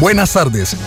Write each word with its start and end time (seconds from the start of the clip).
Buenas 0.00 0.32
tardes. 0.32 0.78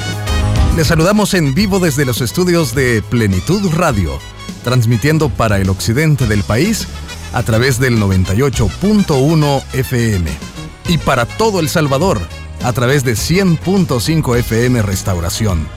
Les 0.76 0.88
saludamos 0.88 1.36
en 1.36 1.54
vivo 1.54 1.80
desde 1.80 2.04
los 2.04 2.20
estudios 2.20 2.74
de 2.74 3.04
Plenitud 3.04 3.72
Radio, 3.72 4.18
transmitiendo 4.64 5.30
para 5.30 5.60
el 5.60 5.70
occidente 5.70 6.26
del 6.26 6.42
país 6.42 6.88
a 7.32 7.44
través 7.44 7.78
del 7.78 8.00
98.1 8.00 9.64
FM 9.74 10.32
y 10.90 10.98
para 10.98 11.28
todo 11.28 11.60
El 11.60 11.70
Salvador 11.70 12.20
a 12.64 12.74
través 12.74 13.04
de 13.04 13.14
100.5 13.14 14.36
FM 14.40 14.82
Restauración. 14.82 15.68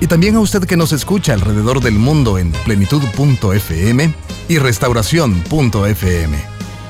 Y 0.00 0.06
también 0.06 0.36
a 0.36 0.40
usted 0.40 0.62
que 0.64 0.76
nos 0.76 0.92
escucha 0.92 1.34
alrededor 1.34 1.80
del 1.80 1.94
mundo 1.94 2.38
en 2.38 2.52
plenitud.fm 2.52 4.14
y 4.48 4.58
restauración.fm. 4.58 6.38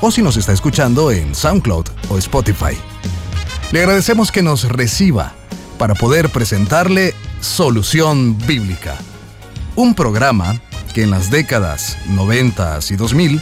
O 0.03 0.11
si 0.11 0.21
nos 0.21 0.37
está 0.37 0.53
escuchando 0.53 1.11
en 1.11 1.35
SoundCloud 1.35 1.87
o 2.11 2.19
Spotify. 2.19 2.77
Le 3.73 3.81
agradecemos 3.81 4.31
que 4.31 4.43
nos 4.43 4.65
reciba 4.69 5.40
para 5.81 5.95
poder 5.95 6.29
presentarle 6.29 7.15
Solución 7.41 8.37
Bíblica, 8.47 8.99
un 9.77 9.95
programa 9.95 10.61
que 10.93 11.05
en 11.05 11.11
las 11.11 11.31
décadas 11.31 11.97
90 12.07 12.81
y 12.91 12.97
2000 12.97 13.41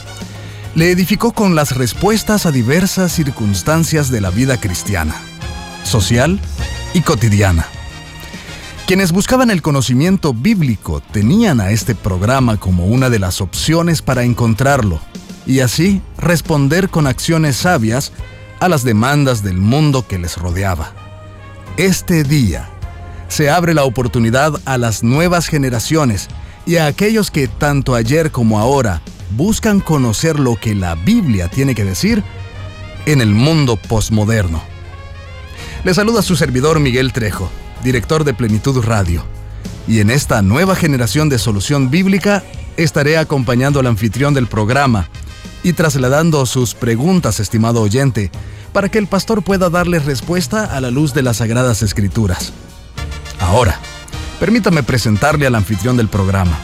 le 0.76 0.92
edificó 0.92 1.32
con 1.32 1.56
las 1.56 1.74
respuestas 1.74 2.46
a 2.46 2.52
diversas 2.52 3.10
circunstancias 3.10 4.08
de 4.08 4.20
la 4.20 4.30
vida 4.30 4.56
cristiana, 4.60 5.16
social 5.82 6.38
y 6.94 7.00
cotidiana. 7.00 7.66
Quienes 8.86 9.10
buscaban 9.10 9.50
el 9.50 9.60
conocimiento 9.60 10.32
bíblico 10.32 11.00
tenían 11.00 11.60
a 11.60 11.72
este 11.72 11.96
programa 11.96 12.56
como 12.56 12.86
una 12.86 13.10
de 13.10 13.18
las 13.18 13.40
opciones 13.40 14.00
para 14.00 14.22
encontrarlo 14.22 15.00
y 15.44 15.58
así 15.58 16.02
responder 16.18 16.88
con 16.88 17.08
acciones 17.08 17.56
sabias 17.56 18.12
a 18.60 18.68
las 18.68 18.84
demandas 18.84 19.42
del 19.42 19.56
mundo 19.56 20.06
que 20.06 20.20
les 20.20 20.36
rodeaba. 20.36 21.07
Este 21.78 22.24
día 22.24 22.68
se 23.28 23.50
abre 23.50 23.72
la 23.72 23.84
oportunidad 23.84 24.60
a 24.64 24.78
las 24.78 25.04
nuevas 25.04 25.46
generaciones 25.46 26.26
y 26.66 26.74
a 26.74 26.86
aquellos 26.86 27.30
que 27.30 27.46
tanto 27.46 27.94
ayer 27.94 28.32
como 28.32 28.58
ahora 28.58 29.00
buscan 29.36 29.78
conocer 29.78 30.40
lo 30.40 30.56
que 30.56 30.74
la 30.74 30.96
Biblia 30.96 31.46
tiene 31.46 31.76
que 31.76 31.84
decir 31.84 32.24
en 33.06 33.20
el 33.20 33.28
mundo 33.28 33.76
postmoderno. 33.76 34.60
Le 35.84 35.94
saluda 35.94 36.20
su 36.22 36.34
servidor 36.34 36.80
Miguel 36.80 37.12
Trejo, 37.12 37.48
director 37.84 38.24
de 38.24 38.34
Plenitud 38.34 38.82
Radio. 38.82 39.24
Y 39.86 40.00
en 40.00 40.10
esta 40.10 40.42
nueva 40.42 40.74
generación 40.74 41.28
de 41.28 41.38
solución 41.38 41.90
bíblica 41.90 42.42
estaré 42.76 43.18
acompañando 43.18 43.78
al 43.78 43.86
anfitrión 43.86 44.34
del 44.34 44.48
programa 44.48 45.08
y 45.62 45.74
trasladando 45.74 46.44
sus 46.44 46.74
preguntas, 46.74 47.38
estimado 47.38 47.80
oyente, 47.82 48.32
para 48.72 48.88
que 48.88 48.98
el 48.98 49.06
pastor 49.06 49.42
pueda 49.42 49.70
darle 49.70 49.98
respuesta 49.98 50.64
a 50.64 50.80
la 50.80 50.90
luz 50.90 51.14
de 51.14 51.22
las 51.22 51.38
Sagradas 51.38 51.82
Escrituras. 51.82 52.52
Ahora, 53.40 53.78
permítame 54.40 54.82
presentarle 54.82 55.46
al 55.46 55.54
anfitrión 55.54 55.96
del 55.96 56.08
programa. 56.08 56.56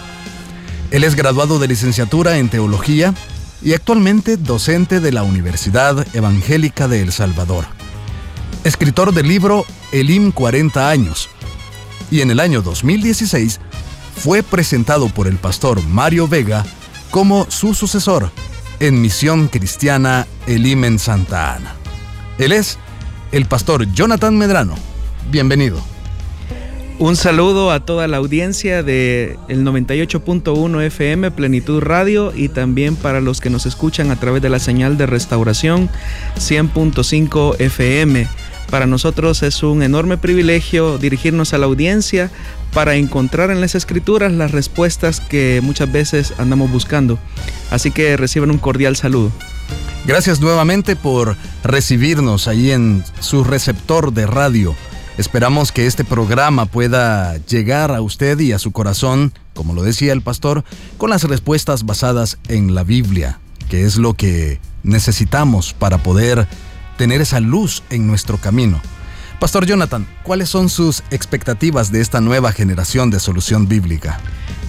Él 0.91 1.05
es 1.05 1.15
graduado 1.15 1.59
de 1.59 1.69
licenciatura 1.69 2.39
en 2.39 2.49
Teología 2.49 3.15
y 3.63 3.73
actualmente 3.73 4.37
docente 4.37 5.01
de 5.01 5.13
la 5.13 5.23
Universidad 5.23 6.07
Evangélica 6.15 6.87
de 6.87 7.01
El 7.01 7.13
Salvador. 7.13 7.65
Escritor 8.65 9.13
del 9.13 9.29
libro 9.29 9.65
Elim 9.93 10.33
40 10.33 10.89
años. 10.89 11.29
Y 12.11 12.21
en 12.21 12.31
el 12.31 12.41
año 12.41 12.63
2016 12.63 13.61
fue 14.17 14.43
presentado 14.43 15.09
por 15.09 15.27
el 15.27 15.37
pastor 15.37 15.83
Mario 15.85 16.29
Vega 16.29 16.65
como 17.11 17.51
su 17.51 17.75
sucesor 17.75 18.31
en 18.81 19.01
Misión 19.01 19.49
Cristiana 19.49 20.27
Elim 20.47 20.85
en 20.85 20.99
Santa 20.99 21.55
Ana. 21.55 21.84
Él 22.39 22.53
es 22.53 22.79
el 23.33 23.47
pastor 23.47 23.87
Jonathan 23.93 24.37
Medrano. 24.37 24.75
Bienvenido. 25.31 25.81
Un 26.99 27.17
saludo 27.17 27.71
a 27.71 27.81
toda 27.81 28.07
la 28.07 28.19
audiencia 28.19 28.83
de 28.83 29.37
el 29.49 29.65
98.1 29.65 30.83
FM 30.83 31.31
Plenitud 31.33 31.81
Radio 31.81 32.33
y 32.35 32.49
también 32.49 32.95
para 32.97 33.21
los 33.21 33.41
que 33.41 33.51
nos 33.51 33.67
escuchan 33.67 34.11
a 34.11 34.17
través 34.17 34.43
de 34.43 34.49
la 34.49 34.59
señal 34.59 34.97
de 34.97 35.07
restauración 35.07 35.91
100.5 36.37 37.61
FM. 37.61 38.29
Para 38.71 38.87
nosotros 38.87 39.43
es 39.43 39.63
un 39.63 39.83
enorme 39.83 40.19
privilegio 40.19 40.99
dirigirnos 40.99 41.53
a 41.53 41.59
la 41.59 41.67
audiencia 41.67 42.31
para 42.75 42.97
encontrar 42.97 43.51
en 43.51 43.61
las 43.61 43.77
escrituras 43.77 44.33
las 44.33 44.51
respuestas 44.51 45.21
que 45.21 45.61
muchas 45.63 45.91
veces 45.91 46.35
andamos 46.39 46.71
buscando. 46.71 47.19
Así 47.71 47.93
que 47.93 48.17
reciban 48.17 48.51
un 48.51 48.59
cordial 48.59 48.97
saludo. 48.97 49.31
Gracias 50.07 50.41
nuevamente 50.41 50.97
por 50.97 51.37
recibirnos 51.63 52.49
ahí 52.49 52.73
en 52.73 53.05
su 53.21 53.45
receptor 53.45 54.13
de 54.13 54.27
radio. 54.27 54.75
Esperamos 55.17 55.71
que 55.71 55.87
este 55.87 56.05
programa 56.05 56.67
pueda 56.67 57.37
llegar 57.47 57.93
a 57.93 58.03
usted 58.03 58.39
y 58.41 58.53
a 58.53 58.59
su 58.59 58.73
corazón, 58.73 59.33
como 59.55 59.73
lo 59.73 59.83
decía 59.83 60.13
el 60.13 60.23
pastor, 60.23 60.65
con 60.99 61.11
las 61.11 61.23
respuestas 61.23 61.87
basadas 61.87 62.39
en 62.49 62.75
la 62.75 62.83
Biblia, 62.83 63.39
que 63.71 63.85
es 63.85 63.97
lo 63.97 64.15
que 64.15 64.61
necesitamos 64.83 65.73
para 65.73 65.99
poder 66.03 66.49
tener 66.99 67.21
esa 67.21 67.39
luz 67.39 67.85
en 67.91 68.07
nuestro 68.09 68.39
camino. 68.39 68.81
Pastor 69.39 69.67
Jonathan, 69.67 70.07
¿cuáles 70.23 70.49
son 70.49 70.69
sus 70.69 71.03
expectativas 71.11 71.93
de 71.93 72.01
esta 72.01 72.21
nueva 72.21 72.53
generación 72.53 73.11
de 73.11 73.21
solución 73.21 73.69
bíblica? 73.69 74.19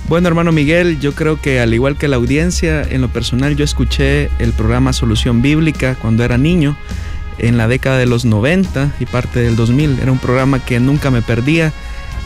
Bueno, 0.08 0.28
hermano 0.28 0.52
Miguel, 0.52 1.00
yo 1.00 1.14
creo 1.14 1.42
que 1.42 1.60
al 1.60 1.74
igual 1.74 1.98
que 1.98 2.08
la 2.08 2.18
audiencia, 2.18 2.84
en 2.84 3.02
lo 3.02 3.08
personal 3.10 3.56
yo 3.56 3.64
escuché 3.64 4.30
el 4.38 4.52
programa 4.54 4.94
Solución 4.94 5.42
Bíblica 5.42 5.96
cuando 6.02 6.24
era 6.24 6.38
niño, 6.38 6.78
en 7.38 7.58
la 7.58 7.68
década 7.68 7.98
de 7.98 8.06
los 8.06 8.26
90 8.26 8.94
y 9.00 9.06
parte 9.06 9.40
del 9.40 9.56
2000. 9.56 10.00
Era 10.00 10.12
un 10.12 10.20
programa 10.20 10.64
que 10.64 10.80
nunca 10.80 11.10
me 11.10 11.22
perdía, 11.22 11.74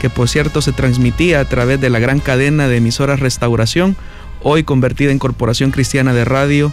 que 0.02 0.10
por 0.10 0.30
cierto 0.30 0.62
se 0.62 0.72
transmitía 0.72 1.40
a 1.40 1.46
través 1.46 1.80
de 1.80 1.90
la 1.90 2.00
gran 2.00 2.20
cadena 2.20 2.68
de 2.68 2.78
emisoras 2.78 3.20
Restauración, 3.20 3.96
hoy 4.42 4.64
convertida 4.64 5.12
en 5.12 5.20
Corporación 5.20 5.72
Cristiana 5.72 6.14
de 6.14 6.26
Radio 6.26 6.72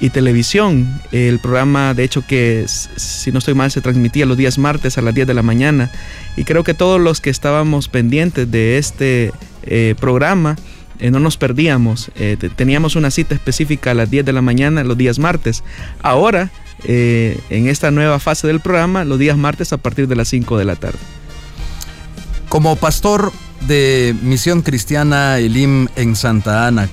y 0.00 0.10
Televisión. 0.10 1.00
El 1.12 1.38
programa, 1.38 1.94
de 1.94 2.04
hecho, 2.04 2.24
que 2.26 2.66
si 2.66 3.32
no 3.32 3.38
estoy 3.38 3.54
mal, 3.54 3.70
se 3.70 3.80
transmitía 3.80 4.26
los 4.26 4.36
días 4.36 4.58
martes 4.58 4.98
a 4.98 5.02
las 5.02 5.14
10 5.14 5.26
de 5.26 5.34
la 5.34 5.42
mañana. 5.42 5.90
Y 6.36 6.44
creo 6.44 6.64
que 6.64 6.74
todos 6.74 7.00
los 7.00 7.20
que 7.20 7.30
estábamos 7.30 7.88
pendientes 7.88 8.50
de 8.50 8.78
este 8.78 9.32
eh, 9.64 9.94
programa, 10.00 10.56
eh, 10.98 11.10
no 11.10 11.20
nos 11.20 11.36
perdíamos. 11.36 12.10
Eh, 12.16 12.36
teníamos 12.56 12.96
una 12.96 13.10
cita 13.10 13.34
específica 13.34 13.92
a 13.92 13.94
las 13.94 14.10
10 14.10 14.24
de 14.24 14.32
la 14.32 14.42
mañana 14.42 14.84
los 14.84 14.98
días 14.98 15.18
martes. 15.18 15.62
Ahora, 16.02 16.50
en 16.84 17.68
esta 17.68 17.92
nueva 17.92 18.18
fase 18.18 18.48
del 18.48 18.58
programa, 18.58 19.04
los 19.04 19.20
días 19.20 19.36
martes 19.36 19.72
a 19.72 19.76
partir 19.76 20.08
de 20.08 20.16
las 20.16 20.28
5 20.28 20.58
de 20.58 20.64
la 20.64 20.74
tarde. 20.74 20.98
Como 22.48 22.74
pastor 22.74 23.32
de 23.68 24.16
Misión 24.22 24.62
Cristiana 24.62 25.38
Elim 25.38 25.86
en 25.94 26.16
Santa 26.16 26.66
Ana, 26.66 26.88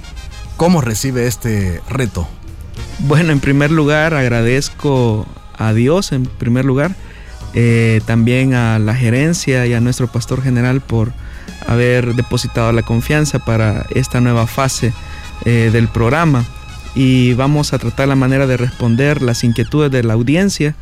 ¿cómo 0.58 0.82
recibe 0.82 1.26
este 1.26 1.82
reto? 1.90 2.28
Bueno, 3.00 3.32
en 3.32 3.40
primer 3.40 3.72
lugar 3.72 4.14
agradezco 4.14 5.26
a 5.58 5.74
Dios, 5.74 6.12
en 6.12 6.26
primer 6.26 6.66
lugar, 6.66 6.96
también 8.06 8.54
a 8.54 8.78
la 8.80 8.96
gerencia 8.96 9.66
y 9.66 9.74
a 9.74 9.82
nuestro 9.82 10.08
pastor 10.08 10.42
general 10.44 10.82
por 10.82 11.12
haber 11.68 12.16
depositado 12.16 12.72
la 12.72 12.84
confianza 12.84 13.40
para 13.40 13.86
esta 13.92 14.22
nueva 14.22 14.48
fase 14.48 14.94
eh, 15.46 15.70
del 15.72 15.88
programa 15.88 16.46
y 16.96 17.34
vamos 17.34 17.74
a 17.74 17.80
tratar 17.80 18.08
la 18.08 18.16
manera 18.16 18.48
de 18.48 18.58
responder 18.58 19.22
las 19.22 19.44
inquietudes 19.44 19.92
de 19.92 20.04
la 20.04 20.14
audiencia 20.14 20.76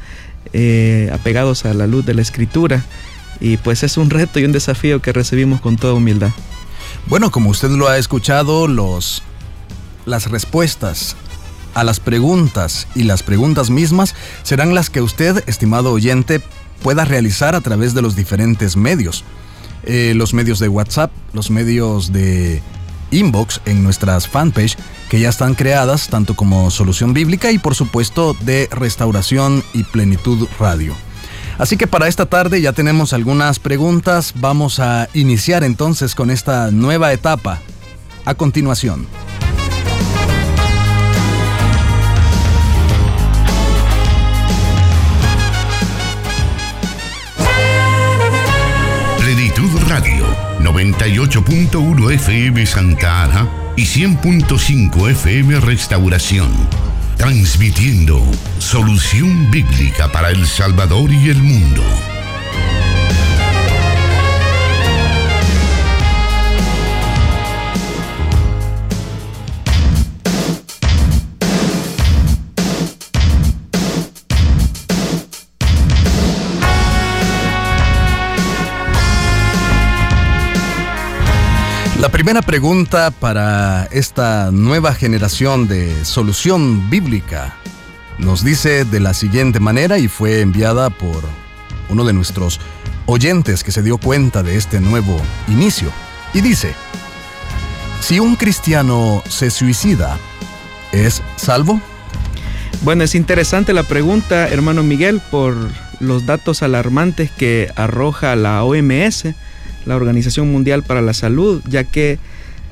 eh, 0.53 1.09
apegados 1.13 1.65
a 1.65 1.73
la 1.73 1.87
luz 1.87 2.05
de 2.05 2.13
la 2.13 2.21
escritura 2.21 2.83
y 3.39 3.57
pues 3.57 3.83
es 3.83 3.97
un 3.97 4.09
reto 4.09 4.39
y 4.39 4.45
un 4.45 4.51
desafío 4.51 5.01
que 5.01 5.13
recibimos 5.13 5.61
con 5.61 5.77
toda 5.77 5.93
humildad. 5.93 6.31
Bueno, 7.07 7.31
como 7.31 7.49
usted 7.49 7.69
lo 7.69 7.87
ha 7.87 7.97
escuchado, 7.97 8.67
los, 8.67 9.23
las 10.05 10.29
respuestas 10.31 11.15
a 11.77 11.83
las 11.83 11.99
preguntas 11.99 12.87
y 12.95 13.03
las 13.03 13.21
preguntas 13.21 13.69
mismas 13.69 14.15
serán 14.41 14.73
las 14.73 14.89
que 14.89 14.99
usted, 14.99 15.43
estimado 15.47 15.91
oyente, 15.91 16.41
pueda 16.81 17.05
realizar 17.05 17.53
a 17.53 17.61
través 17.61 17.93
de 17.93 18.01
los 18.01 18.15
diferentes 18.15 18.75
medios. 18.75 19.23
Eh, 19.83 20.13
los 20.15 20.33
medios 20.33 20.57
de 20.57 20.69
WhatsApp, 20.69 21.11
los 21.33 21.51
medios 21.51 22.11
de 22.11 22.63
inbox 23.11 23.61
en 23.65 23.83
nuestras 23.83 24.27
fanpage 24.27 24.75
que 25.07 25.19
ya 25.19 25.29
están 25.29 25.53
creadas, 25.53 26.07
tanto 26.09 26.35
como 26.35 26.71
Solución 26.71 27.13
Bíblica 27.13 27.51
y 27.51 27.59
por 27.59 27.75
supuesto 27.75 28.35
de 28.41 28.67
Restauración 28.71 29.63
y 29.73 29.83
Plenitud 29.83 30.47
Radio. 30.59 30.95
Así 31.59 31.77
que 31.77 31.85
para 31.85 32.07
esta 32.07 32.25
tarde 32.25 32.59
ya 32.59 32.73
tenemos 32.73 33.13
algunas 33.13 33.59
preguntas, 33.59 34.33
vamos 34.37 34.79
a 34.79 35.09
iniciar 35.13 35.63
entonces 35.63 36.15
con 36.15 36.31
esta 36.31 36.71
nueva 36.71 37.13
etapa. 37.13 37.59
A 38.25 38.33
continuación. 38.33 39.05
98.1 50.77 52.11
FM 52.11 52.63
Santa 52.67 53.23
Ana 53.23 53.49
y 53.75 53.81
100.5 53.81 55.09
FM 55.09 55.59
Restauración. 55.59 56.51
Transmitiendo 57.17 58.21
solución 58.59 59.49
bíblica 59.49 60.11
para 60.11 60.29
El 60.29 60.45
Salvador 60.45 61.11
y 61.11 61.29
el 61.29 61.41
mundo. 61.41 61.83
La 82.07 82.11
primera 82.13 82.41
pregunta 82.41 83.11
para 83.11 83.83
esta 83.91 84.49
nueva 84.53 84.93
generación 84.93 85.67
de 85.67 86.05
solución 86.05 86.89
bíblica 86.89 87.57
nos 88.17 88.45
dice 88.45 88.85
de 88.85 89.01
la 89.01 89.13
siguiente 89.13 89.59
manera 89.59 89.99
y 89.99 90.07
fue 90.07 90.39
enviada 90.39 90.89
por 90.89 91.21
uno 91.89 92.05
de 92.05 92.13
nuestros 92.13 92.61
oyentes 93.07 93.61
que 93.61 93.73
se 93.73 93.83
dio 93.83 93.97
cuenta 93.97 94.41
de 94.41 94.55
este 94.55 94.79
nuevo 94.79 95.21
inicio. 95.49 95.91
Y 96.33 96.39
dice, 96.39 96.75
si 97.99 98.21
un 98.21 98.37
cristiano 98.37 99.21
se 99.27 99.51
suicida, 99.51 100.17
¿es 100.93 101.21
salvo? 101.35 101.81
Bueno, 102.83 103.03
es 103.03 103.15
interesante 103.15 103.73
la 103.73 103.83
pregunta, 103.83 104.47
hermano 104.47 104.81
Miguel, 104.81 105.19
por 105.29 105.57
los 105.99 106.25
datos 106.25 106.63
alarmantes 106.63 107.31
que 107.31 107.69
arroja 107.75 108.37
la 108.37 108.63
OMS 108.63 109.25
la 109.87 109.95
Organización 109.95 110.51
Mundial 110.51 110.83
para 110.83 111.01
la 111.01 111.13
Salud, 111.13 111.61
ya 111.67 111.83
que 111.83 112.19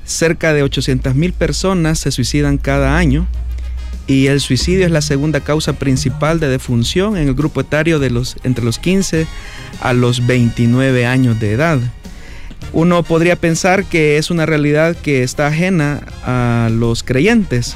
cerca 0.04 0.54
de 0.54 0.64
800 0.64 1.16
mil 1.16 1.34
personas 1.34 2.00
se 2.00 2.12
suicidan 2.12 2.58
cada 2.58 2.98
año 2.98 3.28
y 4.08 4.28
el 4.28 4.40
suicidio 4.40 4.86
es 4.86 4.92
la 4.92 5.02
segunda 5.02 5.40
causa 5.40 5.74
principal 5.74 6.40
de 6.40 6.48
defunción 6.48 7.18
en 7.18 7.28
el 7.28 7.34
grupo 7.34 7.62
etario 7.62 7.98
de 7.98 8.12
los 8.12 8.36
entre 8.44 8.64
los 8.64 8.78
15 8.78 9.26
a 9.82 9.94
los 9.94 10.28
29 10.28 11.06
años 11.08 11.40
de 11.40 11.54
edad. 11.54 11.80
Uno 12.72 13.04
podría 13.04 13.36
pensar 13.36 13.86
que 13.86 14.18
es 14.18 14.30
una 14.30 14.46
realidad 14.46 14.96
que 14.96 15.24
está 15.24 15.48
ajena 15.48 16.02
a 16.24 16.70
los 16.72 17.04
creyentes. 17.04 17.76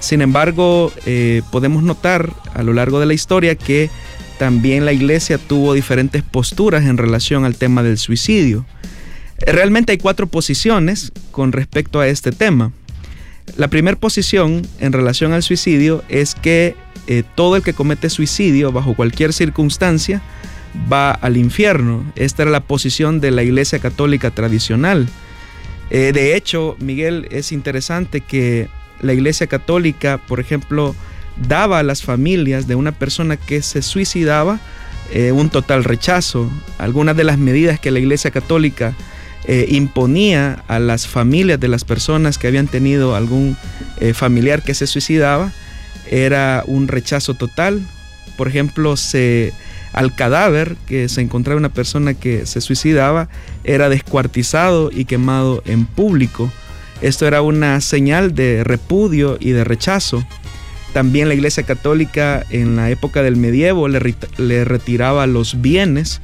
Sin 0.00 0.22
embargo, 0.22 0.92
eh, 1.04 1.42
podemos 1.50 1.82
notar 1.82 2.32
a 2.54 2.62
lo 2.62 2.72
largo 2.72 3.00
de 3.00 3.06
la 3.06 3.14
historia 3.14 3.54
que 3.54 3.90
también 4.38 4.84
la 4.84 4.92
iglesia 4.92 5.38
tuvo 5.38 5.74
diferentes 5.74 6.22
posturas 6.22 6.84
en 6.84 6.98
relación 6.98 7.44
al 7.44 7.56
tema 7.56 7.82
del 7.82 7.98
suicidio. 7.98 8.66
Realmente 9.38 9.92
hay 9.92 9.98
cuatro 9.98 10.26
posiciones 10.26 11.12
con 11.30 11.52
respecto 11.52 12.00
a 12.00 12.08
este 12.08 12.32
tema. 12.32 12.72
La 13.56 13.68
primera 13.68 13.98
posición 13.98 14.66
en 14.80 14.92
relación 14.92 15.32
al 15.32 15.42
suicidio 15.42 16.02
es 16.08 16.34
que 16.34 16.74
eh, 17.06 17.22
todo 17.34 17.56
el 17.56 17.62
que 17.62 17.74
comete 17.74 18.10
suicidio 18.10 18.72
bajo 18.72 18.94
cualquier 18.94 19.32
circunstancia 19.32 20.22
va 20.92 21.10
al 21.10 21.36
infierno. 21.36 22.04
Esta 22.16 22.42
era 22.42 22.50
la 22.50 22.60
posición 22.60 23.20
de 23.20 23.30
la 23.30 23.42
Iglesia 23.42 23.78
Católica 23.78 24.30
tradicional. 24.30 25.08
Eh, 25.90 26.12
de 26.12 26.36
hecho, 26.36 26.76
Miguel, 26.80 27.28
es 27.30 27.52
interesante 27.52 28.20
que 28.20 28.68
la 29.00 29.12
Iglesia 29.12 29.46
Católica, 29.46 30.18
por 30.26 30.40
ejemplo, 30.40 30.94
daba 31.48 31.78
a 31.78 31.82
las 31.82 32.02
familias 32.02 32.66
de 32.66 32.74
una 32.74 32.92
persona 32.92 33.36
que 33.36 33.62
se 33.62 33.82
suicidaba 33.82 34.60
eh, 35.12 35.32
un 35.32 35.50
total 35.50 35.84
rechazo. 35.84 36.50
Algunas 36.78 37.16
de 37.16 37.24
las 37.24 37.38
medidas 37.38 37.78
que 37.78 37.90
la 37.90 37.98
Iglesia 37.98 38.30
Católica 38.30 38.94
eh, 39.46 39.66
imponía 39.68 40.64
a 40.66 40.80
las 40.80 41.06
familias 41.06 41.60
de 41.60 41.68
las 41.68 41.84
personas 41.84 42.38
que 42.38 42.48
habían 42.48 42.66
tenido 42.66 43.14
algún 43.14 43.56
eh, 44.00 44.12
familiar 44.12 44.62
que 44.62 44.74
se 44.74 44.88
suicidaba 44.88 45.52
era 46.10 46.64
un 46.66 46.88
rechazo 46.88 47.34
total. 47.34 47.80
Por 48.36 48.48
ejemplo, 48.48 48.96
se, 48.96 49.52
al 49.92 50.14
cadáver 50.14 50.76
que 50.86 51.08
se 51.08 51.20
encontraba 51.20 51.58
una 51.58 51.68
persona 51.68 52.14
que 52.14 52.44
se 52.46 52.60
suicidaba 52.60 53.28
era 53.62 53.88
descuartizado 53.88 54.90
y 54.92 55.04
quemado 55.04 55.62
en 55.66 55.86
público. 55.86 56.50
Esto 57.00 57.26
era 57.26 57.42
una 57.42 57.80
señal 57.80 58.34
de 58.34 58.64
repudio 58.64 59.36
y 59.38 59.50
de 59.50 59.62
rechazo. 59.62 60.26
También 60.96 61.28
la 61.28 61.34
Iglesia 61.34 61.62
Católica 61.62 62.46
en 62.48 62.76
la 62.76 62.88
época 62.88 63.22
del 63.22 63.36
medievo 63.36 63.86
le, 63.86 64.64
retiraba 64.64 65.26
los 65.26 65.60
bienes 65.60 66.22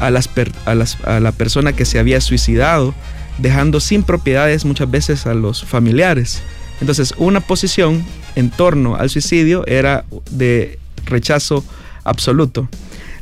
a, 0.00 0.10
las 0.10 0.28
a, 0.64 1.20
la 1.20 1.30
persona 1.30 1.74
que 1.74 1.84
se 1.84 2.00
había 2.00 2.20
suicidado, 2.20 2.92
dejando 3.38 3.78
sin 3.78 4.02
propiedades 4.02 4.64
muchas 4.64 4.90
veces 4.90 5.28
a 5.28 5.34
los 5.34 5.62
familiares. 5.62 6.42
Entonces, 6.80 7.14
una 7.18 7.38
posición 7.38 8.04
en 8.34 8.50
torno 8.50 8.96
al 8.96 9.10
suicidio 9.10 9.64
era 9.68 10.04
de 10.32 10.80
rechazo 11.04 11.64
absoluto. 12.02 12.68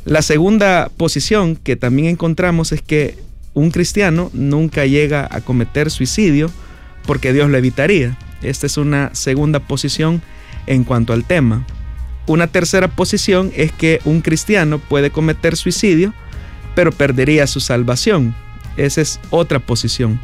La 0.05 0.23
segunda 0.23 0.89
posición 0.97 1.55
que 1.55 1.75
también 1.75 2.07
encontramos 2.07 2.71
es 2.71 2.81
que 2.81 3.15
un 3.53 3.69
cristiano 3.69 4.31
nunca 4.33 4.87
llega 4.87 5.27
a 5.29 5.41
cometer 5.41 5.91
suicidio 5.91 6.49
porque 7.05 7.31
Dios 7.31 7.47
lo 7.47 7.59
evitaría. 7.59 8.17
Esta 8.41 8.65
es 8.65 8.77
una 8.77 9.13
segunda 9.13 9.59
posición 9.59 10.23
en 10.69 10.85
cuanto 10.85 11.11
al 11.11 11.25
tema. 11.25 11.65
Una 12.27 12.47
tercera 12.47 12.87
posición 12.87 13.51
es 13.53 13.73
que 13.73 13.99
un 14.05 14.21
cristiano 14.21 14.79
puede 14.79 15.11
cometer 15.11 15.57
suicidio 15.57 16.13
pero 16.79 16.93
perdería 16.93 17.45
su 17.45 17.59
salvación. 17.59 18.33
Esa 18.77 19.01
es 19.01 19.19
otra 19.31 19.59
posición. 19.59 20.17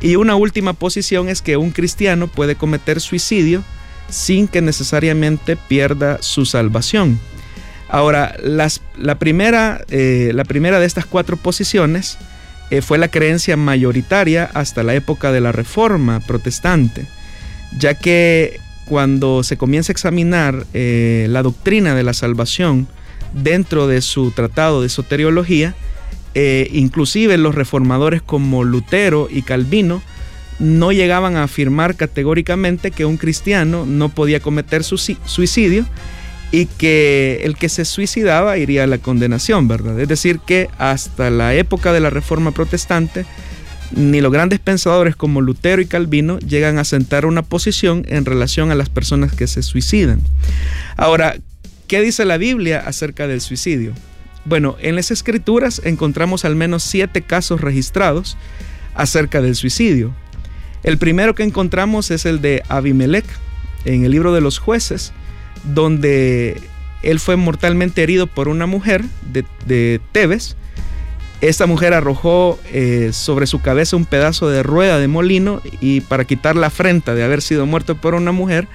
Y 0.00 0.16
una 0.16 0.34
última 0.34 0.72
posición 0.72 1.28
es 1.28 1.42
que 1.42 1.58
un 1.58 1.72
cristiano 1.72 2.26
puede 2.26 2.56
cometer 2.56 3.02
suicidio 3.02 3.62
sin 4.08 4.48
que 4.48 4.62
necesariamente 4.62 5.56
pierda 5.56 6.22
su 6.22 6.46
salvación. 6.46 7.20
Ahora, 7.90 8.34
la, 8.40 9.18
primera, 9.18 9.84
eh, 9.90 10.32
la 10.34 10.44
primera 10.44 10.80
de 10.80 10.86
estas 10.86 11.04
cuatro 11.04 11.36
posiciones 11.36 12.16
eh, 12.70 12.80
fue 12.80 12.96
la 12.96 13.08
creencia 13.08 13.58
mayoritaria 13.58 14.50
hasta 14.54 14.82
la 14.84 14.94
época 14.94 15.32
de 15.32 15.42
la 15.42 15.52
Reforma 15.52 16.20
protestante, 16.20 17.06
ya 17.78 17.92
que 17.92 18.58
cuando 18.86 19.42
se 19.42 19.56
comienza 19.56 19.90
a 19.90 19.94
examinar 19.94 20.66
eh, 20.74 21.26
la 21.30 21.42
doctrina 21.42 21.94
de 21.94 22.02
la 22.02 22.12
salvación, 22.12 22.88
dentro 23.34 23.86
de 23.86 24.00
su 24.00 24.30
tratado 24.30 24.82
de 24.82 24.88
soteriología, 24.88 25.74
eh, 26.34 26.68
inclusive 26.72 27.36
los 27.38 27.54
reformadores 27.54 28.22
como 28.22 28.64
Lutero 28.64 29.28
y 29.30 29.42
Calvino 29.42 30.02
no 30.58 30.92
llegaban 30.92 31.36
a 31.36 31.44
afirmar 31.44 31.96
categóricamente 31.96 32.90
que 32.90 33.04
un 33.04 33.16
cristiano 33.16 33.86
no 33.86 34.08
podía 34.08 34.40
cometer 34.40 34.84
suicidio 34.84 35.84
y 36.52 36.66
que 36.66 37.40
el 37.42 37.56
que 37.56 37.68
se 37.68 37.84
suicidaba 37.84 38.58
iría 38.58 38.84
a 38.84 38.86
la 38.86 38.98
condenación, 38.98 39.66
¿verdad? 39.66 39.98
Es 39.98 40.06
decir, 40.06 40.38
que 40.38 40.68
hasta 40.78 41.30
la 41.30 41.54
época 41.54 41.92
de 41.92 42.00
la 42.00 42.10
Reforma 42.10 42.52
Protestante, 42.52 43.26
ni 43.96 44.20
los 44.20 44.32
grandes 44.32 44.58
pensadores 44.58 45.16
como 45.16 45.40
Lutero 45.40 45.80
y 45.80 45.86
Calvino 45.86 46.38
llegan 46.38 46.78
a 46.78 46.84
sentar 46.84 47.26
una 47.26 47.42
posición 47.42 48.04
en 48.08 48.24
relación 48.24 48.70
a 48.70 48.74
las 48.74 48.88
personas 48.88 49.32
que 49.32 49.46
se 49.46 49.62
suicidan. 49.62 50.20
Ahora, 50.96 51.36
¿Qué 51.86 52.00
dice 52.00 52.24
la 52.24 52.38
Biblia 52.38 52.82
acerca 52.86 53.26
del 53.26 53.42
suicidio? 53.42 53.92
Bueno, 54.46 54.76
en 54.80 54.96
las 54.96 55.10
escrituras 55.10 55.82
encontramos 55.84 56.44
al 56.44 56.56
menos 56.56 56.82
siete 56.82 57.22
casos 57.22 57.60
registrados 57.60 58.38
acerca 58.94 59.42
del 59.42 59.54
suicidio. 59.54 60.14
El 60.82 60.96
primero 60.96 61.34
que 61.34 61.42
encontramos 61.42 62.10
es 62.10 62.24
el 62.24 62.40
de 62.40 62.62
Abimelech 62.68 63.26
en 63.84 64.04
el 64.04 64.12
libro 64.12 64.32
de 64.32 64.40
los 64.40 64.58
jueces, 64.58 65.12
donde 65.74 66.60
él 67.02 67.20
fue 67.20 67.36
mortalmente 67.36 68.02
herido 68.02 68.26
por 68.26 68.48
una 68.48 68.66
mujer 68.66 69.04
de, 69.66 70.00
Tebes. 70.12 70.56
Esta 71.40 71.66
mujer 71.66 71.92
arrojó 71.92 72.58
eh, 72.72 73.10
sobre 73.12 73.46
su 73.46 73.60
cabeza 73.60 73.96
un 73.96 74.06
pedazo 74.06 74.48
de 74.48 74.62
rueda 74.62 74.98
de 74.98 75.08
molino 75.08 75.60
y 75.80 76.00
para 76.00 76.24
quitar 76.24 76.56
la 76.56 76.68
afrenta 76.68 77.14
de 77.14 77.24
haber 77.24 77.42
sido 77.42 77.66
muerto 77.66 77.96
por 77.96 78.14
una 78.14 78.32
mujer, 78.32 78.66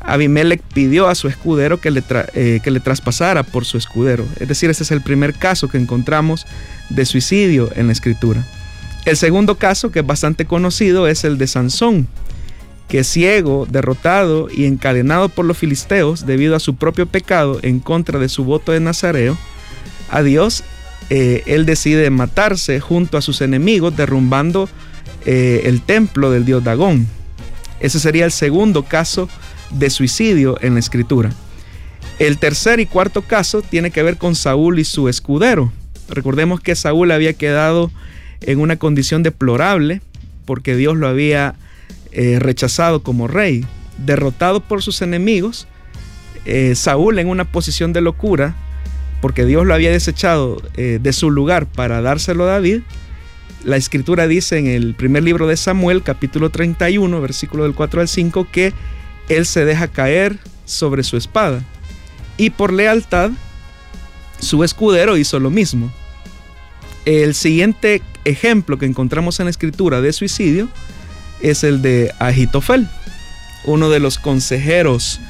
Abimelech 0.00 0.62
pidió 0.74 1.08
a 1.08 1.14
su 1.14 1.28
escudero 1.28 1.80
que 1.80 1.90
le, 1.90 2.02
eh, 2.34 2.60
que 2.64 2.70
le 2.70 2.80
traspasara 2.80 3.42
por 3.42 3.64
su 3.64 3.76
escudero. 3.78 4.24
Es 4.40 4.48
decir, 4.48 4.70
ese 4.70 4.82
es 4.82 4.90
el 4.90 5.02
primer 5.02 5.34
caso 5.34 5.68
que 5.68 5.78
encontramos 5.78 6.46
de 6.88 7.04
suicidio 7.04 7.70
en 7.76 7.86
la 7.86 7.92
escritura. 7.92 8.44
El 9.04 9.16
segundo 9.16 9.56
caso, 9.56 9.90
que 9.90 10.00
es 10.00 10.06
bastante 10.06 10.46
conocido, 10.46 11.06
es 11.06 11.24
el 11.24 11.38
de 11.38 11.46
Sansón, 11.46 12.08
que 12.88 13.04
ciego, 13.04 13.66
derrotado 13.70 14.48
y 14.50 14.64
encadenado 14.64 15.28
por 15.28 15.44
los 15.44 15.56
filisteos 15.56 16.26
debido 16.26 16.56
a 16.56 16.60
su 16.60 16.74
propio 16.74 17.06
pecado 17.06 17.60
en 17.62 17.78
contra 17.78 18.18
de 18.18 18.28
su 18.28 18.44
voto 18.44 18.72
de 18.72 18.80
Nazareo, 18.80 19.38
a 20.10 20.22
Dios 20.22 20.64
eh, 21.08 21.42
él 21.46 21.66
decide 21.66 22.08
matarse 22.10 22.78
junto 22.80 23.16
a 23.16 23.22
sus 23.22 23.40
enemigos, 23.40 23.96
derrumbando 23.96 24.68
eh, 25.24 25.62
el 25.64 25.80
templo 25.82 26.30
del 26.30 26.44
dios 26.44 26.62
Dagón. 26.62 27.06
Ese 27.80 27.98
sería 27.98 28.24
el 28.24 28.32
segundo 28.32 28.84
caso 28.84 29.28
de 29.70 29.90
suicidio 29.90 30.58
en 30.60 30.74
la 30.74 30.80
escritura. 30.80 31.30
El 32.18 32.38
tercer 32.38 32.80
y 32.80 32.86
cuarto 32.86 33.22
caso 33.22 33.62
tiene 33.62 33.90
que 33.90 34.02
ver 34.02 34.18
con 34.18 34.34
Saúl 34.34 34.78
y 34.78 34.84
su 34.84 35.08
escudero. 35.08 35.72
Recordemos 36.08 36.60
que 36.60 36.76
Saúl 36.76 37.10
había 37.12 37.32
quedado 37.32 37.90
en 38.42 38.60
una 38.60 38.76
condición 38.76 39.22
deplorable 39.22 40.02
porque 40.44 40.76
Dios 40.76 40.96
lo 40.96 41.08
había 41.08 41.54
eh, 42.12 42.38
rechazado 42.38 43.02
como 43.02 43.26
rey. 43.26 43.64
Derrotado 43.98 44.60
por 44.60 44.82
sus 44.82 45.02
enemigos, 45.02 45.66
Saúl 46.74 47.18
en 47.18 47.28
una 47.28 47.44
posición 47.44 47.92
de 47.92 48.00
locura, 48.00 48.56
porque 49.20 49.44
Dios 49.44 49.66
lo 49.66 49.74
había 49.74 49.90
desechado 49.90 50.62
eh, 50.76 50.98
de 51.02 51.12
su 51.12 51.30
lugar 51.30 51.66
para 51.66 52.00
dárselo 52.00 52.44
a 52.44 52.52
David, 52.52 52.82
la 53.64 53.76
escritura 53.76 54.26
dice 54.26 54.58
en 54.58 54.66
el 54.66 54.94
primer 54.94 55.22
libro 55.22 55.46
de 55.46 55.56
Samuel, 55.56 56.02
capítulo 56.02 56.50
31, 56.50 57.20
versículo 57.20 57.64
del 57.64 57.74
4 57.74 58.00
al 58.00 58.08
5, 58.08 58.46
que 58.50 58.72
él 59.28 59.44
se 59.44 59.64
deja 59.64 59.88
caer 59.88 60.38
sobre 60.64 61.02
su 61.02 61.16
espada. 61.16 61.62
Y 62.38 62.50
por 62.50 62.72
lealtad, 62.72 63.30
su 64.38 64.64
escudero 64.64 65.18
hizo 65.18 65.38
lo 65.38 65.50
mismo. 65.50 65.92
El 67.04 67.34
siguiente 67.34 68.02
ejemplo 68.24 68.78
que 68.78 68.86
encontramos 68.86 69.40
en 69.40 69.46
la 69.46 69.50
escritura 69.50 70.00
de 70.00 70.12
suicidio 70.12 70.68
es 71.42 71.64
el 71.64 71.82
de 71.82 72.14
Agitofel, 72.18 72.88
uno 73.64 73.90
de 73.90 74.00
los 74.00 74.18
consejeros 74.18 75.20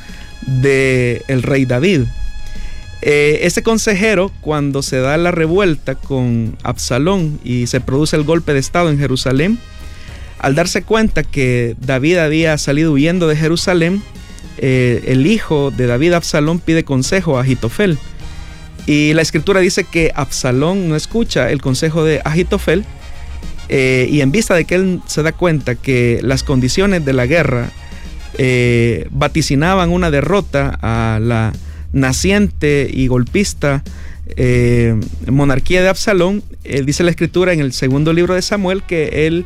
del 0.46 1.22
el 1.26 1.42
rey 1.42 1.64
David. 1.64 2.02
Eh, 3.02 3.40
ese 3.42 3.62
consejero, 3.62 4.30
cuando 4.40 4.82
se 4.82 4.98
da 4.98 5.16
la 5.16 5.30
revuelta 5.30 5.94
con 5.94 6.56
Absalón 6.62 7.40
y 7.44 7.66
se 7.66 7.80
produce 7.80 8.16
el 8.16 8.24
golpe 8.24 8.52
de 8.52 8.58
Estado 8.58 8.90
en 8.90 8.98
Jerusalén, 8.98 9.58
al 10.38 10.54
darse 10.54 10.82
cuenta 10.82 11.22
que 11.22 11.76
David 11.80 12.18
había 12.18 12.56
salido 12.58 12.92
huyendo 12.92 13.28
de 13.28 13.36
Jerusalén, 13.36 14.02
eh, 14.58 15.04
el 15.06 15.26
hijo 15.26 15.70
de 15.70 15.86
David 15.86 16.12
Absalón 16.12 16.58
pide 16.58 16.84
consejo 16.84 17.38
a 17.38 17.42
Agitofel. 17.42 17.98
Y 18.86 19.12
la 19.14 19.22
escritura 19.22 19.60
dice 19.60 19.84
que 19.84 20.12
Absalón 20.14 20.88
no 20.88 20.96
escucha 20.96 21.50
el 21.50 21.60
consejo 21.60 22.04
de 22.04 22.20
Agitofel. 22.24 22.84
Eh, 23.68 24.08
y 24.10 24.20
en 24.20 24.32
vista 24.32 24.54
de 24.54 24.64
que 24.64 24.74
él 24.74 25.00
se 25.06 25.22
da 25.22 25.32
cuenta 25.32 25.76
que 25.76 26.18
las 26.22 26.42
condiciones 26.42 27.04
de 27.04 27.12
la 27.12 27.26
guerra 27.26 27.70
eh, 28.36 29.06
vaticinaban 29.10 29.90
una 29.90 30.10
derrota 30.10 30.78
a 30.82 31.20
la 31.20 31.52
naciente 31.92 32.88
y 32.92 33.06
golpista 33.06 33.82
monarquía 35.26 35.82
de 35.82 35.88
Absalón, 35.88 36.42
dice 36.84 37.02
la 37.02 37.10
escritura 37.10 37.52
en 37.52 37.60
el 37.60 37.72
segundo 37.72 38.12
libro 38.12 38.34
de 38.34 38.42
Samuel 38.42 38.82
que 38.82 39.26
él 39.26 39.44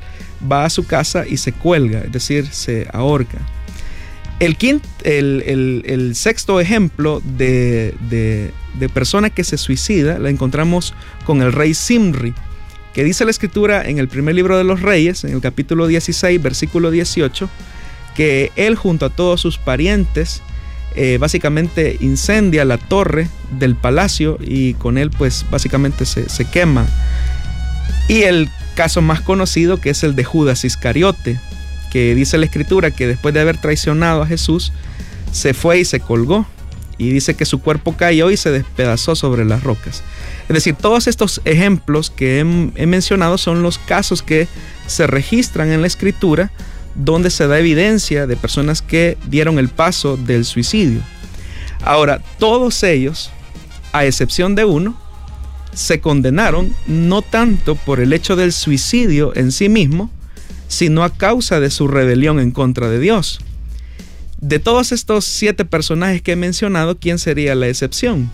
va 0.51 0.65
a 0.65 0.71
su 0.71 0.87
casa 0.87 1.25
y 1.27 1.39
se 1.39 1.53
cuelga, 1.53 2.01
es 2.01 2.13
decir, 2.13 2.47
se 2.51 2.87
ahorca. 2.93 3.39
El, 4.41 4.57
el, 5.05 6.15
sexto 6.17 6.61
ejemplo 6.61 7.23
de, 7.25 7.95
de, 8.11 8.89
persona 8.89 9.31
que 9.31 9.45
se 9.45 9.57
suicida 9.57 10.19
la 10.19 10.29
encontramos 10.29 10.93
con 11.25 11.41
el 11.41 11.53
rey 11.53 11.73
Simri, 11.73 12.35
que 12.93 13.05
dice 13.05 13.25
la 13.25 13.31
escritura 13.31 13.89
en 13.89 13.99
el 13.99 14.09
primer 14.09 14.35
libro 14.35 14.59
de 14.59 14.65
los 14.65 14.83
reyes, 14.83 15.25
en 15.25 15.33
el 15.33 15.41
capítulo 15.41 15.87
16, 15.87 16.43
versículo 16.43 16.91
18, 16.91 17.49
que 18.15 18.53
él 18.57 18.75
junto 18.75 19.07
a 19.07 19.11
todos 19.11 19.41
sus 19.41 19.57
parientes 19.57 20.43
eh, 20.97 21.19
básicamente 21.19 21.97
incendia 22.01 22.65
la 22.65 22.79
torre 22.79 23.29
del 23.59 23.77
palacio 23.77 24.39
y 24.41 24.75
con 24.75 24.99
él 24.99 25.11
pues 25.11 25.45
básicamente 25.51 26.07
se, 26.07 26.29
se 26.29 26.45
quema. 26.45 26.87
Y 28.09 28.23
el 28.23 28.49
caso 28.75 29.03
más 29.03 29.21
conocido 29.21 29.81
que 29.81 29.91
es 29.91 30.03
el 30.05 30.15
de 30.15 30.25
Judas 30.25 30.65
Iscariote, 30.65 31.39
que 31.91 32.15
dice 32.15 32.39
la 32.39 32.47
escritura 32.47 32.91
que 32.91 33.07
después 33.07 33.33
de 33.35 33.41
haber 33.41 33.59
traicionado 33.59 34.23
a 34.23 34.27
Jesús, 34.27 34.73
se 35.33 35.55
fue 35.55 35.81
y 35.81 35.85
se 35.85 36.01
colgó. 36.01 36.47
Y 36.97 37.11
dice 37.11 37.35
que 37.35 37.45
su 37.45 37.61
cuerpo 37.61 37.97
cayó 37.97 38.31
y 38.31 38.37
se 38.37 38.53
despedazó 38.53 39.17
sobre 39.17 39.45
las 39.45 39.65
rocas. 39.65 40.05
Es 40.49 40.55
decir, 40.55 40.75
todos 40.75 41.09
estos 41.09 41.41
ejemplos 41.45 42.11
que 42.11 42.39
he, 42.41 42.87
mencionado 42.87 43.37
son 43.37 43.63
los 43.63 43.79
casos 43.79 44.23
que 44.23 44.47
se 44.87 45.07
registran 45.07 45.73
en 45.73 45.81
la 45.81 45.89
escritura 45.89 46.53
donde 46.95 47.31
se 47.31 47.47
da 47.47 47.59
evidencia 47.59 48.27
de 48.27 48.37
personas 48.37 48.83
que 48.83 49.17
dieron 49.27 49.59
el 49.59 49.69
paso 49.69 50.17
del 50.17 50.45
suicidio. 50.45 51.01
Ahora, 51.83 52.21
todos 52.39 52.83
ellos, 52.83 53.31
a 53.93 54.05
excepción 54.05 54.55
de 54.55 54.65
uno, 54.65 54.99
se 55.75 56.01
condenaron 56.01 56.75
no 56.87 57.23
tanto 57.23 57.75
por 57.75 58.01
el 58.01 58.13
hecho 58.13 58.37
del 58.37 58.53
suicidio 58.53 59.33
en 59.35 59.53
sí 59.53 59.69
mismo, 59.69 60.11
sino 60.69 61.05
a 61.05 61.11
causa 61.11 61.61
de 61.61 61.71
su 61.71 61.89
rebelión 61.89 62.41
en 62.41 62.51
contra 62.51 62.89
de 62.89 63.01
Dios. 63.01 63.41
De 64.41 64.59
todos 64.59 64.93
estos 64.93 65.25
siete 65.25 65.65
personajes 65.65 66.23
que 66.23 66.33
he 66.33 66.37
mencionado, 66.37 66.99
¿quién 66.99 67.19
sería 67.19 67.55
la 67.55 67.69
excepción? 67.69 68.31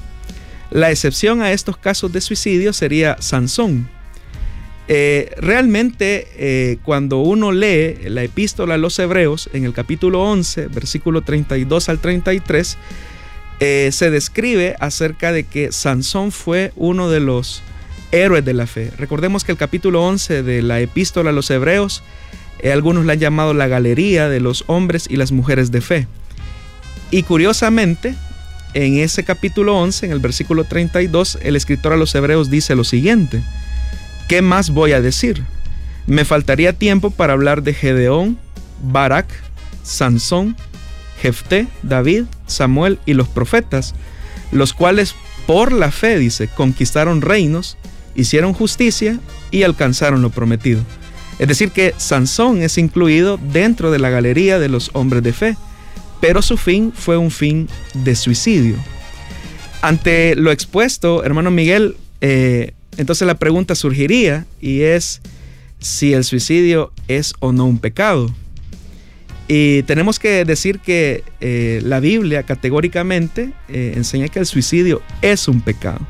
La 0.70 0.90
excepción 0.90 1.42
a 1.42 1.52
estos 1.52 1.76
casos 1.76 2.12
de 2.12 2.20
suicidio 2.20 2.72
sería 2.72 3.16
Sansón. 3.20 3.88
Eh, 4.88 5.32
realmente, 5.36 6.26
eh, 6.36 6.78
cuando 6.82 7.18
uno 7.18 7.52
lee 7.52 7.96
la 8.08 8.24
epístola 8.24 8.74
a 8.74 8.78
los 8.78 8.98
Hebreos 8.98 9.48
en 9.52 9.64
el 9.64 9.72
capítulo 9.72 10.22
11, 10.22 10.66
versículo 10.68 11.22
32 11.22 11.88
al 11.88 12.00
33, 12.00 12.76
eh, 13.62 13.90
se 13.92 14.10
describe 14.10 14.74
acerca 14.80 15.32
de 15.32 15.44
que 15.44 15.70
Sansón 15.70 16.32
fue 16.32 16.72
uno 16.76 17.10
de 17.10 17.20
los 17.20 17.62
héroes 18.10 18.42
de 18.42 18.54
la 18.54 18.66
fe. 18.66 18.90
Recordemos 18.96 19.44
que 19.44 19.52
el 19.52 19.58
capítulo 19.58 20.02
11 20.02 20.42
de 20.42 20.62
la 20.62 20.80
epístola 20.80 21.28
a 21.28 21.34
los 21.34 21.50
hebreos, 21.50 22.02
eh, 22.60 22.72
algunos 22.72 23.04
la 23.04 23.12
han 23.12 23.18
llamado 23.18 23.52
la 23.52 23.68
galería 23.68 24.30
de 24.30 24.40
los 24.40 24.64
hombres 24.66 25.06
y 25.10 25.16
las 25.16 25.30
mujeres 25.30 25.70
de 25.70 25.82
fe. 25.82 26.06
Y 27.10 27.22
curiosamente, 27.24 28.14
en 28.72 28.98
ese 28.98 29.24
capítulo 29.24 29.76
11, 29.76 30.06
en 30.06 30.12
el 30.12 30.20
versículo 30.20 30.64
32, 30.64 31.38
el 31.42 31.54
escritor 31.54 31.92
a 31.92 31.96
los 31.98 32.14
hebreos 32.14 32.48
dice 32.48 32.74
lo 32.74 32.84
siguiente, 32.84 33.42
¿qué 34.30 34.42
más 34.42 34.70
voy 34.70 34.92
a 34.92 35.00
decir? 35.00 35.42
Me 36.06 36.24
faltaría 36.24 36.72
tiempo 36.72 37.10
para 37.10 37.32
hablar 37.32 37.64
de 37.64 37.74
Gedeón, 37.74 38.38
Barak, 38.80 39.26
Sansón, 39.82 40.56
Jefté, 41.20 41.66
David, 41.82 42.26
Samuel 42.46 43.00
y 43.06 43.14
los 43.14 43.26
profetas, 43.26 43.92
los 44.52 44.72
cuales 44.72 45.16
por 45.48 45.72
la 45.72 45.90
fe, 45.90 46.16
dice, 46.16 46.46
conquistaron 46.46 47.22
reinos, 47.22 47.76
hicieron 48.14 48.52
justicia 48.52 49.18
y 49.50 49.64
alcanzaron 49.64 50.22
lo 50.22 50.30
prometido. 50.30 50.80
Es 51.40 51.48
decir, 51.48 51.72
que 51.72 51.92
Sansón 51.96 52.62
es 52.62 52.78
incluido 52.78 53.36
dentro 53.52 53.90
de 53.90 53.98
la 53.98 54.10
galería 54.10 54.60
de 54.60 54.68
los 54.68 54.90
hombres 54.92 55.24
de 55.24 55.32
fe, 55.32 55.56
pero 56.20 56.40
su 56.40 56.56
fin 56.56 56.92
fue 56.94 57.16
un 57.16 57.32
fin 57.32 57.68
de 57.94 58.14
suicidio. 58.14 58.76
Ante 59.82 60.36
lo 60.36 60.52
expuesto, 60.52 61.24
hermano 61.24 61.50
Miguel, 61.50 61.96
eh, 62.20 62.74
entonces 63.00 63.26
la 63.26 63.36
pregunta 63.36 63.74
surgiría 63.74 64.46
y 64.60 64.82
es 64.82 65.22
si 65.78 66.12
el 66.12 66.22
suicidio 66.22 66.92
es 67.08 67.32
o 67.40 67.52
no 67.52 67.64
un 67.64 67.78
pecado. 67.78 68.30
Y 69.48 69.82
tenemos 69.84 70.18
que 70.18 70.44
decir 70.44 70.78
que 70.80 71.24
eh, 71.40 71.80
la 71.82 71.98
Biblia 71.98 72.42
categóricamente 72.42 73.52
eh, 73.68 73.94
enseña 73.96 74.28
que 74.28 74.38
el 74.38 74.46
suicidio 74.46 75.02
es 75.22 75.48
un 75.48 75.62
pecado. 75.62 76.06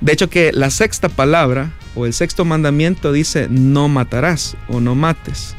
De 0.00 0.12
hecho 0.12 0.30
que 0.30 0.50
la 0.52 0.70
sexta 0.70 1.08
palabra 1.10 1.72
o 1.94 2.06
el 2.06 2.14
sexto 2.14 2.44
mandamiento 2.44 3.12
dice 3.12 3.46
no 3.50 3.88
matarás 3.88 4.56
o 4.68 4.80
no 4.80 4.94
mates. 4.94 5.54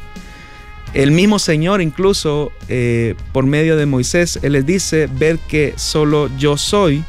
El 0.94 1.12
mismo 1.12 1.38
Señor 1.38 1.80
incluso 1.80 2.50
eh, 2.68 3.14
por 3.32 3.46
medio 3.46 3.76
de 3.76 3.86
Moisés, 3.86 4.40
Él 4.42 4.52
les 4.54 4.66
dice, 4.66 5.08
ver 5.10 5.38
que 5.38 5.74
solo 5.76 6.28
yo 6.36 6.56
soy, 6.56 7.04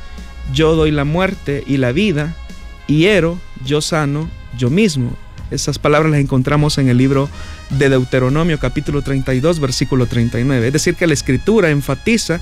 yo 0.54 0.76
doy 0.76 0.92
la 0.92 1.06
muerte 1.06 1.64
y 1.66 1.78
la 1.78 1.92
vida, 1.92 2.36
y 2.88 3.00
hiero, 3.00 3.40
yo 3.66 3.82
sano, 3.82 4.30
yo 4.58 4.70
mismo. 4.70 5.16
Esas 5.52 5.80
palabras 5.80 6.12
las 6.12 6.20
encontramos 6.20 6.78
en 6.78 6.90
el 6.90 6.98
libro 6.98 7.30
de 7.70 7.90
Deuteronomio 7.90 8.60
capítulo 8.60 9.02
32 9.02 9.60
versículo 9.60 10.06
39. 10.06 10.68
Es 10.68 10.74
decir, 10.74 10.96
que 10.96 11.08
la 11.08 11.14
escritura 11.14 11.70
enfatiza 11.70 12.42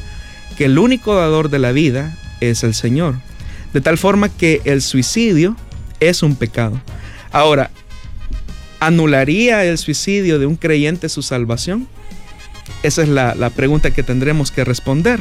que 0.57 0.65
el 0.65 0.79
único 0.79 1.15
dador 1.15 1.49
de 1.49 1.59
la 1.59 1.71
vida 1.71 2.17
es 2.39 2.63
el 2.63 2.73
Señor. 2.73 3.15
De 3.73 3.81
tal 3.81 3.97
forma 3.97 4.29
que 4.29 4.61
el 4.65 4.81
suicidio 4.81 5.55
es 5.99 6.23
un 6.23 6.35
pecado. 6.35 6.81
Ahora, 7.31 7.69
¿anularía 8.79 9.65
el 9.65 9.77
suicidio 9.77 10.39
de 10.39 10.45
un 10.45 10.55
creyente 10.55 11.09
su 11.09 11.21
salvación? 11.21 11.87
Esa 12.83 13.03
es 13.03 13.09
la, 13.09 13.35
la 13.35 13.49
pregunta 13.49 13.91
que 13.91 14.03
tendremos 14.03 14.51
que 14.51 14.63
responder. 14.63 15.19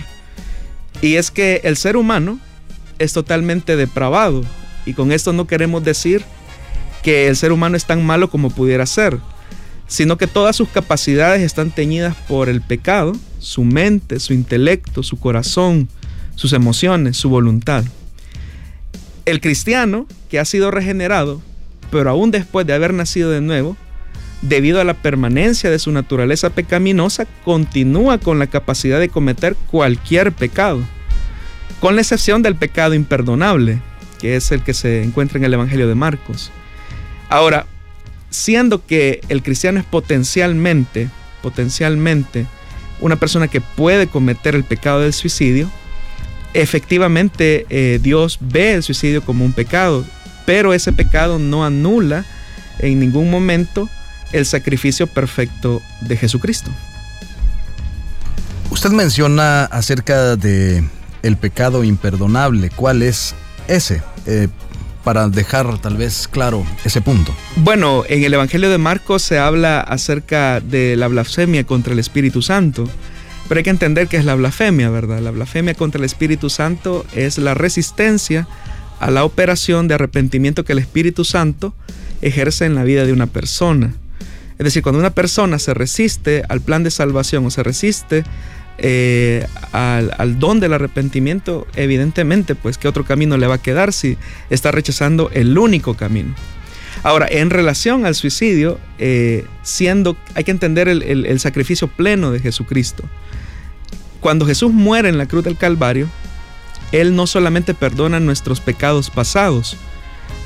Y 1.03 1.17
es 1.17 1.31
que 1.31 1.61
el 1.65 1.77
ser 1.77 1.97
humano 1.97 2.39
es 2.99 3.13
totalmente 3.13 3.77
depravado. 3.77 4.45
Y 4.87 4.95
con 4.95 5.13
esto 5.13 5.33
no 5.33 5.47
queremos 5.47 5.85
decir 5.85 6.25
que 7.03 7.29
el 7.29 7.37
ser 7.37 7.53
humano 7.53 7.77
es 7.77 7.85
tan 7.85 8.05
malo 8.05 8.31
como 8.31 8.51
pudiera 8.51 8.87
ser, 8.87 9.19
sino 9.87 10.17
que 10.17 10.27
todas 10.27 10.57
sus 10.57 10.69
capacidades 10.69 11.43
están 11.43 11.71
teñidas 11.71 12.17
por 12.29 12.49
el 12.49 12.63
pecado, 12.63 13.13
su 13.39 13.65
mente, 13.65 14.21
su 14.21 14.33
intelecto, 14.33 15.03
su 15.03 15.19
corazón, 15.19 15.89
sus 16.35 16.53
emociones, 16.53 17.17
su 17.17 17.29
voluntad. 17.29 17.85
El 19.27 19.41
cristiano 19.41 20.07
que 20.31 20.39
ha 20.39 20.45
sido 20.45 20.71
regenerado, 20.71 21.41
pero 21.91 22.11
aún 22.11 22.31
después 22.31 22.67
de 22.67 22.73
haber 22.73 22.95
nacido 22.95 23.31
de 23.31 23.41
nuevo, 23.41 23.77
debido 24.43 24.81
a 24.81 24.85
la 24.85 24.95
permanencia 24.95 25.71
de 25.71 25.79
su 25.79 25.91
naturaleza 25.93 26.51
pecaminosa, 26.51 27.27
continúa 27.45 28.19
con 28.19 28.39
la 28.39 28.47
capacidad 28.47 29.01
de 29.01 29.09
cometer 29.09 29.57
cualquier 29.71 30.33
pecado, 30.33 30.81
con 31.81 31.95
la 31.95 32.03
excepción 32.03 32.43
del 32.43 32.57
pecado 32.57 32.95
imperdonable, 32.95 33.81
que 34.19 34.37
es 34.37 34.51
el 34.53 34.63
que 34.63 34.75
se 34.75 35.03
encuentra 35.03 35.39
en 35.39 35.45
el 35.45 35.55
Evangelio 35.55 35.89
de 35.89 35.95
Marcos. 35.95 36.51
Ahora, 37.29 37.67
siendo 38.31 38.85
que 38.85 39.21
el 39.29 39.43
cristiano 39.43 39.79
es 39.79 39.85
potencialmente, 39.85 41.09
potencialmente, 41.43 42.47
una 43.01 43.17
persona 43.17 43.49
que 43.49 43.61
puede 43.61 44.07
cometer 44.07 44.55
el 44.55 44.65
pecado 44.65 45.01
del 45.01 45.13
suicidio, 45.13 45.71
efectivamente 46.53 47.67
eh, 47.69 47.99
Dios 48.03 48.39
ve 48.41 48.75
el 48.75 48.83
suicidio 48.83 49.23
como 49.23 49.45
un 49.45 49.53
pecado, 49.53 50.05
pero 50.47 50.75
ese 50.75 50.93
pecado 50.93 51.39
no 51.39 51.65
anula 51.65 52.25
en 52.79 52.99
ningún 53.01 53.31
momento 53.31 53.89
el 54.33 54.47
sacrificio 54.47 55.07
perfecto 55.07 55.83
de 56.01 56.17
Jesucristo. 56.17 56.71
Usted 58.71 58.91
menciona 58.91 59.65
acerca 59.65 60.37
de 60.37 60.85
el 61.23 61.37
pecado 61.37 61.85
imperdonable. 61.85 62.71
¿Cuál 62.71 63.03
es 63.03 63.35
ese? 63.69 64.03
Eh, 64.27 64.49
para 65.05 65.29
dejar 65.29 65.79
tal 65.79 65.97
vez 65.97 66.27
claro 66.27 66.65
ese 66.85 67.03
punto. 67.03 67.35
Bueno, 67.57 68.05
en 68.09 68.25
el 68.25 68.33
Evangelio 68.33 68.71
de 68.71 68.79
Marcos 68.79 69.23
se 69.23 69.39
habla 69.39 69.81
acerca 69.81 70.61
de 70.61 70.97
la 70.97 71.09
blasfemia 71.09 71.65
contra 71.65 71.93
el 71.93 71.99
Espíritu 71.99 72.41
Santo. 72.41 72.89
Pero 73.47 73.59
hay 73.59 73.65
que 73.65 73.71
entender 73.71 74.09
que 74.09 74.17
es 74.17 74.25
la 74.25 74.35
blasfemia, 74.35 74.89
¿verdad? 74.89 75.21
La 75.21 75.31
blasfemia 75.31 75.75
contra 75.75 75.99
el 75.99 76.07
Espíritu 76.07 76.49
Santo 76.49 77.05
es 77.15 77.37
la 77.37 77.53
resistencia 77.53 78.49
a 79.01 79.11
la 79.11 79.25
operación 79.25 79.87
de 79.87 79.95
arrepentimiento 79.95 80.65
que 80.65 80.73
el 80.73 80.79
Espíritu 80.79 81.25
Santo 81.25 81.75
ejerce 82.23 82.65
en 82.65 82.75
la 82.75 82.85
vida 82.85 83.05
de 83.05 83.13
una 83.13 83.27
persona. 83.27 83.93
Es 84.59 84.65
decir, 84.65 84.83
cuando 84.83 85.01
una 85.01 85.11
persona 85.11 85.59
se 85.59 85.75
resiste 85.75 86.43
al 86.49 86.63
plan 86.63 86.85
de 86.85 86.91
salvación 86.91 87.45
o 87.45 87.51
se 87.51 87.63
resiste 87.63 88.25
eh, 88.79 89.47
al, 89.73 90.39
don 90.39 90.61
del 90.61 90.73
arrepentimiento, 90.73 91.67
evidentemente, 91.77 92.55
pues 92.55 92.79
qué 92.79 92.89
otro 92.89 93.05
camino 93.05 93.37
le 93.37 93.47
va 93.47 93.57
a 93.57 93.63
quedar 93.63 93.93
si 93.93 94.19
está 94.51 94.73
rechazando 94.73 95.31
el 95.33 95.57
único 95.57 95.95
camino. 95.95 96.35
Ahora, 97.03 97.27
en 97.31 97.51
relación 97.51 98.07
al 98.07 98.15
suicidio, 98.15 98.79
eh, 98.99 99.45
siendo, 99.63 100.17
hay 100.35 100.45
que 100.45 100.51
entender 100.51 100.89
el, 100.89 101.41
sacrificio 101.41 101.89
pleno 101.89 102.31
de 102.31 102.41
Jesucristo. 102.41 103.05
Cuando 104.21 104.47
Jesús 104.47 104.73
muere 104.73 105.09
en 105.09 105.19
la 105.19 105.27
cruz 105.27 105.45
del 105.45 105.57
Calvario, 105.57 106.09
Él 106.93 107.15
no 107.15 107.27
solamente 107.27 107.75
perdona 107.75 108.21
nuestros 108.21 108.61
pecados 108.61 109.11
pasados, 109.11 109.77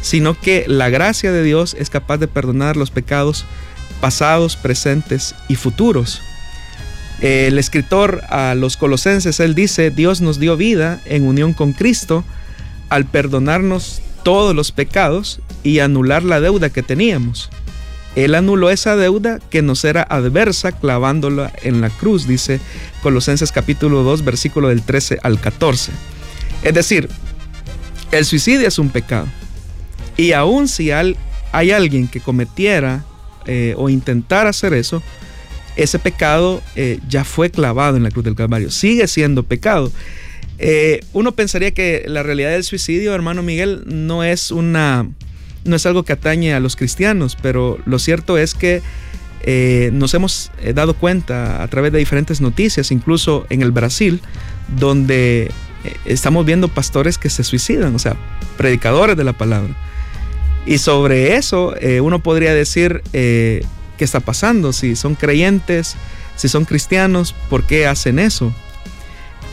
sino 0.02 0.38
que 0.38 0.64
la 0.66 0.90
gracia 0.90 1.32
de 1.32 1.44
Dios 1.44 1.76
es 1.78 1.90
capaz 1.90 2.18
de 2.18 2.28
perdonar 2.28 2.76
los 2.76 2.90
pecados 2.90 3.46
pasados, 4.00 4.56
presentes 4.56 5.34
y 5.48 5.54
futuros. 5.54 6.22
El 7.20 7.58
escritor 7.58 8.22
a 8.28 8.54
los 8.54 8.76
colosenses, 8.76 9.40
él 9.40 9.54
dice, 9.54 9.90
Dios 9.90 10.20
nos 10.20 10.38
dio 10.38 10.56
vida 10.56 11.00
en 11.04 11.26
unión 11.26 11.52
con 11.52 11.72
Cristo 11.72 12.24
al 12.88 13.06
perdonarnos 13.06 14.00
todos 14.22 14.54
los 14.54 14.70
pecados 14.72 15.40
y 15.62 15.80
anular 15.80 16.22
la 16.22 16.40
deuda 16.40 16.70
que 16.70 16.82
teníamos. 16.82 17.50
Él 18.14 18.34
anuló 18.34 18.70
esa 18.70 18.96
deuda 18.96 19.38
que 19.50 19.62
nos 19.62 19.84
era 19.84 20.02
adversa 20.02 20.72
clavándola 20.72 21.52
en 21.62 21.80
la 21.80 21.90
cruz, 21.90 22.26
dice 22.26 22.60
Colosenses 23.02 23.52
capítulo 23.52 24.02
2, 24.02 24.24
versículo 24.24 24.68
del 24.68 24.82
13 24.82 25.18
al 25.22 25.40
14. 25.40 25.92
Es 26.62 26.74
decir, 26.74 27.08
el 28.10 28.24
suicidio 28.24 28.66
es 28.66 28.78
un 28.78 28.90
pecado. 28.90 29.26
Y 30.16 30.32
aun 30.32 30.68
si 30.68 30.90
hay 30.90 31.16
alguien 31.52 32.08
que 32.08 32.20
cometiera 32.20 33.04
eh, 33.46 33.74
o 33.76 33.88
intentara 33.88 34.50
hacer 34.50 34.74
eso, 34.74 35.02
ese 35.78 36.00
pecado 36.00 36.60
eh, 36.74 36.98
ya 37.08 37.24
fue 37.24 37.50
clavado 37.50 37.96
en 37.96 38.02
la 38.02 38.10
cruz 38.10 38.24
del 38.24 38.34
Calvario, 38.34 38.70
sigue 38.70 39.06
siendo 39.06 39.44
pecado. 39.44 39.90
Eh, 40.58 41.04
uno 41.12 41.32
pensaría 41.32 41.70
que 41.70 42.02
la 42.06 42.24
realidad 42.24 42.50
del 42.50 42.64
suicidio, 42.64 43.14
hermano 43.14 43.44
Miguel, 43.44 43.84
no 43.86 44.24
es 44.24 44.50
una 44.50 45.08
no 45.64 45.76
es 45.76 45.86
algo 45.86 46.02
que 46.02 46.12
atañe 46.12 46.54
a 46.54 46.60
los 46.60 46.76
cristianos, 46.76 47.36
pero 47.40 47.78
lo 47.84 47.98
cierto 47.98 48.38
es 48.38 48.54
que 48.54 48.82
eh, 49.42 49.90
nos 49.92 50.14
hemos 50.14 50.50
dado 50.74 50.94
cuenta 50.94 51.62
a 51.62 51.68
través 51.68 51.92
de 51.92 51.98
diferentes 51.98 52.40
noticias, 52.40 52.90
incluso 52.90 53.46
en 53.50 53.62
el 53.62 53.70
Brasil, 53.70 54.20
donde 54.78 55.50
estamos 56.06 56.44
viendo 56.46 56.68
pastores 56.68 57.18
que 57.18 57.28
se 57.28 57.44
suicidan, 57.44 57.94
o 57.94 57.98
sea, 57.98 58.16
predicadores 58.56 59.16
de 59.16 59.24
la 59.24 59.34
palabra. 59.34 59.76
Y 60.64 60.78
sobre 60.78 61.36
eso 61.36 61.74
uno 62.00 62.22
podría 62.22 62.54
decir, 62.54 63.02
qué 63.98 64.04
está 64.04 64.20
pasando, 64.20 64.72
si 64.72 64.96
son 64.96 65.14
creyentes, 65.14 65.96
si 66.36 66.48
son 66.48 66.64
cristianos, 66.64 67.34
¿por 67.50 67.64
qué 67.64 67.86
hacen 67.86 68.18
eso? 68.18 68.54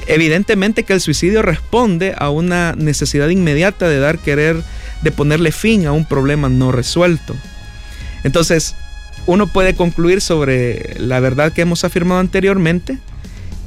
Evidentemente 0.08 0.84
que 0.84 0.94
el 0.94 1.02
suicidio 1.02 1.42
responde 1.42 2.16
a 2.18 2.30
una 2.30 2.74
necesidad 2.78 3.28
inmediata 3.28 3.90
de 3.90 4.00
dar 4.00 4.20
querer, 4.20 4.64
de 5.02 5.12
ponerle 5.12 5.52
fin 5.52 5.88
a 5.88 5.92
un 5.92 6.06
problema 6.06 6.48
no 6.48 6.72
resuelto. 6.72 7.36
Entonces, 8.24 8.76
uno 9.26 9.48
puede 9.48 9.76
concluir 9.76 10.22
sobre 10.22 10.96
la 11.00 11.20
verdad 11.20 11.52
que 11.52 11.62
hemos 11.62 11.84
afirmado 11.84 12.20
anteriormente, 12.20 13.00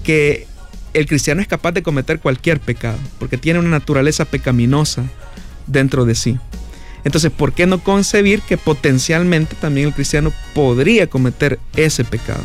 que 0.04 0.46
el 0.94 1.06
cristiano 1.06 1.40
es 1.40 1.48
capaz 1.48 1.72
de 1.72 1.82
cometer 1.82 2.20
cualquier 2.20 2.60
pecado, 2.60 2.98
porque 3.18 3.36
tiene 3.36 3.58
una 3.58 3.70
naturaleza 3.70 4.24
pecaminosa 4.24 5.04
dentro 5.66 6.04
de 6.04 6.14
sí. 6.14 6.38
Entonces, 7.04 7.30
¿por 7.30 7.52
qué 7.52 7.66
no 7.66 7.82
concebir 7.82 8.42
que 8.42 8.56
potencialmente 8.56 9.56
también 9.56 9.88
el 9.88 9.94
cristiano 9.94 10.32
podría 10.54 11.06
cometer 11.06 11.58
ese 11.76 12.04
pecado? 12.04 12.42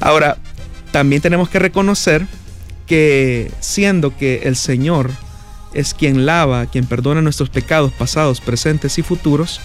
Ahora, 0.00 0.38
también 0.92 1.22
tenemos 1.22 1.48
que 1.48 1.58
reconocer 1.58 2.26
que 2.86 3.50
siendo 3.60 4.16
que 4.16 4.42
el 4.44 4.56
Señor 4.56 5.10
es 5.74 5.94
quien 5.94 6.26
lava, 6.26 6.66
quien 6.66 6.86
perdona 6.86 7.22
nuestros 7.22 7.48
pecados 7.50 7.92
pasados, 7.92 8.40
presentes 8.40 8.98
y 8.98 9.02
futuros, 9.02 9.60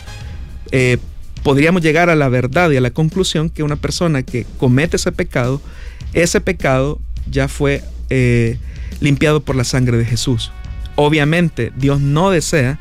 eh, 0.71 0.97
podríamos 1.41 1.81
llegar 1.81 2.09
a 2.09 2.15
la 2.15 2.29
verdad 2.29 2.71
y 2.71 2.77
a 2.77 2.81
la 2.81 2.91
conclusión 2.91 3.49
que 3.49 3.63
una 3.63 3.75
persona 3.75 4.23
que 4.23 4.45
comete 4.57 4.97
ese 4.97 5.11
pecado, 5.11 5.61
ese 6.13 6.41
pecado 6.41 6.99
ya 7.29 7.47
fue 7.47 7.83
eh, 8.09 8.57
limpiado 8.99 9.41
por 9.41 9.55
la 9.55 9.63
sangre 9.63 9.97
de 9.97 10.05
Jesús. 10.05 10.51
Obviamente 10.95 11.71
Dios 11.75 11.99
no 11.99 12.29
desea 12.29 12.79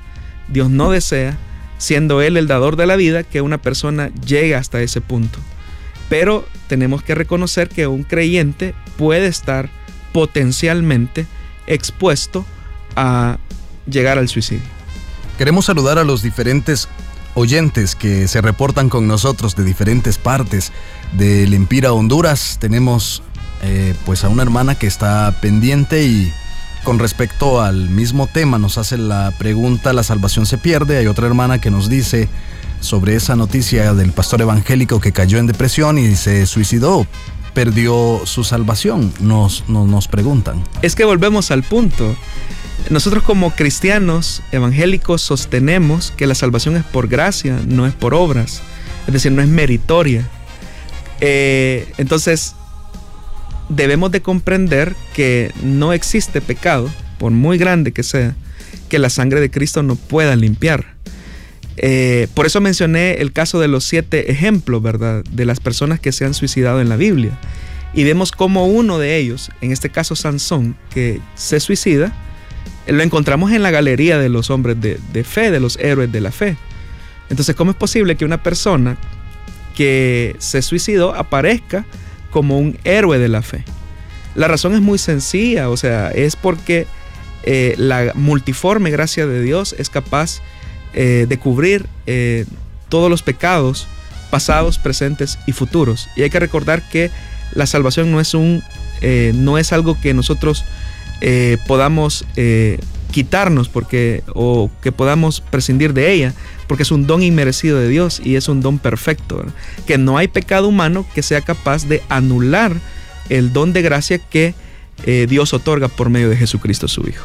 Dios 0.49 0.71
no 0.71 0.91
desea, 0.91 1.37
siendo 1.79 2.23
Él 2.23 2.37
el 2.37 2.47
dador 2.47 2.77
de 2.77 2.87
la 2.87 2.97
vida, 2.97 3.23
que 3.23 3.41
una 3.41 3.59
persona 3.59 4.11
llegue 4.27 4.55
hasta 4.55 4.81
ese 4.81 5.01
punto. 5.01 5.39
Pero 6.09 6.47
tenemos 6.69 7.03
que 7.03 7.15
reconocer 7.15 7.69
que 7.69 7.87
un 7.87 8.05
creyente 8.05 8.75
puede 8.97 9.27
estar 9.27 9.71
potencialmente 10.13 11.27
expuesto 11.67 12.45
a 12.97 13.39
llegar 13.87 14.19
al 14.19 14.29
suicidio. 14.29 14.65
Queremos 15.39 15.65
saludar 15.65 15.99
a 15.99 16.05
los 16.05 16.23
diferentes 16.23 16.89
oyentes 17.35 17.97
que 17.97 18.29
se 18.29 18.41
reportan 18.41 18.89
con 18.89 19.09
nosotros 19.09 19.57
de 19.57 19.65
diferentes 19.65 20.19
partes 20.19 20.73
del 21.13 21.53
Empira 21.55 21.93
Honduras. 21.93 22.59
Tenemos 22.61 23.23
eh, 23.63 23.95
pues 24.07 24.25
a 24.25 24.29
una 24.29 24.43
hermana 24.43 24.77
que 24.77 24.87
está 24.87 25.37
pendiente 25.41 26.05
y 26.05 26.33
con 26.85 26.99
respecto 26.99 27.62
al 27.62 27.88
mismo 27.88 28.27
tema, 28.27 28.59
nos 28.59 28.79
hace 28.79 28.99
la 28.99 29.33
pregunta, 29.38 29.92
¿la 29.92 30.03
salvación 30.03 30.44
se 30.44 30.59
pierde? 30.59 30.99
Hay 30.99 31.07
otra 31.07 31.27
hermana 31.27 31.59
que 31.61 31.70
nos 31.70 31.88
dice 31.88 32.29
sobre 32.81 33.16
esa 33.16 33.35
noticia 33.35 33.94
del 33.94 34.12
pastor 34.12 34.42
evangélico 34.42 35.01
que 35.01 35.11
cayó 35.11 35.38
en 35.38 35.47
depresión 35.47 35.99
y 35.99 36.14
se 36.14 36.47
suicidó. 36.47 37.07
Perdió 37.55 38.20
su 38.25 38.44
salvación, 38.44 39.12
nos, 39.20 39.68
nos, 39.68 40.09
preguntan. 40.09 40.62
Es 40.83 40.94
que 40.94 41.05
volvemos 41.05 41.51
al 41.51 41.62
punto. 41.62 42.14
Nosotros 42.90 43.23
como 43.25 43.53
cristianos 43.53 44.42
evangélicos 44.53 45.23
sostenemos 45.23 46.12
que 46.16 46.27
la 46.27 46.35
salvación 46.35 46.77
es 46.77 46.85
por 46.85 47.09
gracia, 47.09 47.59
no 47.66 47.87
es 47.87 47.94
por 47.94 48.12
obras, 48.12 48.61
es 49.07 49.12
decir, 49.12 49.33
no 49.33 49.40
es 49.40 49.49
meritoria. 49.49 50.29
Eh, 51.20 51.92
entonces, 51.97 52.55
debemos 53.68 54.11
de 54.11 54.22
comprender 54.22 54.94
que 55.14 55.53
no 55.62 55.92
existe 55.92 56.40
pecado, 56.40 56.90
por 57.18 57.33
muy 57.33 57.59
grande 57.59 57.92
que 57.92 58.03
sea, 58.03 58.35
que 58.88 58.98
la 58.98 59.11
sangre 59.11 59.40
de 59.40 59.50
Cristo 59.50 59.83
no 59.83 59.96
pueda 59.96 60.37
limpiar. 60.37 60.94
Eh, 61.77 62.29
por 62.35 62.46
eso 62.46 62.61
mencioné 62.61 63.14
el 63.14 63.33
caso 63.33 63.59
de 63.59 63.68
los 63.68 63.85
siete 63.85 64.31
ejemplos, 64.31 64.83
¿verdad? 64.83 65.24
De 65.31 65.44
las 65.44 65.61
personas 65.61 65.98
que 65.98 66.12
se 66.12 66.24
han 66.24 66.35
suicidado 66.35 66.81
en 66.81 66.88
la 66.88 66.96
Biblia. 66.96 67.38
y 67.96 68.03
vemos 68.03 68.33
como 68.33 68.66
uno 68.66 68.98
de 68.98 69.18
ellos, 69.18 69.50
en 69.61 69.70
este 69.70 69.88
caso 69.88 70.16
Sansón, 70.16 70.77
que 70.90 71.20
se 71.37 71.61
suicida, 71.61 72.12
lo 72.88 73.05
encontramos 73.05 73.53
en 73.53 73.62
la 73.62 73.70
galería 73.70 74.18
de 74.18 74.29
los 74.29 74.50
hombres 74.50 74.81
de, 74.81 74.98
de 75.12 75.22
fe, 75.22 75.53
de 75.53 75.61
los 75.61 75.77
héroes 75.77 76.11
de 76.11 76.20
la 76.20 76.33
fe. 76.33 76.57
Entonces, 77.31 77.55
¿cómo 77.55 77.70
es 77.70 77.77
posible 77.77 78.16
que 78.16 78.24
una 78.24 78.42
persona 78.42 78.96
que 79.77 80.35
se 80.38 80.61
suicidó 80.61 81.14
aparezca 81.14 81.85
como 82.35 82.59
un 82.59 82.77
héroe 82.83 83.20
de 83.20 83.29
la 83.29 83.42
fe? 83.42 83.64
La 84.35 84.49
razón 84.49 84.75
es 84.75 84.81
muy 84.81 84.99
sencilla, 84.99 85.70
o 85.70 85.77
sea, 85.77 86.11
es 86.11 86.35
porque 86.35 86.88
eh, 87.44 87.77
la 87.79 88.11
multiforme 88.16 88.90
gracia 88.90 89.29
de 89.29 89.40
Dios 89.40 89.73
es 89.79 89.88
capaz 89.88 90.40
eh, 90.94 91.27
de 91.29 91.38
cubrir 91.38 91.87
eh, 92.09 92.44
todos 92.88 93.09
los 93.09 93.23
pecados 93.23 93.87
pasados, 94.31 94.79
presentes 94.79 95.38
y 95.47 95.53
futuros. 95.53 96.09
Y 96.16 96.23
hay 96.23 96.31
que 96.31 96.40
recordar 96.40 96.83
que 96.88 97.12
la 97.53 97.66
salvación 97.66 98.11
no 98.11 98.20
es 98.20 98.35
un 98.35 98.64
no 99.35 99.59
es 99.59 99.75
algo 99.75 100.01
que 100.01 100.14
nosotros 100.14 100.64
podamos 101.66 102.25
quitarnos 103.14 103.68
porque 103.68 104.24
o 104.35 104.68
que 104.83 104.90
podamos 104.90 105.40
prescindir 105.40 105.94
de 105.94 106.11
ella 106.11 106.35
porque 106.66 106.83
es 106.83 106.90
un 106.90 107.07
don 107.07 107.22
inmerecido 107.22 107.79
de 107.79 107.88
Dios 107.88 108.20
y 108.24 108.35
es 108.35 108.48
un 108.48 108.61
don 108.61 108.81
perfecto 108.81 109.44
que 109.87 109.98
no 109.98 110.18
hay 110.18 110.27
pecado 110.27 110.66
humano 110.66 111.07
que 111.14 111.22
sea 111.22 111.40
capaz 111.40 111.87
de 111.87 112.03
anular 112.09 112.72
el 113.29 113.53
don 113.53 113.72
de 113.72 113.83
gracia 113.83 114.18
que 114.18 114.57
eh, 115.05 115.27
Dios 115.31 115.55
otorga 115.55 115.87
por 115.87 116.11
medio 116.11 116.29
de 116.29 116.37
Jesucristo 116.37 116.88
su 116.88 117.03
Hijo. 117.03 117.24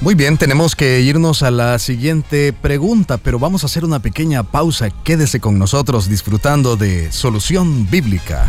Muy 0.00 0.14
bien, 0.14 0.38
tenemos 0.38 0.76
que 0.76 1.00
irnos 1.00 1.42
a 1.42 1.50
la 1.50 1.80
siguiente 1.80 2.52
pregunta, 2.52 3.18
pero 3.18 3.40
vamos 3.40 3.64
a 3.64 3.66
hacer 3.66 3.84
una 3.84 3.98
pequeña 3.98 4.44
pausa. 4.44 4.90
Quédese 5.02 5.40
con 5.40 5.58
nosotros 5.58 6.08
disfrutando 6.08 6.76
de 6.76 7.10
Solución 7.10 7.90
Bíblica. 7.90 8.48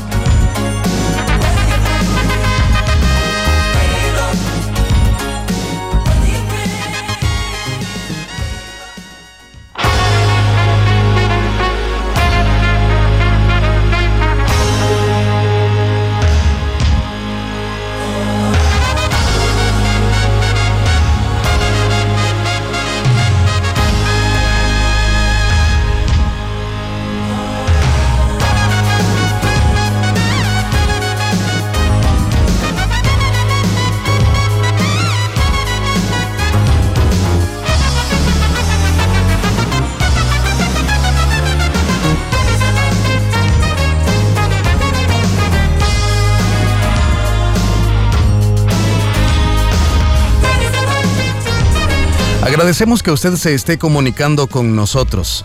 Agradecemos 52.71 53.03
que 53.03 53.11
usted 53.11 53.35
se 53.35 53.53
esté 53.53 53.77
comunicando 53.77 54.47
con 54.47 54.77
nosotros 54.77 55.43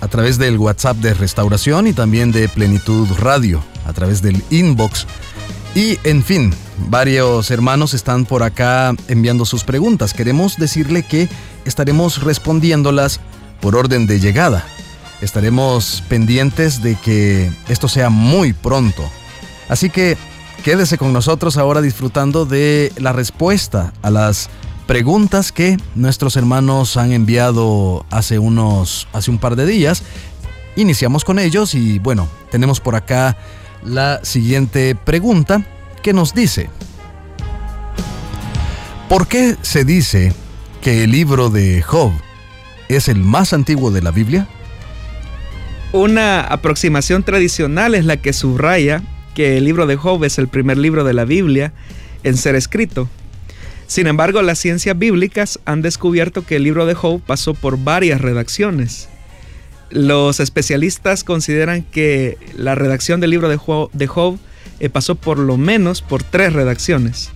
a 0.00 0.08
través 0.08 0.38
del 0.38 0.58
WhatsApp 0.58 0.96
de 0.96 1.14
Restauración 1.14 1.86
y 1.86 1.92
también 1.92 2.32
de 2.32 2.48
Plenitud 2.48 3.06
Radio, 3.16 3.62
a 3.86 3.92
través 3.92 4.22
del 4.22 4.42
inbox. 4.50 5.06
Y 5.76 6.00
en 6.02 6.24
fin, 6.24 6.52
varios 6.88 7.52
hermanos 7.52 7.94
están 7.94 8.24
por 8.24 8.42
acá 8.42 8.92
enviando 9.06 9.44
sus 9.44 9.62
preguntas. 9.62 10.12
Queremos 10.14 10.56
decirle 10.56 11.04
que 11.04 11.28
estaremos 11.64 12.24
respondiéndolas 12.24 13.20
por 13.60 13.76
orden 13.76 14.08
de 14.08 14.18
llegada. 14.18 14.64
Estaremos 15.20 16.02
pendientes 16.08 16.82
de 16.82 16.96
que 16.96 17.52
esto 17.68 17.86
sea 17.86 18.10
muy 18.10 18.52
pronto. 18.52 19.08
Así 19.68 19.90
que 19.90 20.18
quédese 20.64 20.98
con 20.98 21.12
nosotros 21.12 21.56
ahora 21.56 21.80
disfrutando 21.80 22.46
de 22.46 22.90
la 22.96 23.12
respuesta 23.12 23.92
a 24.02 24.10
las 24.10 24.48
preguntas 24.48 24.63
que 25.54 25.76
nuestros 25.94 26.36
hermanos 26.36 26.96
han 26.96 27.12
enviado 27.12 28.04
hace 28.10 28.38
unos 28.38 29.08
hace 29.12 29.30
un 29.30 29.38
par 29.38 29.56
de 29.56 29.66
días. 29.66 30.02
Iniciamos 30.76 31.24
con 31.24 31.38
ellos 31.38 31.74
y 31.74 31.98
bueno, 31.98 32.28
tenemos 32.50 32.80
por 32.80 32.94
acá 32.94 33.36
la 33.82 34.24
siguiente 34.24 34.94
pregunta 34.94 35.64
que 36.02 36.12
nos 36.12 36.34
dice: 36.34 36.68
¿Por 39.08 39.26
qué 39.26 39.56
se 39.62 39.84
dice 39.84 40.32
que 40.82 41.04
el 41.04 41.12
libro 41.12 41.48
de 41.50 41.80
Job 41.82 42.12
es 42.88 43.08
el 43.08 43.18
más 43.24 43.52
antiguo 43.52 43.90
de 43.90 44.02
la 44.02 44.10
Biblia? 44.10 44.48
Una 45.92 46.40
aproximación 46.40 47.22
tradicional 47.22 47.94
es 47.94 48.04
la 48.04 48.16
que 48.16 48.32
subraya 48.32 49.02
que 49.34 49.56
el 49.56 49.64
libro 49.64 49.86
de 49.86 49.96
Job 49.96 50.24
es 50.24 50.38
el 50.38 50.48
primer 50.48 50.76
libro 50.76 51.04
de 51.04 51.14
la 51.14 51.24
Biblia 51.24 51.72
en 52.22 52.36
ser 52.36 52.54
escrito. 52.54 53.08
Sin 53.94 54.08
embargo, 54.08 54.42
las 54.42 54.58
ciencias 54.58 54.98
bíblicas 54.98 55.60
han 55.66 55.80
descubierto 55.80 56.44
que 56.44 56.56
el 56.56 56.64
libro 56.64 56.84
de 56.84 56.94
Job 56.94 57.20
pasó 57.20 57.54
por 57.54 57.78
varias 57.78 58.20
redacciones. 58.20 59.08
Los 59.88 60.40
especialistas 60.40 61.22
consideran 61.22 61.82
que 61.82 62.36
la 62.56 62.74
redacción 62.74 63.20
del 63.20 63.30
libro 63.30 63.48
de 63.48 63.56
Job, 64.08 64.38
eh, 64.80 64.88
pasó 64.88 65.14
por 65.14 65.38
lo 65.38 65.56
menos 65.56 66.02
por 66.02 66.24
tres 66.24 66.54
redacciones. 66.54 67.30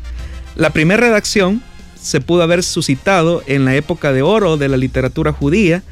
La 0.57 0.71
primera 0.71 1.01
redacción 1.01 1.63
se 1.95 2.21
pudo 2.21 2.43
haber 2.43 2.65
suscitado 2.65 3.45
en 3.47 3.65
la 3.65 3.77
época 3.77 4.13
de 4.13 4.23
oro 4.23 4.57
de 4.57 4.67
la 4.67 4.79
literatura 4.79 5.33
judía, 5.33 5.85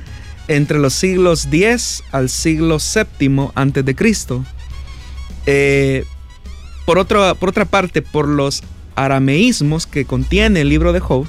entre 0.49 0.81
los 0.81 0.95
siglos 0.95 1.47
X 1.47 2.03
al 2.11 2.29
siglo 2.29 2.79
VII 2.79 3.51
antes 3.55 3.85
de 3.85 3.95
Cristo. 3.95 4.45
Eh, 5.47 6.05
por, 6.87 7.07
por 7.07 7.51
otra 7.51 7.65
parte, 7.67 8.03
por 8.03 8.27
los 8.27 8.65
arameísmos 8.97 9.87
que 9.87 10.05
contiene 10.05 10.63
el 10.63 10.69
libro 10.69 10.93
de 10.93 11.01
Job, 11.01 11.27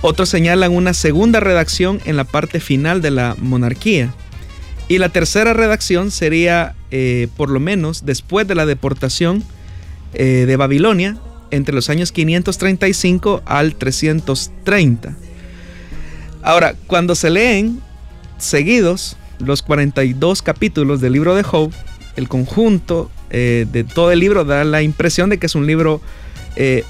otros 0.00 0.28
señalan 0.28 0.72
una 0.72 0.94
segunda 0.94 1.40
redacción 1.40 2.00
en 2.04 2.16
la 2.16 2.24
parte 2.24 2.60
final 2.60 3.02
de 3.02 3.10
la 3.10 3.34
monarquía. 3.38 4.14
Y 4.88 4.98
la 4.98 5.08
tercera 5.08 5.52
redacción 5.54 6.10
sería, 6.10 6.74
eh, 6.90 7.28
por 7.36 7.50
lo 7.50 7.60
menos, 7.60 8.06
después 8.06 8.46
de 8.46 8.54
la 8.54 8.64
deportación 8.64 9.42
eh, 10.14 10.44
de 10.46 10.56
Babilonia, 10.56 11.18
entre 11.50 11.74
los 11.74 11.90
años 11.90 12.12
535 12.12 13.42
al 13.44 13.74
330. 13.74 15.16
Ahora, 16.42 16.74
cuando 16.86 17.14
se 17.14 17.30
leen 17.30 17.80
seguidos 18.38 19.16
los 19.38 19.62
42 19.62 20.42
capítulos 20.42 21.00
del 21.00 21.12
libro 21.12 21.34
de 21.34 21.42
Job, 21.42 21.72
el 22.16 22.28
conjunto 22.28 23.10
eh, 23.30 23.66
de 23.70 23.84
todo 23.84 24.10
el 24.12 24.20
libro 24.20 24.44
da 24.44 24.64
la 24.64 24.82
impresión 24.82 25.30
de 25.30 25.38
que 25.38 25.46
es 25.46 25.54
un 25.54 25.66
libro 25.66 26.00
eh, 26.56 26.84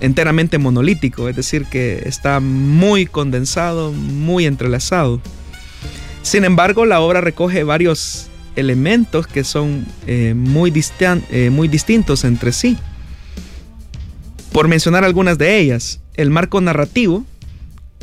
enteramente 0.00 0.58
monolítico, 0.58 1.28
es 1.28 1.36
decir, 1.36 1.64
que 1.66 2.02
está 2.06 2.40
muy 2.40 3.06
condensado, 3.06 3.92
muy 3.92 4.46
entrelazado. 4.46 5.20
Sin 6.22 6.44
embargo, 6.44 6.84
la 6.84 7.00
obra 7.00 7.20
recoge 7.20 7.64
varios 7.64 8.28
elementos 8.56 9.26
que 9.26 9.44
son 9.44 9.86
eh, 10.06 10.34
muy, 10.36 10.72
eh, 11.30 11.50
muy 11.50 11.68
distintos 11.68 12.24
entre 12.24 12.52
sí. 12.52 12.76
Por 14.52 14.68
mencionar 14.68 15.04
algunas 15.04 15.38
de 15.38 15.58
ellas, 15.58 16.00
el 16.14 16.30
marco 16.30 16.60
narrativo, 16.60 17.24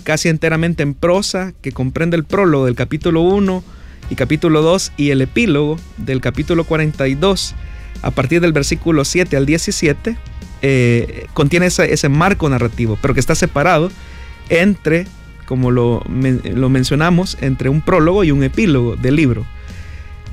casi 0.03 0.29
enteramente 0.29 0.84
en 0.84 0.93
prosa, 0.93 1.53
que 1.62 1.71
comprende 1.71 2.15
el 2.15 2.23
prólogo 2.23 2.65
del 2.65 2.75
capítulo 2.75 3.21
1 3.21 3.63
y 4.10 4.15
capítulo 4.15 4.62
2 4.62 4.93
y 4.97 5.10
el 5.10 5.21
epílogo 5.21 5.77
del 5.97 6.21
capítulo 6.21 6.63
42 6.63 7.55
a 8.01 8.12
partir 8.12 8.39
del 8.39 8.53
versículo 8.53 9.03
7 9.03 9.36
al 9.36 9.45
17, 9.45 10.15
eh, 10.62 11.28
contiene 11.34 11.68
ese, 11.68 12.10
marco 12.10 12.50
narrativo, 12.50 12.98
pero 13.02 13.13
que 13.13 13.20
está 13.20 13.36
separado 13.36 13.91
entre, 14.50 15.08
como 15.46 15.72
lo, 15.72 16.04
mencionamos, 16.08 17.38
entre 17.41 17.70
un 17.70 17.82
prólogo 17.82 18.24
y 18.24 18.32
un 18.32 18.44
epílogo 18.44 18.96
del 18.96 19.15
libro. 19.15 19.46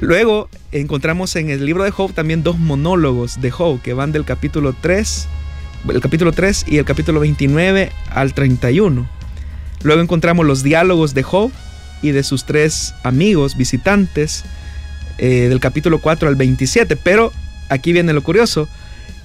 Luego 0.00 0.48
encontramos 0.72 1.36
en 1.36 1.50
el 1.50 1.64
libro 1.64 1.84
de 1.84 1.90
Job 1.90 2.12
también 2.12 2.42
dos 2.42 2.58
monólogos 2.58 3.40
de 3.40 3.50
Job 3.50 3.80
que 3.82 3.92
van 3.92 4.10
del 4.10 4.24
capítulo 4.24 4.74
3, 4.80 5.28
el 5.88 6.00
capítulo 6.00 6.32
3 6.32 6.64
y 6.66 6.78
el 6.78 6.84
capítulo 6.84 7.20
29 7.20 7.92
al 8.10 8.34
31. 8.34 9.06
Luego 9.82 10.00
encontramos 10.00 10.46
los 10.46 10.62
diálogos 10.62 11.14
de 11.14 11.22
Job 11.22 11.50
y 12.02 12.10
de 12.10 12.22
sus 12.22 12.44
tres 12.44 12.94
amigos 13.04 13.56
visitantes 13.56 14.44
eh, 15.18 15.48
del 15.48 15.60
capítulo 15.60 16.00
4 16.00 16.28
al 16.28 16.36
27. 16.36 16.96
Pero 16.96 17.32
aquí 17.68 17.92
viene 17.92 18.12
lo 18.12 18.22
curioso 18.22 18.68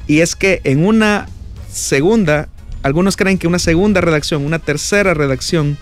y 0.08 0.22
es 0.22 0.36
que 0.36 0.62
en 0.64 0.86
una 0.86 1.28
segunda, 1.72 2.48
algunos 2.82 3.18
creen 3.18 3.38
que 3.38 3.48
una 3.48 3.60
segunda 3.60 4.02
redacción, 4.02 4.46
una 4.46 4.60
tercera 4.60 5.14
redacción 5.14 5.78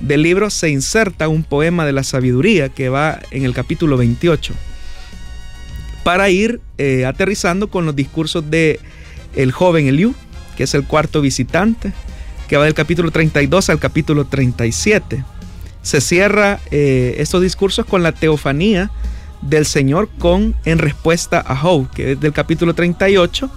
del 0.00 0.22
libro 0.22 0.50
se 0.50 0.70
inserta 0.70 1.28
un 1.28 1.44
poema 1.44 1.86
de 1.86 1.92
la 1.92 2.02
sabiduría 2.02 2.68
que 2.68 2.88
va 2.88 3.20
en 3.30 3.44
el 3.44 3.54
capítulo 3.54 3.96
28 3.96 4.54
para 6.04 6.30
ir 6.30 6.60
eh, 6.78 7.04
aterrizando 7.04 7.68
con 7.68 7.84
los 7.84 7.96
discursos 7.96 8.48
de 8.50 8.80
el 9.34 9.52
joven 9.52 9.86
Eliú, 9.88 10.14
que 10.56 10.64
es 10.64 10.74
el 10.74 10.84
cuarto 10.84 11.20
visitante, 11.20 11.92
que 12.48 12.56
va 12.56 12.64
del 12.64 12.74
capítulo 12.74 13.10
32 13.10 13.70
al 13.70 13.78
capítulo 13.78 14.24
37. 14.24 15.24
Se 15.82 16.00
cierra 16.00 16.60
eh, 16.70 17.16
estos 17.18 17.42
discursos 17.42 17.86
con 17.86 18.02
la 18.02 18.12
teofanía 18.12 18.90
del 19.42 19.66
Señor 19.66 20.08
con 20.18 20.54
en 20.64 20.78
respuesta 20.78 21.42
a 21.46 21.56
Job, 21.56 21.90
que 21.90 22.12
es 22.12 22.20
del 22.20 22.32
capítulo 22.32 22.74
38 22.74 23.50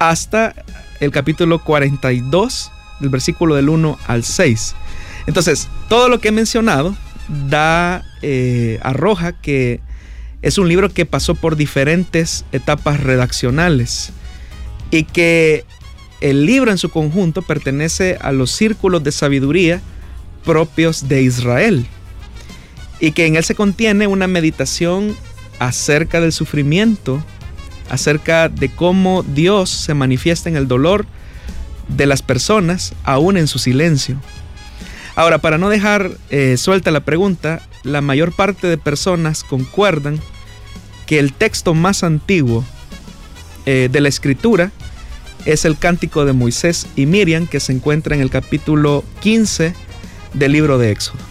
hasta 0.00 0.54
el 0.98 1.12
capítulo 1.12 1.62
42, 1.62 2.72
del 2.98 3.08
versículo 3.10 3.54
del 3.54 3.68
1 3.68 3.98
al 4.08 4.24
6. 4.24 4.74
Entonces, 5.26 5.68
todo 5.88 6.08
lo 6.08 6.20
que 6.20 6.28
he 6.28 6.32
mencionado 6.32 6.96
da, 7.48 8.02
eh, 8.22 8.80
arroja 8.82 9.32
que 9.32 9.80
es 10.42 10.58
un 10.58 10.68
libro 10.68 10.88
que 10.88 11.06
pasó 11.06 11.34
por 11.34 11.54
diferentes 11.54 12.44
etapas 12.50 13.00
redaccionales 13.00 14.10
y 14.90 15.04
que 15.04 15.64
el 16.20 16.46
libro 16.46 16.70
en 16.70 16.78
su 16.78 16.88
conjunto 16.88 17.42
pertenece 17.42 18.18
a 18.20 18.32
los 18.32 18.50
círculos 18.50 19.04
de 19.04 19.12
sabiduría 19.12 19.80
propios 20.44 21.08
de 21.08 21.22
Israel 21.22 21.86
y 23.00 23.12
que 23.12 23.26
en 23.26 23.36
él 23.36 23.44
se 23.44 23.54
contiene 23.54 24.06
una 24.06 24.26
meditación 24.26 25.14
acerca 25.58 26.20
del 26.20 26.32
sufrimiento, 26.32 27.22
acerca 27.90 28.48
de 28.48 28.70
cómo 28.70 29.22
Dios 29.22 29.68
se 29.68 29.92
manifiesta 29.94 30.48
en 30.48 30.56
el 30.56 30.68
dolor 30.68 31.04
de 31.88 32.06
las 32.06 32.22
personas, 32.22 32.94
aún 33.04 33.36
en 33.36 33.48
su 33.48 33.58
silencio. 33.58 34.16
Ahora, 35.16 35.38
para 35.38 35.58
no 35.58 35.68
dejar 35.68 36.12
eh, 36.30 36.56
suelta 36.56 36.90
la 36.90 37.00
pregunta, 37.00 37.60
la 37.82 38.00
mayor 38.00 38.32
parte 38.32 38.68
de 38.68 38.78
personas 38.78 39.44
concuerdan 39.44 40.20
que 41.06 41.18
el 41.18 41.32
texto 41.32 41.74
más 41.74 42.04
antiguo 42.04 42.64
eh, 43.66 43.88
de 43.90 44.00
la 44.00 44.08
escritura 44.08 44.70
es 45.44 45.64
el 45.64 45.76
cántico 45.76 46.24
de 46.24 46.32
Moisés 46.32 46.86
y 46.96 47.06
Miriam 47.06 47.46
que 47.46 47.60
se 47.60 47.72
encuentra 47.72 48.14
en 48.14 48.22
el 48.22 48.30
capítulo 48.30 49.04
15 49.20 49.74
del 50.34 50.52
libro 50.52 50.78
de 50.78 50.92
Éxodo. 50.92 51.29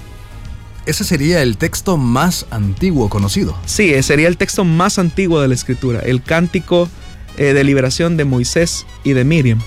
Ese 0.89 1.04
sería 1.04 1.43
el 1.43 1.58
texto 1.58 1.97
más 1.97 2.47
antiguo 2.49 3.10
conocido. 3.10 3.56
Sí, 3.67 4.02
sería 4.02 4.28
el 4.28 4.38
texto 4.38 4.65
más 4.65 4.97
antiguo 4.97 5.39
de 5.39 5.47
la 5.47 5.54
escritura, 5.54 5.99
el 5.99 6.23
cántico 6.23 6.89
eh, 7.38 7.54
de 7.54 7.63
liberación 7.63 8.17
de 8.17 8.25
Moisés 8.25 8.88
y 9.04 9.13
de 9.13 9.23
Miriam. 9.23 9.62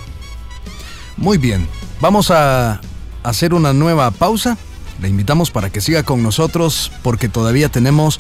Muy 1.17 1.39
bien, 1.39 1.69
vamos 2.01 2.33
a 2.33 2.81
hacer 3.23 3.55
una 3.55 3.73
nueva 3.73 4.11
pausa. 4.11 4.59
Le 5.01 5.09
invitamos 5.09 5.53
para 5.53 5.71
que 5.71 5.81
siga 5.81 6.03
con 6.03 6.25
nosotros 6.25 6.91
porque 7.05 7.29
todavía 7.29 7.69
tenemos 7.69 8.19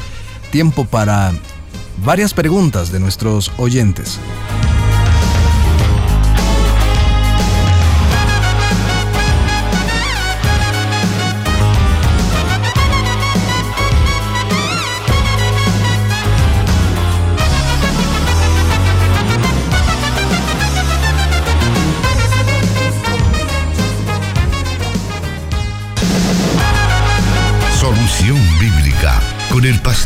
tiempo 0.52 0.84
para 0.84 1.32
varias 2.04 2.34
preguntas 2.34 2.92
de 2.92 3.00
nuestros 3.00 3.50
oyentes. 3.56 4.20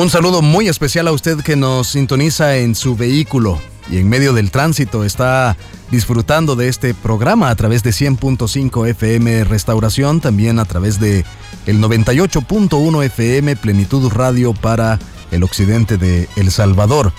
Un 0.00 0.08
saludo 0.08 0.40
muy 0.40 0.66
especial 0.66 1.08
a 1.08 1.12
usted 1.12 1.40
que 1.42 1.56
nos 1.56 1.88
sintoniza 1.88 2.56
en 2.56 2.74
su 2.74 2.96
vehículo 2.96 3.60
y 3.90 3.98
en 3.98 4.08
medio 4.08 4.32
del 4.32 4.50
tránsito 4.50 5.04
está 5.04 5.58
disfrutando 5.90 6.56
de 6.56 6.68
este 6.68 6.94
programa 6.94 7.50
a 7.50 7.54
través 7.54 7.82
de 7.82 7.90
100.5 7.90 8.88
FM 8.88 9.44
Restauración, 9.44 10.22
también 10.22 10.58
a 10.58 10.64
través 10.64 11.00
de 11.00 11.26
el 11.66 11.82
98.1 11.82 13.04
FM 13.04 13.56
Plenitud 13.56 14.10
Radio 14.10 14.54
para 14.54 14.98
el 15.32 15.42
occidente 15.42 15.98
de 15.98 16.30
El 16.34 16.50
Salvador. 16.50 17.12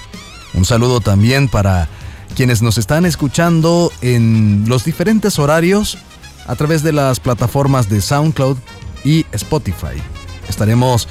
Un 0.55 0.65
saludo 0.65 1.01
también 1.01 1.49
para 1.49 1.87
quienes 2.35 2.63
nos 2.63 2.79
están 2.79 3.05
escuchando 3.05 3.93
en 4.01 4.63
los 4.67 4.85
diferentes 4.85 5.37
horarios 5.37 5.99
a 6.47 6.55
través 6.55 6.81
de 6.81 6.93
las 6.93 7.19
plataformas 7.19 7.89
de 7.89 8.01
SoundCloud 8.01 8.57
y 9.03 9.27
Spotify. 9.33 10.01
Estaremos 10.49 11.07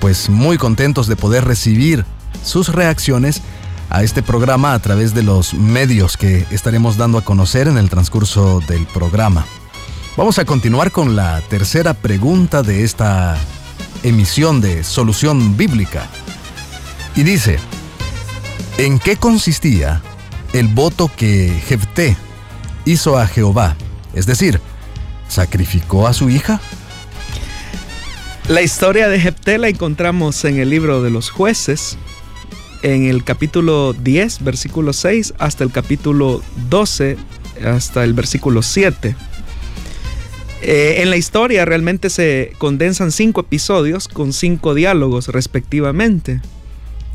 pues 0.00 0.28
muy 0.30 0.58
contentos 0.58 1.06
de 1.06 1.16
poder 1.16 1.44
recibir 1.44 2.04
sus 2.42 2.68
reacciones 2.68 3.42
a 3.90 4.02
este 4.02 4.22
programa 4.22 4.72
a 4.72 4.78
través 4.78 5.14
de 5.14 5.22
los 5.22 5.52
medios 5.54 6.16
que 6.16 6.46
estaremos 6.50 6.96
dando 6.96 7.18
a 7.18 7.24
conocer 7.24 7.68
en 7.68 7.76
el 7.76 7.90
transcurso 7.90 8.60
del 8.66 8.86
programa. 8.86 9.44
Vamos 10.16 10.38
a 10.38 10.44
continuar 10.44 10.90
con 10.90 11.16
la 11.16 11.40
tercera 11.42 11.94
pregunta 11.94 12.62
de 12.62 12.84
esta 12.84 13.36
emisión 14.02 14.60
de 14.60 14.84
Solución 14.84 15.56
Bíblica. 15.56 16.06
Y 17.16 17.22
dice, 17.22 17.58
¿en 18.78 18.98
qué 18.98 19.16
consistía 19.16 20.02
el 20.52 20.68
voto 20.68 21.10
que 21.16 21.62
Jefté 21.66 22.16
hizo 22.84 23.18
a 23.18 23.26
Jehová? 23.26 23.76
Es 24.14 24.26
decir, 24.26 24.60
¿sacrificó 25.28 26.06
a 26.06 26.12
su 26.12 26.30
hija? 26.30 26.60
La 28.48 28.62
historia 28.62 29.08
de 29.08 29.20
Jepté 29.20 29.58
la 29.58 29.68
encontramos 29.68 30.44
en 30.44 30.58
el 30.58 30.70
libro 30.70 31.02
de 31.02 31.10
los 31.10 31.30
jueces, 31.30 31.96
en 32.82 33.04
el 33.04 33.22
capítulo 33.22 33.92
10, 33.92 34.42
versículo 34.42 34.92
6, 34.92 35.34
hasta 35.38 35.64
el 35.64 35.70
capítulo 35.70 36.42
12, 36.68 37.16
hasta 37.64 38.04
el 38.04 38.14
versículo 38.14 38.62
7. 38.62 39.14
Eh, 40.62 40.96
en 40.98 41.10
la 41.10 41.16
historia 41.16 41.64
realmente 41.64 42.10
se 42.10 42.52
condensan 42.58 43.12
cinco 43.12 43.42
episodios 43.42 44.08
con 44.08 44.32
cinco 44.32 44.74
diálogos 44.74 45.28
respectivamente. 45.28 46.40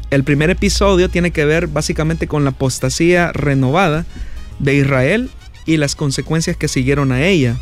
El 0.09 0.23
primer 0.23 0.49
episodio 0.49 1.09
tiene 1.09 1.31
que 1.31 1.45
ver 1.45 1.67
básicamente 1.67 2.27
con 2.27 2.43
la 2.43 2.51
apostasía 2.51 3.31
renovada 3.33 4.05
de 4.59 4.75
Israel 4.75 5.29
y 5.65 5.77
las 5.77 5.95
consecuencias 5.95 6.57
que 6.57 6.67
siguieron 6.67 7.11
a 7.11 7.25
ella. 7.25 7.57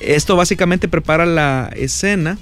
Esto 0.00 0.34
básicamente 0.34 0.88
prepara 0.88 1.26
la 1.26 1.70
escena 1.76 2.38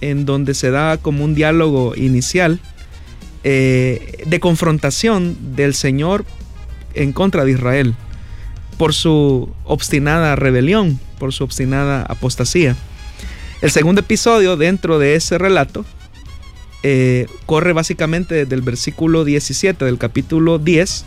en 0.00 0.26
donde 0.26 0.54
se 0.54 0.70
da 0.70 0.96
como 0.98 1.24
un 1.24 1.34
diálogo 1.34 1.94
inicial 1.96 2.60
eh, 3.44 4.24
de 4.26 4.40
confrontación 4.40 5.36
del 5.56 5.74
Señor 5.74 6.24
en 6.94 7.12
contra 7.12 7.44
de 7.44 7.52
Israel 7.52 7.94
por 8.76 8.94
su 8.94 9.50
obstinada 9.64 10.36
rebelión, 10.36 10.98
por 11.18 11.32
su 11.32 11.44
obstinada 11.44 12.02
apostasía. 12.02 12.76
El 13.60 13.70
segundo 13.70 14.00
episodio 14.00 14.56
dentro 14.56 14.98
de 14.98 15.14
ese 15.16 15.36
relato 15.36 15.84
eh, 16.82 17.26
corre 17.44 17.74
básicamente 17.74 18.34
desde 18.34 18.54
el 18.54 18.62
versículo 18.62 19.24
17 19.24 19.84
del 19.84 19.98
capítulo 19.98 20.58
10 20.58 21.04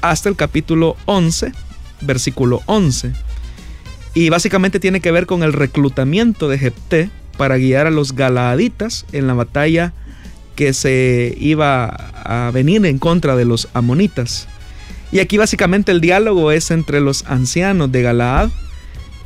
hasta 0.00 0.28
el 0.30 0.36
capítulo 0.36 0.96
11, 1.04 1.52
versículo 2.00 2.62
11. 2.66 3.12
Y 4.14 4.30
básicamente 4.30 4.80
tiene 4.80 5.00
que 5.00 5.10
ver 5.10 5.26
con 5.26 5.42
el 5.42 5.52
reclutamiento 5.52 6.48
de 6.48 6.58
Jepté 6.58 7.10
para 7.36 7.56
guiar 7.56 7.86
a 7.86 7.90
los 7.90 8.14
galaaditas 8.14 9.06
en 9.12 9.26
la 9.26 9.34
batalla 9.34 9.92
que 10.54 10.72
se 10.72 11.34
iba 11.38 11.86
a 11.86 12.50
venir 12.52 12.84
en 12.86 12.98
contra 12.98 13.36
de 13.36 13.44
los 13.44 13.68
amonitas. 13.74 14.48
Y 15.10 15.20
aquí 15.20 15.38
básicamente 15.38 15.92
el 15.92 16.00
diálogo 16.00 16.52
es 16.52 16.70
entre 16.70 17.00
los 17.00 17.24
ancianos 17.26 17.92
de 17.92 18.02
Galaad 18.02 18.50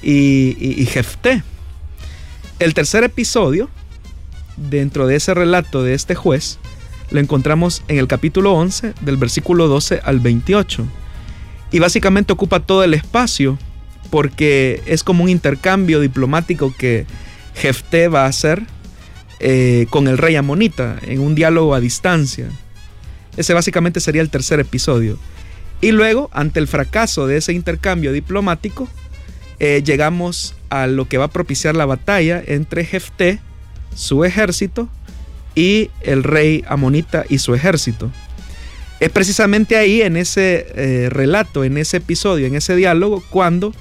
y, 0.03 0.57
y, 0.59 0.87
Jefté. 0.87 1.43
El 2.59 2.75
tercer 2.75 3.05
episodio, 3.05 3.69
dentro 4.57 5.07
de 5.07 5.17
ese 5.17 5.35
relato 5.35 5.83
de 5.83 5.95
este 5.95 6.15
juez, 6.15 6.59
lo 7.11 7.21
encontramos 7.21 7.83
en 7.89 7.99
el 7.99 8.09
capítulo 8.09 8.53
11, 8.55 8.95
del 9.01 9.17
versículo 9.17 9.69
12 9.69 10.01
al 10.03 10.21
28. 10.21 10.85
Y 11.71 11.79
básicamente 11.79 12.33
ocupa 12.33 12.61
todo 12.61 12.83
el 12.83 12.95
espacio 12.95 13.59
porque 14.11 14.83
es 14.87 15.03
como 15.03 15.25
un 15.25 15.31
intercambio 15.31 16.01
diplomático 16.01 16.73
que 16.77 17.07
Jefté 17.57 18.09
va 18.09 18.25
a 18.25 18.29
hacer 18.29 18.63
eh, 19.41 19.87
con 19.91 20.09
el 20.09 20.19
rey 20.19 20.37
amonita 20.37 20.99
en 21.03 21.21
un 21.21 21.35
diálogo 21.35 21.75
a 21.75 21.81
distancia. 21.81 22.49
Ese 23.37 23.55
básicamente 23.55 24.01
sería 24.01 24.23
el 24.23 24.31
tercer 24.31 24.61
episodio. 24.61 25.19
Y 25.81 25.93
luego, 25.93 26.31
ante 26.33 26.59
el 26.59 26.69
fracaso 26.69 27.27
de 27.27 27.39
ese 27.39 27.53
intercambio 27.53 28.13
diplomático, 28.13 28.89
eh, 29.59 29.83
llegamos 29.85 30.55
a 30.71 30.87
lo 30.87 31.07
que 31.07 31.19
va 31.19 31.27
a 31.27 31.31
propiciar 31.31 31.77
la 31.77 31.87
batalla 31.87 32.43
entre 32.47 32.85
Jefté, 32.85 33.41
su 33.95 34.25
ejército, 34.25 34.89
y 35.55 35.91
el 36.03 36.23
rey 36.23 36.65
amonita 36.69 37.25
y 37.29 37.39
su 37.39 37.55
ejército. 37.55 38.11
Es 39.01 39.11
precisamente 39.11 39.77
ahí, 39.77 40.01
en 40.01 40.17
ese 40.17 40.67
eh, 40.75 41.09
relato, 41.11 41.65
en 41.65 41.77
ese 41.77 41.99
episodio, 41.99 42.47
en 42.47 42.55
ese 42.55 42.77
diálogo, 42.77 43.23
cuando 43.31 43.75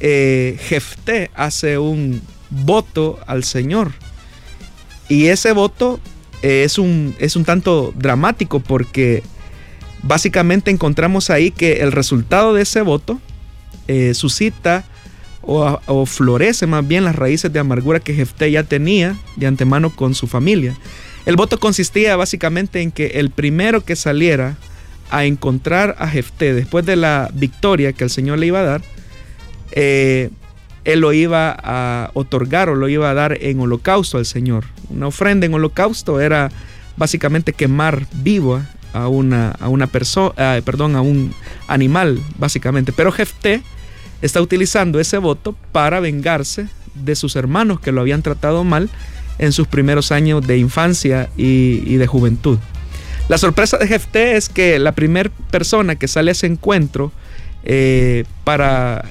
Jefté 0.00 1.30
hace 1.34 1.76
un 1.76 2.22
voto 2.50 3.18
al 3.26 3.44
Señor 3.44 3.92
y 5.08 5.26
ese 5.26 5.52
voto 5.52 6.00
es 6.42 6.78
un, 6.78 7.14
es 7.18 7.36
un 7.36 7.44
tanto 7.44 7.92
dramático 7.96 8.60
porque 8.60 9.22
básicamente 10.02 10.70
encontramos 10.70 11.30
ahí 11.30 11.50
que 11.50 11.80
el 11.80 11.92
resultado 11.92 12.54
de 12.54 12.62
ese 12.62 12.80
voto 12.82 13.20
eh, 13.88 14.14
suscita 14.14 14.84
o, 15.42 16.06
florece 16.06 16.66
más 16.66 16.86
bien 16.86 17.04
las 17.04 17.16
raíces 17.16 17.52
de 17.52 17.58
amargura 17.58 17.98
que 17.98 18.14
Jefté 18.14 18.50
ya 18.52 18.62
tenía 18.62 19.16
de 19.36 19.46
antemano 19.46 19.90
con 19.90 20.14
su 20.14 20.26
familia. 20.26 20.76
El 21.26 21.36
voto 21.36 21.58
consistía 21.58 22.14
básicamente 22.14 22.82
en 22.82 22.92
que 22.92 23.06
el 23.18 23.30
primero 23.30 23.84
que 23.84 23.96
saliera 23.96 24.56
a 25.10 25.24
encontrar 25.24 25.96
a 25.98 26.08
Jefté 26.08 26.54
después 26.54 26.86
de 26.86 26.96
la 26.96 27.30
victoria 27.34 27.92
que 27.92 28.04
el 28.04 28.10
Señor 28.10 28.38
le 28.38 28.46
iba 28.46 28.60
a 28.60 28.64
dar, 28.64 28.82
eh, 29.72 30.30
él 30.92 31.00
lo 31.00 31.12
iba 31.12 31.56
a 31.62 32.10
otorgar 32.14 32.68
o 32.68 32.74
lo 32.74 32.88
iba 32.88 33.10
a 33.10 33.14
dar 33.14 33.38
en 33.40 33.60
holocausto 33.60 34.18
al 34.18 34.26
Señor. 34.26 34.64
Una 34.88 35.08
ofrenda 35.08 35.46
en 35.46 35.54
holocausto 35.54 36.20
era 36.20 36.50
básicamente 36.96 37.52
quemar 37.52 38.06
vivo 38.12 38.60
a 38.92 39.08
una, 39.08 39.52
a 39.52 39.68
una 39.68 39.86
persona, 39.86 40.34
perdón, 40.64 40.96
a 40.96 41.00
un 41.00 41.32
animal, 41.68 42.20
básicamente. 42.38 42.92
Pero 42.92 43.12
Jefté 43.12 43.62
está 44.22 44.40
utilizando 44.40 45.00
ese 45.00 45.18
voto 45.18 45.54
para 45.72 46.00
vengarse 46.00 46.68
de 46.94 47.14
sus 47.14 47.36
hermanos 47.36 47.80
que 47.80 47.92
lo 47.92 48.00
habían 48.00 48.22
tratado 48.22 48.64
mal 48.64 48.90
en 49.38 49.52
sus 49.52 49.66
primeros 49.66 50.12
años 50.12 50.46
de 50.46 50.58
infancia 50.58 51.30
y, 51.36 51.96
de 51.96 52.06
juventud. 52.06 52.58
La 53.28 53.38
sorpresa 53.38 53.78
de 53.78 53.86
Jefté 53.86 54.36
es 54.36 54.48
que 54.48 54.78
la 54.78 54.92
primera 54.92 55.30
persona 55.50 55.96
que 55.96 56.08
sale 56.08 56.30
a 56.30 56.32
ese 56.32 56.46
encuentro 56.46 57.12
eh, 57.64 58.24
para 58.44 59.04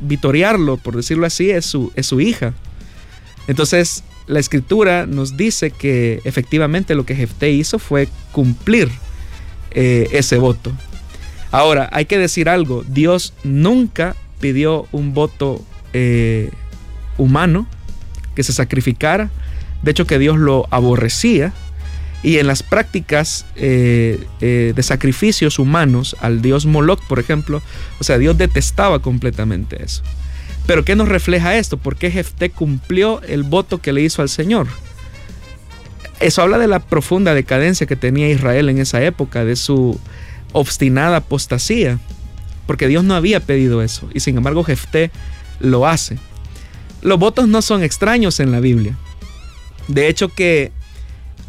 vitoriarlo, 0.00 0.76
por 0.76 0.96
decirlo 0.96 1.26
así, 1.26 1.50
es 1.50 1.66
su, 1.66 1.92
es 1.94 2.06
su 2.06 2.20
hija. 2.20 2.54
Entonces, 3.46 4.04
la 4.26 4.40
escritura 4.40 5.06
nos 5.06 5.36
dice 5.36 5.70
que 5.70 6.20
efectivamente 6.24 6.94
lo 6.94 7.04
que 7.06 7.16
Jefté 7.16 7.50
hizo 7.50 7.78
fue 7.78 8.08
cumplir 8.32 8.90
eh, 9.70 10.08
ese 10.12 10.36
voto. 10.36 10.72
Ahora, 11.50 11.88
hay 11.92 12.04
que 12.04 12.18
decir 12.18 12.48
algo, 12.48 12.84
Dios 12.86 13.32
nunca 13.42 14.14
pidió 14.38 14.86
un 14.92 15.14
voto 15.14 15.64
eh, 15.92 16.50
humano 17.16 17.66
que 18.34 18.42
se 18.42 18.52
sacrificara, 18.52 19.30
de 19.82 19.90
hecho 19.90 20.06
que 20.06 20.18
Dios 20.18 20.38
lo 20.38 20.66
aborrecía, 20.70 21.54
y 22.22 22.38
en 22.38 22.46
las 22.46 22.62
prácticas 22.62 23.46
eh, 23.56 24.24
eh, 24.40 24.72
de 24.74 24.82
sacrificios 24.82 25.58
humanos 25.58 26.16
al 26.20 26.42
dios 26.42 26.66
Moloch, 26.66 27.00
por 27.06 27.18
ejemplo, 27.20 27.62
o 28.00 28.04
sea, 28.04 28.18
Dios 28.18 28.36
detestaba 28.36 29.00
completamente 29.00 29.82
eso. 29.82 30.02
Pero 30.66 30.84
¿qué 30.84 30.96
nos 30.96 31.08
refleja 31.08 31.56
esto? 31.56 31.78
¿Por 31.78 31.96
qué 31.96 32.10
Jefté 32.10 32.50
cumplió 32.50 33.22
el 33.22 33.42
voto 33.42 33.78
que 33.78 33.92
le 33.92 34.02
hizo 34.02 34.20
al 34.20 34.28
Señor? 34.28 34.66
Eso 36.20 36.42
habla 36.42 36.58
de 36.58 36.66
la 36.66 36.80
profunda 36.80 37.32
decadencia 37.32 37.86
que 37.86 37.96
tenía 37.96 38.28
Israel 38.28 38.68
en 38.68 38.78
esa 38.78 39.02
época, 39.02 39.44
de 39.44 39.54
su 39.54 39.98
obstinada 40.52 41.18
apostasía, 41.18 41.98
porque 42.66 42.88
Dios 42.88 43.04
no 43.04 43.14
había 43.14 43.40
pedido 43.40 43.82
eso, 43.82 44.08
y 44.12 44.20
sin 44.20 44.36
embargo 44.36 44.64
Jefté 44.64 45.12
lo 45.60 45.86
hace. 45.86 46.18
Los 47.00 47.18
votos 47.18 47.46
no 47.46 47.62
son 47.62 47.84
extraños 47.84 48.40
en 48.40 48.50
la 48.50 48.58
Biblia. 48.58 48.96
De 49.86 50.08
hecho 50.08 50.28
que 50.28 50.72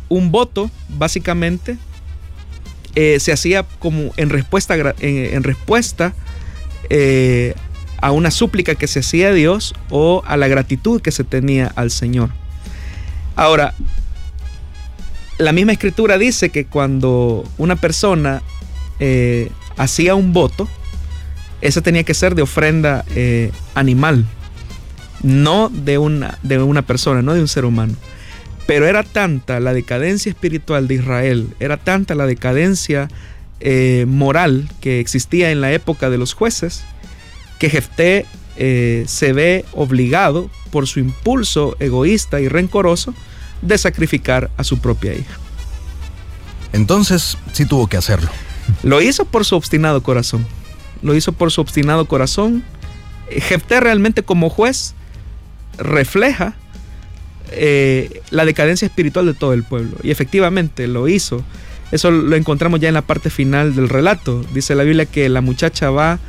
un 0.10 0.32
voto, 0.32 0.70
básicamente, 0.90 1.78
eh, 2.96 3.20
se 3.20 3.32
hacía 3.32 3.64
como 3.64 4.12
en 4.18 4.30
respuesta, 4.30 4.76
en, 5.00 5.44
respuesta 5.44 6.14
eh, 6.90 7.54
a 8.02 8.12
una 8.12 8.32
súplica 8.32 8.76
que 8.76 8.88
se 8.88 9.00
hacía 9.00 9.30
a 9.30 9.34
Dios 9.34 9.76
o 9.90 10.24
a 10.26 10.38
la 10.38 10.48
gratitud 10.48 11.02
que 11.02 11.12
se 11.12 11.24
tenía 11.24 11.72
al 11.76 11.92
Señor. 11.92 12.32
Ahora, 13.36 13.76
la 15.38 15.54
misma 15.54 15.72
escritura 15.72 16.18
dice 16.18 16.50
que 16.50 16.66
cuando 16.66 17.48
una 17.58 17.76
persona 17.76 18.42
eh, 19.00 19.52
hacía 19.78 20.16
un 20.16 20.34
voto, 20.34 20.68
ese 21.62 21.82
tenía 21.82 22.04
que 22.04 22.14
ser 22.14 22.36
de 22.36 22.42
ofrenda 22.42 23.06
animal, 23.76 24.26
no 25.22 25.70
de 25.70 25.98
una, 25.98 26.40
de 26.42 26.58
una 26.58 26.82
persona, 26.82 27.22
no 27.22 27.34
de 27.34 27.42
un 27.42 27.48
ser 27.48 27.66
humano. 27.66 27.96
Pero 28.70 28.86
era 28.86 29.02
tanta 29.02 29.60
la 29.60 29.74
decadencia 29.74 30.30
espiritual 30.30 30.88
de 30.88 30.94
Israel, 30.94 31.56
era 31.60 31.78
tanta 31.78 32.14
la 32.14 32.28
decadencia 32.28 33.08
eh, 33.62 34.06
moral 34.08 34.70
que 34.80 35.00
existía 35.00 35.50
en 35.50 35.60
la 35.60 35.72
época 35.72 36.12
de 36.12 36.20
los 36.20 36.36
jueces, 36.36 36.84
que 37.58 37.72
Jefté 37.72 38.28
eh, 38.58 39.06
se 39.08 39.34
ve 39.34 39.66
obligado 39.72 40.52
por 40.70 40.86
su 40.86 41.00
impulso 41.00 41.78
egoísta 41.80 42.42
y 42.42 42.48
rencoroso 42.48 43.16
de 43.64 43.76
sacrificar 43.80 44.52
a 44.56 44.64
su 44.64 44.78
propia 44.78 45.16
hija. 45.16 45.40
Entonces 46.72 47.40
sí 47.54 47.66
tuvo 47.66 47.88
que 47.88 47.98
hacerlo. 47.98 48.30
Lo 48.84 49.02
hizo 49.02 49.26
por 49.26 49.46
su 49.46 49.56
obstinado 49.56 50.04
corazón. 50.04 50.46
Lo 51.02 51.16
hizo 51.16 51.32
por 51.32 51.52
su 51.52 51.60
obstinado 51.60 52.06
corazón. 52.06 52.64
Jefté 53.32 53.80
realmente 53.80 54.22
como 54.22 54.52
juez 54.52 54.94
refleja 55.80 56.56
eh, 57.52 58.22
la 58.32 58.46
decadencia 58.46 58.86
espiritual 58.86 59.26
de 59.26 59.34
todo 59.34 59.54
el 59.54 59.64
pueblo. 59.64 59.98
Y 60.04 60.12
efectivamente 60.12 60.88
lo 60.88 61.08
hizo. 61.08 61.44
Eso 61.92 62.12
lo 62.12 62.36
encontramos 62.36 62.80
ya 62.80 62.88
en 62.88 62.94
la 62.94 63.02
parte 63.02 63.30
final 63.30 63.76
del 63.76 63.90
relato. 63.90 64.44
Dice 64.54 64.76
la 64.76 64.84
Biblia 64.84 65.06
que 65.06 65.28
la 65.30 65.42
muchacha 65.42 65.90
va 65.90 66.20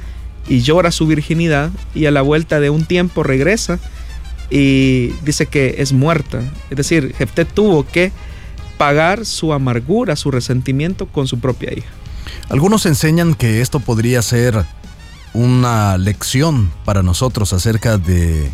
y 0.49 0.61
llora 0.61 0.91
su 0.91 1.07
virginidad 1.07 1.71
y 1.95 2.07
a 2.07 2.11
la 2.11 2.23
vuelta 2.23 2.61
de 2.61 2.71
un 2.71 2.85
tiempo 2.85 3.23
regresa 3.23 3.79
y 4.49 5.09
dice 5.25 5.47
que 5.47 5.77
es 5.79 5.93
muerta. 5.93 6.43
Es 6.71 6.77
decir, 6.77 7.15
Jefté 7.17 7.45
tuvo 7.45 7.87
que 7.87 8.11
pagar 8.79 9.27
su 9.27 9.53
amargura, 9.53 10.17
su 10.17 10.31
resentimiento 10.31 11.07
con 11.07 11.29
su 11.29 11.39
propia 11.39 11.73
hija. 11.73 11.91
Algunos 12.49 12.87
enseñan 12.87 13.35
que 13.35 13.61
esto 13.61 13.81
podría 13.81 14.23
ser 14.23 14.65
una 15.35 15.99
lección 15.99 16.73
para 16.85 17.03
nosotros 17.03 17.53
acerca 17.53 17.99
de 17.99 18.51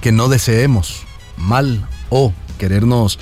que 0.00 0.12
no 0.12 0.28
deseemos 0.28 1.04
mal 1.40 1.86
o 2.08 2.32
querernos 2.58 3.18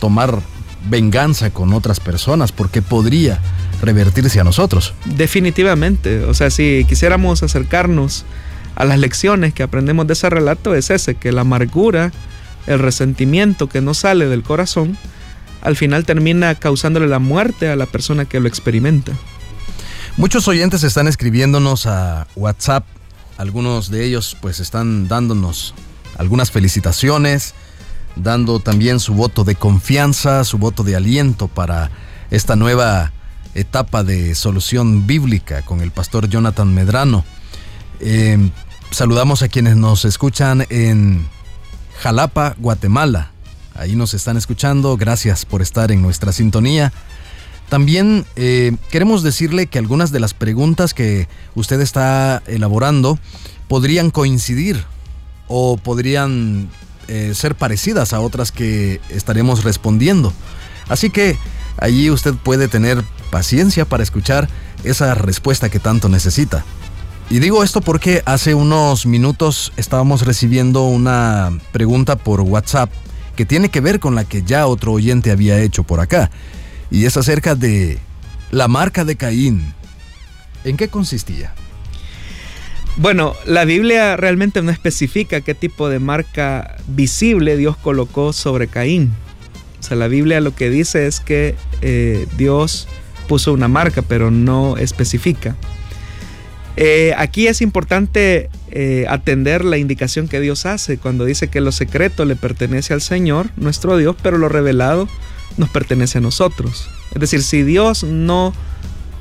tomar 0.00 0.40
venganza 0.88 1.50
con 1.50 1.72
otras 1.72 2.00
personas 2.00 2.52
porque 2.52 2.82
podría 2.82 3.40
revertirse 3.82 4.40
a 4.40 4.44
nosotros. 4.44 4.94
Definitivamente, 5.04 6.24
o 6.24 6.34
sea, 6.34 6.50
si 6.50 6.84
quisiéramos 6.88 7.42
acercarnos 7.42 8.24
a 8.74 8.84
las 8.84 8.98
lecciones 8.98 9.54
que 9.54 9.62
aprendemos 9.62 10.06
de 10.06 10.12
ese 10.12 10.30
relato 10.30 10.74
es 10.74 10.90
ese, 10.90 11.14
que 11.14 11.32
la 11.32 11.42
amargura, 11.42 12.12
el 12.66 12.78
resentimiento 12.78 13.68
que 13.68 13.80
no 13.80 13.94
sale 13.94 14.26
del 14.26 14.42
corazón, 14.42 14.96
al 15.62 15.76
final 15.76 16.04
termina 16.04 16.54
causándole 16.54 17.08
la 17.08 17.18
muerte 17.18 17.68
a 17.68 17.76
la 17.76 17.86
persona 17.86 18.26
que 18.26 18.38
lo 18.38 18.48
experimenta. 18.48 19.12
Muchos 20.16 20.46
oyentes 20.48 20.82
están 20.82 21.08
escribiéndonos 21.08 21.86
a 21.86 22.26
WhatsApp, 22.36 22.84
algunos 23.36 23.90
de 23.90 24.04
ellos 24.04 24.36
pues 24.40 24.60
están 24.60 25.08
dándonos 25.08 25.74
algunas 26.18 26.50
felicitaciones, 26.50 27.54
dando 28.16 28.60
también 28.60 29.00
su 29.00 29.14
voto 29.14 29.44
de 29.44 29.54
confianza, 29.54 30.44
su 30.44 30.58
voto 30.58 30.82
de 30.82 30.96
aliento 30.96 31.48
para 31.48 31.90
esta 32.30 32.56
nueva 32.56 33.12
etapa 33.54 34.04
de 34.04 34.34
solución 34.34 35.06
bíblica 35.06 35.62
con 35.62 35.80
el 35.80 35.90
pastor 35.90 36.28
Jonathan 36.28 36.72
Medrano. 36.74 37.24
Em, 38.00 38.50
saludamos 38.90 39.42
a 39.42 39.48
quienes 39.48 39.76
nos 39.76 40.04
escuchan 40.04 40.66
en 40.68 41.26
Jalapa, 42.00 42.54
Guatemala, 42.58 43.32
ahí 43.74 43.96
nos 43.96 44.14
están 44.14 44.36
escuchando, 44.36 44.96
gracias 44.96 45.44
por 45.44 45.62
estar 45.62 45.90
en 45.92 46.02
nuestra 46.02 46.32
sintonía. 46.32 46.92
También 47.68 48.24
eh, 48.36 48.76
queremos 48.90 49.22
decirle 49.22 49.66
que 49.66 49.78
algunas 49.78 50.12
de 50.12 50.20
las 50.20 50.34
preguntas 50.34 50.94
que 50.94 51.28
usted 51.54 51.80
está 51.80 52.42
elaborando 52.46 53.18
podrían 53.68 54.10
coincidir 54.10 54.84
o 55.48 55.76
podrían 55.76 56.68
eh, 57.08 57.32
ser 57.34 57.54
parecidas 57.54 58.12
a 58.12 58.20
otras 58.20 58.52
que 58.52 59.00
estaremos 59.10 59.64
respondiendo. 59.64 60.32
Así 60.88 61.10
que 61.10 61.36
allí 61.78 62.10
usted 62.10 62.34
puede 62.34 62.68
tener 62.68 63.02
paciencia 63.30 63.84
para 63.84 64.02
escuchar 64.02 64.48
esa 64.84 65.14
respuesta 65.14 65.68
que 65.68 65.78
tanto 65.78 66.08
necesita. 66.08 66.64
Y 67.28 67.40
digo 67.40 67.64
esto 67.64 67.80
porque 67.80 68.22
hace 68.24 68.54
unos 68.54 69.04
minutos 69.04 69.72
estábamos 69.76 70.24
recibiendo 70.24 70.84
una 70.84 71.58
pregunta 71.72 72.16
por 72.16 72.40
WhatsApp 72.40 72.90
que 73.34 73.44
tiene 73.44 73.68
que 73.68 73.80
ver 73.80 74.00
con 74.00 74.14
la 74.14 74.24
que 74.24 74.42
ya 74.42 74.66
otro 74.66 74.92
oyente 74.92 75.30
había 75.30 75.60
hecho 75.60 75.82
por 75.82 76.00
acá. 76.00 76.30
Y 76.90 77.04
es 77.04 77.16
acerca 77.16 77.56
de 77.56 77.98
la 78.50 78.68
marca 78.68 79.04
de 79.04 79.16
Caín. 79.16 79.74
¿En 80.64 80.76
qué 80.76 80.88
consistía? 80.88 81.52
Bueno, 82.98 83.34
la 83.44 83.66
Biblia 83.66 84.16
realmente 84.16 84.62
no 84.62 84.70
especifica 84.70 85.42
qué 85.42 85.54
tipo 85.54 85.90
de 85.90 85.98
marca 85.98 86.76
visible 86.88 87.58
Dios 87.58 87.76
colocó 87.76 88.32
sobre 88.32 88.68
Caín. 88.68 89.12
O 89.78 89.82
sea, 89.82 89.98
la 89.98 90.08
Biblia 90.08 90.40
lo 90.40 90.54
que 90.54 90.70
dice 90.70 91.06
es 91.06 91.20
que 91.20 91.54
eh, 91.82 92.26
Dios 92.38 92.88
puso 93.28 93.52
una 93.52 93.68
marca, 93.68 94.00
pero 94.00 94.30
no 94.30 94.78
especifica. 94.78 95.56
Eh, 96.78 97.14
aquí 97.18 97.46
es 97.48 97.60
importante 97.60 98.48
eh, 98.70 99.04
atender 99.08 99.64
la 99.64 99.76
indicación 99.76 100.26
que 100.26 100.40
Dios 100.40 100.64
hace 100.64 100.98
cuando 100.98 101.24
dice 101.24 101.48
que 101.48 101.60
lo 101.60 101.72
secreto 101.72 102.24
le 102.24 102.36
pertenece 102.36 102.94
al 102.94 103.02
Señor, 103.02 103.50
nuestro 103.56 103.96
Dios, 103.98 104.16
pero 104.22 104.38
lo 104.38 104.48
revelado 104.48 105.06
nos 105.58 105.68
pertenece 105.68 106.18
a 106.18 106.22
nosotros. 106.22 106.88
Es 107.14 107.20
decir, 107.20 107.42
si 107.42 107.62
Dios 107.62 108.04
no 108.04 108.54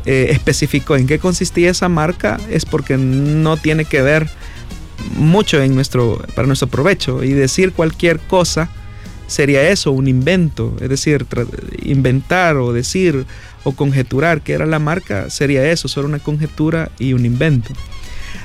eh, 0.06 0.28
especificó 0.32 0.96
en 0.96 1.08
qué 1.08 1.20
consistía 1.20 1.72
esa 1.72 1.90
marca, 1.90 2.40
es 2.50 2.66
porque 2.66 2.98
no 2.98 3.58
tiene 3.58 3.86
que 3.86 4.02
ver 4.02 4.30
mucho 5.18 5.62
en 5.62 5.76
nuestro, 5.76 6.24
para 6.36 6.48
nuestro 6.48 6.68
provecho. 6.68 7.24
Y 7.24 7.34
decir 7.34 7.74
cualquier 7.74 8.20
cosa 8.20 8.70
sería 9.28 9.70
eso, 9.70 9.92
un 9.92 10.08
invento. 10.08 10.76
Es 10.80 10.90
decir, 10.90 11.26
inventar 11.82 12.58
o 12.58 12.74
decir 12.74 13.26
o 13.64 13.72
conjeturar 13.72 14.42
que 14.42 14.54
era 14.54 14.66
la 14.66 14.80
marca 14.80 15.30
sería 15.30 15.70
eso, 15.72 15.88
solo 15.88 16.08
una 16.08 16.20
conjetura 16.20 16.92
y 17.00 17.14
un 17.14 17.26
invento. 17.26 17.74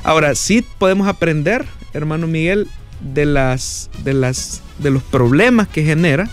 Ahora, 0.03 0.35
sí 0.35 0.65
podemos 0.79 1.09
aprender, 1.09 1.67
hermano 1.93 2.27
Miguel, 2.27 2.69
de, 3.01 3.27
las, 3.27 3.91
de, 4.03 4.15
las, 4.15 4.63
de 4.79 4.91
los 4.91 5.03
problemas 5.03 5.69
que 5.69 5.85
genera 5.85 6.29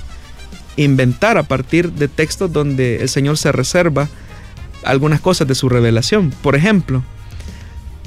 inventar 0.78 1.38
a 1.38 1.44
partir 1.44 1.92
de 1.92 2.08
textos 2.08 2.54
donde 2.54 3.02
el 3.02 3.10
Señor 3.10 3.38
se 3.38 3.52
reserva 3.52 4.08
algunas 4.88 5.22
cosas 5.22 5.48
de 5.48 5.56
su 5.56 5.70
revelación. 5.70 6.32
Por 6.42 6.56
ejemplo, 6.56 7.04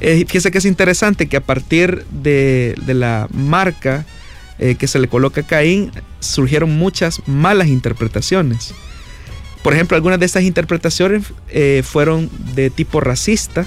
eh, 0.01 0.24
fíjese 0.26 0.51
que 0.51 0.59
es 0.59 0.64
interesante 0.64 1.28
que 1.28 1.37
a 1.37 1.43
partir 1.43 2.05
de, 2.11 2.74
la 2.87 3.28
marca 3.33 4.07
eh, 4.59 4.74
que 4.74 4.89
se 4.89 4.99
le 4.99 5.09
coloca 5.09 5.43
a 5.43 5.47
Caín 5.47 5.93
surgieron 6.20 6.76
muchas 6.76 7.26
malas 7.26 7.68
interpretaciones. 7.68 8.74
Por 9.62 9.74
ejemplo, 9.74 9.97
algunas 9.97 10.18
de 10.18 10.26
estas 10.26 10.45
interpretaciones 10.45 11.24
eh, 11.51 11.83
fueron 11.85 12.31
de 12.55 12.70
tipo 12.70 13.01
racista 13.01 13.66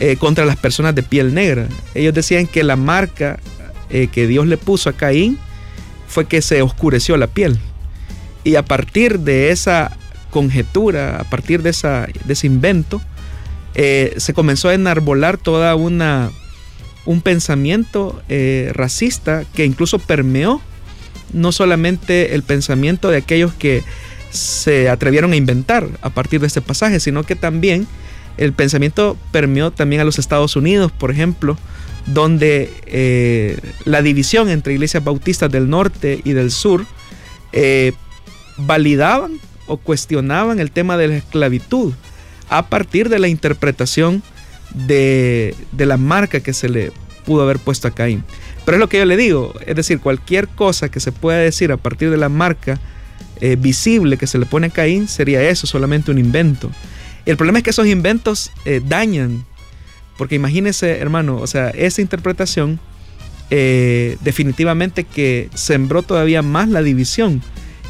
eh, 0.00 0.16
contra 0.16 0.44
las 0.44 0.56
personas 0.56 0.94
de 0.94 1.02
piel 1.02 1.32
negra. 1.32 1.66
Ellos 1.94 2.12
decían 2.12 2.46
que 2.46 2.62
la 2.62 2.76
marca 2.76 3.40
que 3.88 4.26
Dios 4.26 4.46
le 4.46 4.58
puso 4.58 4.90
a 4.90 4.92
Caín 4.92 5.38
fue 6.08 6.26
que 6.26 6.42
se 6.42 6.60
oscureció 6.60 7.16
la 7.16 7.26
piel. 7.26 7.58
Y 8.44 8.56
a 8.56 8.62
partir 8.62 9.20
de 9.20 9.50
esa 9.50 9.96
conjetura, 10.30 11.20
a 11.20 11.24
partir 11.24 11.62
de, 11.62 11.70
esa, 11.70 12.06
ese 12.28 12.46
invento, 12.46 13.00
se 13.74 14.32
comenzó 14.34 14.68
a 14.68 14.74
enarbolar 14.74 15.38
toda 15.38 15.76
una 15.76 16.30
un 17.06 17.20
pensamiento 17.20 18.20
racista 18.72 19.44
que 19.54 19.64
incluso 19.64 20.00
permeó 20.00 20.60
no 21.32 21.52
solamente 21.52 22.34
el 22.34 22.42
pensamiento 22.42 23.10
de 23.10 23.18
aquellos 23.18 23.52
que 23.54 23.82
se 24.30 24.88
atrevieron 24.88 25.32
a 25.32 25.36
inventar 25.36 25.88
a 26.02 26.10
partir 26.10 26.40
de 26.40 26.46
este 26.46 26.60
pasaje, 26.60 27.00
sino 27.00 27.22
que 27.22 27.36
también 27.36 27.86
el 28.36 28.52
pensamiento 28.52 29.16
permeó 29.32 29.70
también 29.70 30.00
a 30.00 30.04
los 30.04 30.18
Estados 30.18 30.56
Unidos, 30.56 30.92
por 30.92 31.10
ejemplo, 31.10 31.56
donde 32.06 32.72
eh, 32.86 33.58
la 33.84 34.02
división 34.02 34.48
entre 34.48 34.74
iglesias 34.74 35.04
bautistas 35.04 35.50
del 35.50 35.68
norte 35.68 36.20
y 36.24 36.32
del 36.32 36.50
sur 36.50 36.86
eh, 37.52 37.92
validaban 38.56 39.32
o 39.68 39.76
cuestionaban 39.76 40.58
el 40.58 40.70
tema 40.70 40.96
de 40.96 41.08
la 41.08 41.16
esclavitud 41.16 41.94
a 42.48 42.66
partir 42.66 43.08
de 43.08 43.18
la 43.18 43.28
interpretación 43.28 44.22
de, 44.74 45.54
de 45.72 45.86
la 45.86 45.96
marca 45.96 46.40
que 46.40 46.52
se 46.52 46.68
le 46.68 46.92
pudo 47.24 47.42
haber 47.42 47.58
puesto 47.58 47.86
a 47.86 47.90
Caín. 47.92 48.24
Pero 48.64 48.76
es 48.76 48.80
lo 48.80 48.88
que 48.88 48.98
yo 48.98 49.04
le 49.04 49.16
digo, 49.16 49.54
es 49.66 49.76
decir, 49.76 50.00
cualquier 50.00 50.48
cosa 50.48 50.90
que 50.90 51.00
se 51.00 51.12
pueda 51.12 51.38
decir 51.38 51.72
a 51.72 51.76
partir 51.76 52.10
de 52.10 52.16
la 52.16 52.28
marca 52.28 52.80
eh, 53.40 53.56
visible 53.56 54.16
que 54.16 54.26
se 54.26 54.38
le 54.38 54.46
pone 54.46 54.66
a 54.66 54.70
Caín 54.70 55.06
sería 55.06 55.48
eso, 55.48 55.66
solamente 55.66 56.10
un 56.10 56.18
invento. 56.18 56.70
El 57.24 57.36
problema 57.36 57.58
es 57.58 57.64
que 57.64 57.70
esos 57.70 57.86
inventos 57.86 58.50
eh, 58.64 58.80
dañan, 58.84 59.44
porque 60.16 60.34
imagínese, 60.34 60.98
hermano, 60.98 61.36
o 61.36 61.46
sea, 61.46 61.70
esa 61.70 62.00
interpretación 62.00 62.80
eh, 63.50 64.16
definitivamente 64.22 65.04
que 65.04 65.48
sembró 65.54 66.02
todavía 66.02 66.42
más 66.42 66.68
la 66.68 66.82
división 66.82 67.42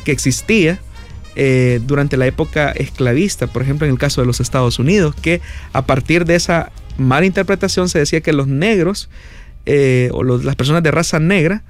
que 0.04 0.12
existía 0.12 0.80
durante 1.86 2.16
la 2.16 2.26
época 2.26 2.72
esclavista, 2.72 3.46
por 3.46 3.62
ejemplo 3.62 3.86
en 3.86 3.92
el 3.92 3.98
caso 3.98 4.20
de 4.20 4.26
los 4.26 4.40
Estados 4.40 4.80
Unidos, 4.80 5.14
que 5.14 5.40
a 5.72 5.86
partir 5.86 6.24
de 6.24 6.34
esa 6.34 6.72
mala 6.96 7.26
interpretación 7.26 7.88
se 7.88 8.00
decía 8.00 8.20
que 8.20 8.32
los 8.32 8.48
negros 8.48 9.08
o 10.12 10.24
las 10.24 10.56
personas 10.56 10.82
de 10.82 10.90
raza 10.90 11.20
negra 11.20 11.62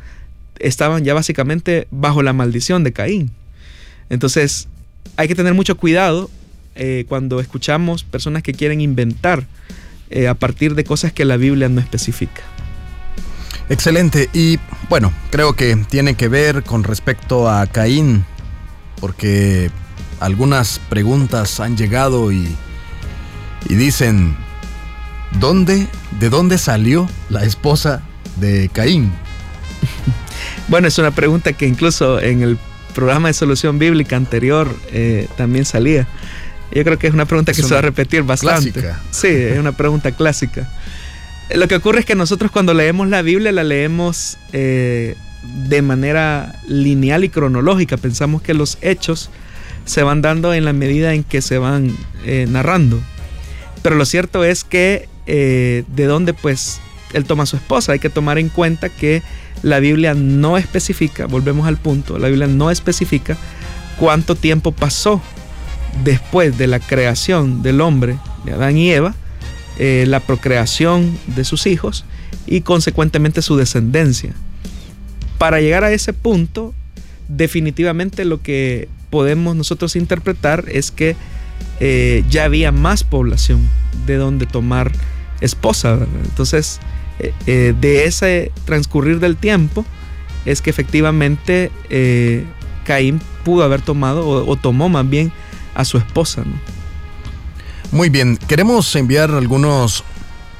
estaban 0.58 1.04
ya 1.04 1.14
básicamente 1.14 1.86
bajo 1.90 2.22
la 2.22 2.32
maldición 2.32 2.84
de 2.84 2.92
Caín. 2.92 3.30
Entonces, 4.10 4.68
hay 5.16 5.28
que 5.28 5.34
tener 5.34 5.54
mucho 5.54 5.76
cuidado 5.76 6.30
eh, 6.74 7.04
cuando 7.08 7.40
escuchamos 7.40 8.04
personas 8.04 8.42
que 8.42 8.52
quieren 8.52 8.80
inventar 8.80 9.46
eh, 10.10 10.28
a 10.28 10.34
partir 10.34 10.74
de 10.74 10.84
cosas 10.84 11.12
que 11.12 11.24
la 11.24 11.36
Biblia 11.36 11.68
no 11.68 11.80
especifica. 11.80 12.42
Excelente. 13.68 14.30
Y 14.32 14.58
bueno, 14.88 15.12
creo 15.30 15.54
que 15.54 15.76
tiene 15.90 16.14
que 16.14 16.28
ver 16.28 16.62
con 16.62 16.84
respecto 16.84 17.50
a 17.50 17.66
Caín, 17.66 18.24
porque 19.00 19.70
algunas 20.20 20.80
preguntas 20.88 21.60
han 21.60 21.76
llegado 21.76 22.32
y, 22.32 22.54
y 23.68 23.74
dicen, 23.74 24.36
¿dónde, 25.38 25.86
de 26.18 26.30
dónde 26.30 26.58
salió 26.58 27.08
la 27.28 27.44
esposa 27.44 28.02
de 28.36 28.68
Caín? 28.72 29.12
bueno, 30.68 30.88
es 30.88 30.98
una 30.98 31.10
pregunta 31.10 31.52
que 31.52 31.66
incluso 31.66 32.20
en 32.20 32.42
el 32.42 32.58
programa 32.94 33.28
de 33.28 33.34
solución 33.34 33.78
bíblica 33.78 34.16
anterior 34.16 34.74
eh, 34.92 35.28
también 35.36 35.64
salía. 35.64 36.06
Yo 36.72 36.84
creo 36.84 36.98
que 36.98 37.06
es 37.06 37.14
una 37.14 37.24
pregunta 37.24 37.52
que 37.52 37.62
se 37.62 37.72
va 37.72 37.78
a 37.78 37.82
repetir 37.82 38.22
bastante. 38.24 38.72
Clásica. 38.72 39.00
Sí, 39.10 39.28
es 39.28 39.58
una 39.58 39.72
pregunta 39.72 40.12
clásica. 40.12 40.68
Lo 41.54 41.66
que 41.66 41.76
ocurre 41.76 42.00
es 42.00 42.06
que 42.06 42.14
nosotros 42.14 42.50
cuando 42.50 42.74
leemos 42.74 43.08
la 43.08 43.22
Biblia 43.22 43.52
la 43.52 43.64
leemos 43.64 44.36
eh, 44.52 45.16
de 45.68 45.82
manera 45.82 46.60
lineal 46.66 47.24
y 47.24 47.28
cronológica. 47.28 47.96
Pensamos 47.96 48.42
que 48.42 48.54
los 48.54 48.78
hechos 48.80 49.30
se 49.84 50.02
van 50.02 50.22
dando 50.22 50.52
en 50.54 50.64
la 50.64 50.72
medida 50.72 51.14
en 51.14 51.24
que 51.24 51.42
se 51.42 51.58
van 51.58 51.96
eh, 52.24 52.46
narrando. 52.48 53.00
Pero 53.82 53.96
lo 53.96 54.04
cierto 54.04 54.44
es 54.44 54.64
que 54.64 55.08
de 55.26 56.06
dónde 56.06 56.32
pues 56.32 56.80
él 57.12 57.24
toma 57.24 57.42
a 57.42 57.46
su 57.46 57.56
esposa. 57.56 57.92
Hay 57.92 57.98
que 57.98 58.10
tomar 58.10 58.38
en 58.38 58.48
cuenta 58.48 58.88
que 58.88 59.22
la 59.62 59.80
Biblia 59.80 60.14
no 60.14 60.56
especifica, 60.56 61.26
volvemos 61.26 61.66
al 61.66 61.76
punto, 61.76 62.18
la 62.18 62.28
Biblia 62.28 62.46
no 62.46 62.70
especifica 62.70 63.36
cuánto 63.98 64.34
tiempo 64.34 64.72
pasó 64.72 65.20
después 66.04 66.56
de 66.58 66.66
la 66.68 66.78
creación 66.78 67.62
del 67.62 67.80
hombre, 67.80 68.18
de 68.44 68.52
Adán 68.52 68.76
y 68.76 68.90
Eva, 68.90 69.14
eh, 69.78 70.04
la 70.06 70.20
procreación 70.20 71.18
de 71.26 71.44
sus 71.44 71.66
hijos 71.66 72.04
y 72.46 72.60
consecuentemente 72.60 73.42
su 73.42 73.56
descendencia. 73.56 74.32
Para 75.38 75.60
llegar 75.60 75.84
a 75.84 75.92
ese 75.92 76.12
punto, 76.12 76.74
definitivamente 77.28 78.24
lo 78.24 78.42
que 78.42 78.88
podemos 79.10 79.56
nosotros 79.56 79.96
interpretar 79.96 80.64
es 80.68 80.90
que 80.90 81.16
eh, 81.80 82.24
ya 82.28 82.44
había 82.44 82.72
más 82.72 83.04
población 83.04 83.68
de 84.06 84.16
donde 84.16 84.46
tomar 84.46 84.90
esposa. 85.40 85.98
Entonces, 86.24 86.80
eh, 87.20 87.32
eh, 87.46 87.74
de 87.80 88.04
ese 88.04 88.52
transcurrir 88.64 89.20
del 89.20 89.36
tiempo 89.36 89.84
es 90.44 90.62
que 90.62 90.70
efectivamente 90.70 91.70
Caín 92.84 93.20
pudo 93.44 93.64
haber 93.64 93.82
tomado 93.82 94.26
o, 94.28 94.56
tomó 94.56 94.88
más 94.88 95.08
bien 95.08 95.30
a 95.74 95.84
su 95.84 95.98
esposa. 95.98 96.42
Muy 97.92 98.08
bien, 98.08 98.36
queremos 98.48 98.94
enviar 98.96 99.30
algunos 99.30 100.04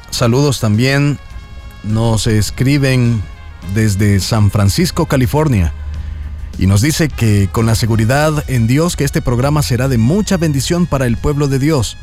saludos 0.09 0.59
también. 0.59 1.17
Nos 1.83 2.27
escriben 2.27 3.21
desde 3.73 4.19
San 4.19 4.51
Francisco, 4.51 5.05
California. 5.05 5.73
y 6.57 6.67
nos 6.67 6.81
dice 6.81 7.07
que 7.07 7.47
con 7.51 7.65
la 7.65 7.75
seguridad 7.75 8.43
en 8.49 8.67
Dios 8.67 8.97
que 8.97 9.05
este 9.05 9.21
programa 9.21 9.61
será 9.61 9.87
de 9.87 9.97
mucha 9.97 10.35
bendición 10.35 10.87
para 10.87 11.05
el 11.05 11.15
pueblo 11.15 11.47
de 11.47 11.57
Dios. 11.57 11.95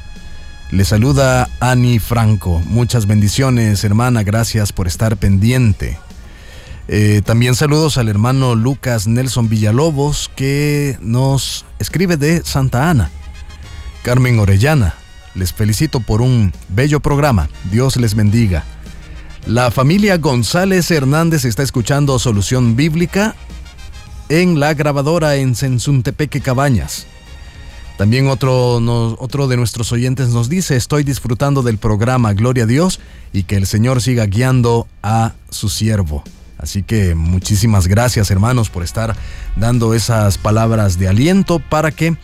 Le 0.71 0.85
saluda 0.85 1.49
Ani 1.61 1.99
Franco. 2.01 2.61
Muchas 2.67 3.07
bendiciones, 3.07 3.85
hermana. 3.85 4.25
Gracias 4.25 4.73
por 4.73 4.89
estar 4.89 5.17
pendiente. 5.17 5.99
Eh, 6.89 7.23
también 7.25 7.55
saludos 7.55 7.99
al 7.99 8.09
hermano 8.09 8.55
Lucas 8.55 9.07
Nelson 9.07 9.49
Villalobos 9.49 10.31
que 10.35 10.97
nos 11.01 11.65
escribe 11.79 12.17
de 12.17 12.43
Santa 12.45 12.91
Ana. 12.91 13.11
Carmen 14.03 14.39
Orellana, 14.39 14.95
les 15.35 15.53
felicito 15.53 16.01
por 16.01 16.21
un 16.23 16.53
bello 16.69 17.01
programa. 17.01 17.49
Dios 17.71 17.97
les 17.97 18.15
bendiga. 18.15 18.65
La 19.47 19.71
familia 19.71 20.19
González 20.19 20.91
Hernández 20.91 21.45
está 21.45 21.63
escuchando 21.63 22.19
Solución 22.19 22.75
Bíblica 22.75 23.37
en 24.29 24.59
la 24.59 24.75
grabadora 24.75 25.37
en 25.37 25.55
Sensuntepeque 25.55 26.41
Cabañas. 26.41 27.07
También 27.97 28.27
otro, 28.27 28.79
otro 29.21 29.47
de 29.47 29.57
nuestros 29.57 29.93
oyentes 29.93 30.31
nos 30.31 30.49
dice, 30.49 30.75
estoy 30.75 31.05
disfrutando 31.05 31.63
del 31.63 31.79
programa 31.79 32.33
Gloria 32.33 32.65
a 32.65 32.67
Dios 32.67 32.99
y 33.33 33.45
que 33.45 33.55
el 33.55 33.69
Señor 33.69 34.03
siga 34.03 34.27
guiando 34.27 34.89
a 35.05 35.35
su 35.49 35.69
siervo. 35.69 36.25
Así 36.59 36.83
que 36.83 37.15
muchísimas 37.15 37.87
gracias 37.87 38.33
hermanos 38.33 38.69
por 38.69 38.83
estar 38.83 39.15
dando 39.55 39.95
esas 39.95 40.39
palabras 40.39 40.99
de 40.99 41.07
aliento 41.07 41.61
para 41.61 41.93
que 41.93 42.17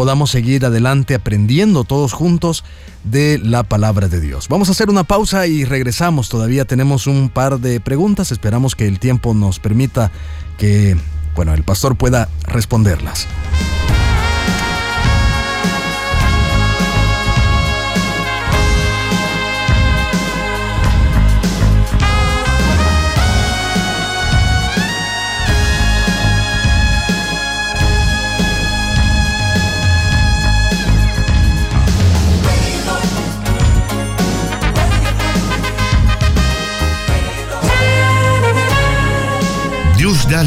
podamos 0.00 0.30
seguir 0.30 0.64
adelante 0.64 1.14
aprendiendo 1.14 1.84
todos 1.84 2.14
juntos 2.14 2.64
de 3.04 3.36
la 3.36 3.64
palabra 3.64 4.08
de 4.08 4.18
Dios. 4.18 4.48
Vamos 4.48 4.70
a 4.70 4.72
hacer 4.72 4.88
una 4.88 5.04
pausa 5.04 5.46
y 5.46 5.66
regresamos. 5.66 6.30
Todavía 6.30 6.64
tenemos 6.64 7.06
un 7.06 7.28
par 7.28 7.60
de 7.60 7.80
preguntas. 7.80 8.32
Esperamos 8.32 8.74
que 8.74 8.88
el 8.88 8.98
tiempo 8.98 9.34
nos 9.34 9.58
permita 9.58 10.10
que 10.56 10.96
bueno, 11.36 11.52
el 11.52 11.64
pastor 11.64 11.96
pueda 11.96 12.30
responderlas. 12.44 13.28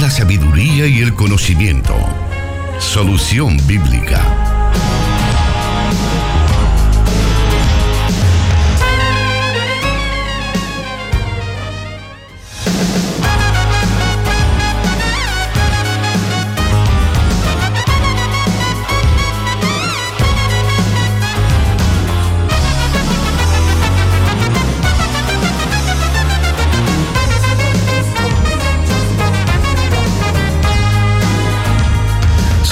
La 0.03 0.09
sabiduría 0.09 0.85
y 0.85 0.99
el 0.99 1.13
conocimiento. 1.13 1.95
Solución 2.77 3.55
bíblica. 3.65 4.19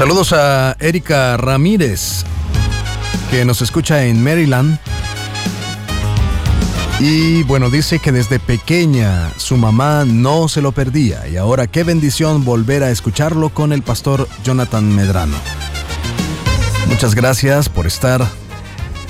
Saludos 0.01 0.33
a 0.33 0.75
Erika 0.79 1.37
Ramírez, 1.37 2.23
que 3.29 3.45
nos 3.45 3.61
escucha 3.61 4.03
en 4.03 4.23
Maryland. 4.23 4.79
Y 6.99 7.43
bueno, 7.43 7.69
dice 7.69 7.99
que 7.99 8.11
desde 8.11 8.39
pequeña 8.39 9.29
su 9.37 9.57
mamá 9.57 10.03
no 10.03 10.47
se 10.47 10.63
lo 10.63 10.71
perdía 10.71 11.27
y 11.27 11.37
ahora 11.37 11.67
qué 11.67 11.83
bendición 11.83 12.43
volver 12.43 12.81
a 12.81 12.89
escucharlo 12.89 13.51
con 13.51 13.71
el 13.71 13.83
pastor 13.83 14.27
Jonathan 14.43 14.91
Medrano. 14.95 15.37
Muchas 16.87 17.13
gracias 17.13 17.69
por 17.69 17.85
estar 17.85 18.25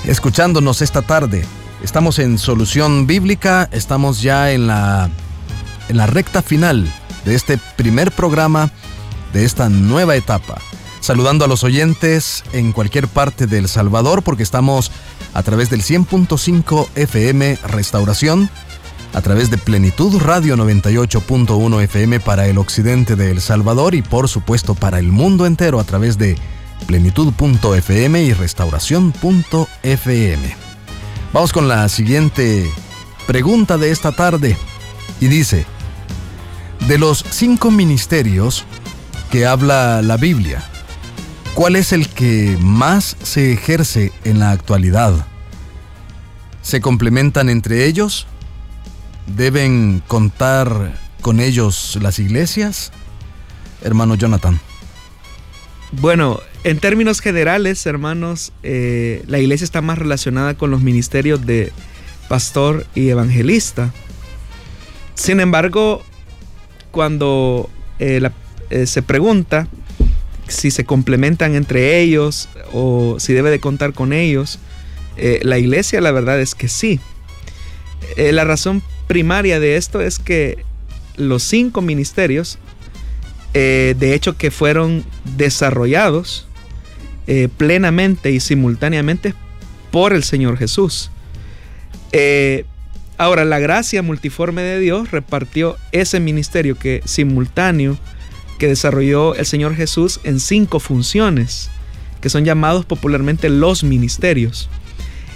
escuchándonos 0.04 0.82
esta 0.82 1.02
tarde. 1.02 1.46
Estamos 1.82 2.20
en 2.20 2.38
Solución 2.38 3.08
Bíblica, 3.08 3.70
estamos 3.72 4.22
ya 4.22 4.52
en 4.52 4.68
la, 4.68 5.10
en 5.88 5.96
la 5.96 6.06
recta 6.06 6.42
final 6.42 6.86
de 7.24 7.36
este 7.36 7.58
primer 7.78 8.12
programa 8.12 8.72
de 9.32 9.46
esta 9.46 9.70
nueva 9.70 10.18
etapa 10.18 10.62
saludando 11.02 11.44
a 11.44 11.48
los 11.48 11.66
oyentes 11.66 12.44
en 12.54 12.72
cualquier 12.72 13.08
parte 13.08 13.48
del 13.48 13.68
Salvador 13.68 14.24
porque 14.24 14.44
estamos 14.44 14.92
a 15.34 15.44
través 15.44 15.70
del 15.70 15.82
100.5 15.82 16.88
FM 16.96 17.58
Restauración, 17.64 18.50
a 19.14 19.22
través 19.22 19.52
de 19.52 19.58
Plenitud 19.58 20.22
Radio 20.22 20.56
98.1 20.56 21.84
FM 21.84 22.22
para 22.22 22.48
el 22.48 22.58
occidente 22.58 23.18
de 23.18 23.32
El 23.32 23.42
Salvador 23.42 23.96
y 23.96 24.02
por 24.02 24.30
supuesto 24.30 24.76
para 24.76 25.00
el 25.00 25.12
mundo 25.12 25.46
entero 25.46 25.80
a 25.80 25.84
través 25.84 26.18
de 26.18 26.38
plenitud.fm 26.88 28.24
y 28.24 28.34
restauración.fm. 28.34 30.56
Vamos 31.34 31.54
con 31.54 31.68
la 31.68 31.88
siguiente 31.90 32.70
pregunta 33.28 33.78
de 33.78 33.92
esta 33.92 34.12
tarde 34.12 34.58
y 35.20 35.28
dice, 35.28 35.66
de 36.88 36.98
los 36.98 37.24
cinco 37.30 37.70
ministerios 37.72 38.66
que 39.30 39.46
habla 39.46 40.02
la 40.02 40.18
Biblia, 40.18 40.64
¿Cuál 41.54 41.76
es 41.76 41.92
el 41.92 42.08
que 42.08 42.58
más 42.62 43.18
se 43.24 43.52
ejerce 43.52 44.12
en 44.24 44.40
la 44.40 44.52
actualidad? 44.52 45.28
¿Se 46.62 46.80
complementan 46.80 47.50
entre 47.50 47.86
ellos? 47.86 48.26
¿Deben 49.36 50.02
contar 50.08 50.98
con 51.22 51.40
ellos 51.40 52.00
las 52.02 52.20
iglesias? 52.20 52.92
Hermano 53.82 54.16
Jonathan. 54.16 54.60
Bueno, 55.92 56.40
en 56.64 56.80
términos 56.80 57.20
generales, 57.20 57.86
hermanos, 57.86 58.54
eh, 58.64 59.24
la 59.28 59.40
iglesia 59.40 59.66
está 59.66 59.82
más 59.82 59.98
relacionada 59.98 60.54
con 60.54 60.72
los 60.72 60.82
ministerios 60.82 61.46
de 61.46 61.74
pastor 62.30 62.88
y 62.96 63.10
evangelista. 63.10 63.92
Sin 65.16 65.42
embargo, 65.42 66.02
cuando 66.92 67.70
eh, 68.00 68.30
eh, 68.70 68.86
se 68.88 69.02
pregunta 69.02 69.68
si 70.48 70.72
se 70.72 70.86
complementan 70.86 71.56
entre 71.56 72.00
ellos 72.00 72.50
o 72.74 73.18
si 73.20 73.34
debe 73.34 73.50
de 73.50 73.60
contar 73.60 73.94
con 73.94 74.14
ellos. 74.14 74.60
Eh, 75.18 75.40
la 75.44 75.58
iglesia 75.58 76.02
la 76.02 76.12
verdad 76.12 76.40
es 76.40 76.56
que 76.56 76.68
sí. 76.68 77.00
Eh, 78.18 78.32
la 78.32 78.44
razón 78.44 78.82
primaria 79.08 79.60
de 79.60 79.78
esto 79.78 80.02
es 80.02 80.20
que 80.20 80.64
los 81.16 81.44
cinco 81.44 81.82
ministerios, 81.82 82.58
eh, 83.54 83.96
de 83.98 84.14
hecho 84.14 84.38
que 84.38 84.52
fueron 84.52 85.04
desarrollados 85.36 86.48
plenamente 87.56 88.32
y 88.32 88.42
simultáneamente 88.42 89.34
por 89.90 90.12
el 90.12 90.26
Señor 90.26 90.58
Jesús. 90.58 91.12
ahora, 93.18 93.46
la 93.46 93.60
gracia 93.60 94.02
multiforme 94.02 94.62
de 94.64 94.80
Dios 94.80 95.12
repartió 95.12 95.78
ese 95.94 96.20
ministerio 96.20 96.78
que 96.78 97.02
simultáneo 97.06 97.98
que 98.62 98.68
desarrolló 98.68 99.34
el 99.34 99.48
Señor 99.48 99.76
Jesús 99.76 100.20
en 100.24 100.40
cinco 100.40 100.80
funciones, 100.80 101.72
que 102.22 102.30
son 102.30 102.46
llamados 102.46 102.86
popularmente 102.86 103.50
los 103.50 103.84
ministerios. 103.84 104.70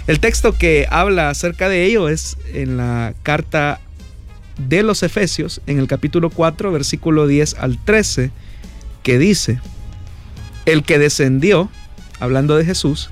El 0.06 0.20
texto 0.20 0.56
que 0.56 0.86
habla 0.92 1.28
acerca 1.28 1.68
de 1.68 1.86
ello 1.86 2.08
es 2.08 2.36
en 2.54 2.76
la 2.76 3.14
carta 3.24 3.80
de 4.68 4.84
los 4.84 5.02
Efesios, 5.02 5.60
en 5.66 5.80
el 5.80 5.88
capítulo 5.88 6.30
4, 6.30 6.70
versículo 6.70 7.26
10 7.26 7.56
al 7.58 7.84
13, 7.84 8.30
que 9.02 9.18
dice, 9.18 9.58
el 10.64 10.84
que 10.84 11.00
descendió, 11.00 11.68
hablando 12.20 12.54
de 12.56 12.64
Jesús, 12.64 13.10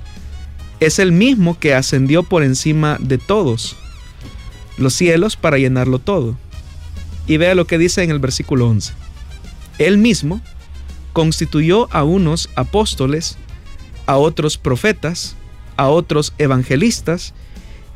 es 0.79 1.01
el 1.01 1.11
mismo 1.11 1.59
que 1.59 1.75
ascendió 1.75 2.23
por 2.23 2.45
encima 2.45 2.99
de 3.01 3.19
todos 3.19 3.75
los 4.77 4.95
cielos 4.95 5.35
para 5.35 5.59
llenarlo 5.59 5.99
todo. 5.99 6.37
Y 7.27 7.37
vea 7.37 7.57
lo 7.57 7.67
que 7.67 7.79
dice 7.79 8.05
en 8.05 8.13
el 8.13 8.21
versículo 8.21 8.69
11. 8.69 9.03
Él 9.79 9.99
mismo 9.99 10.41
constituyó 11.13 11.89
a 11.93 12.05
unos 12.05 12.51
apóstoles, 12.57 13.37
a 14.07 14.17
otros 14.17 14.59
profetas, 14.59 15.37
a 15.77 15.89
otros 15.89 16.35
evangelistas 16.39 17.35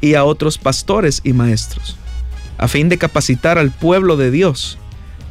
y 0.01 0.15
a 0.15 0.25
otros 0.25 0.59
pastores 0.59 1.21
y 1.25 1.33
maestros, 1.33 1.97
a 2.57 2.69
fin 2.69 2.89
de 2.89 2.99
capacitar 2.99 3.59
al 3.59 3.71
pueblo 3.71 4.17
de 4.17 4.31
Dios 4.31 4.79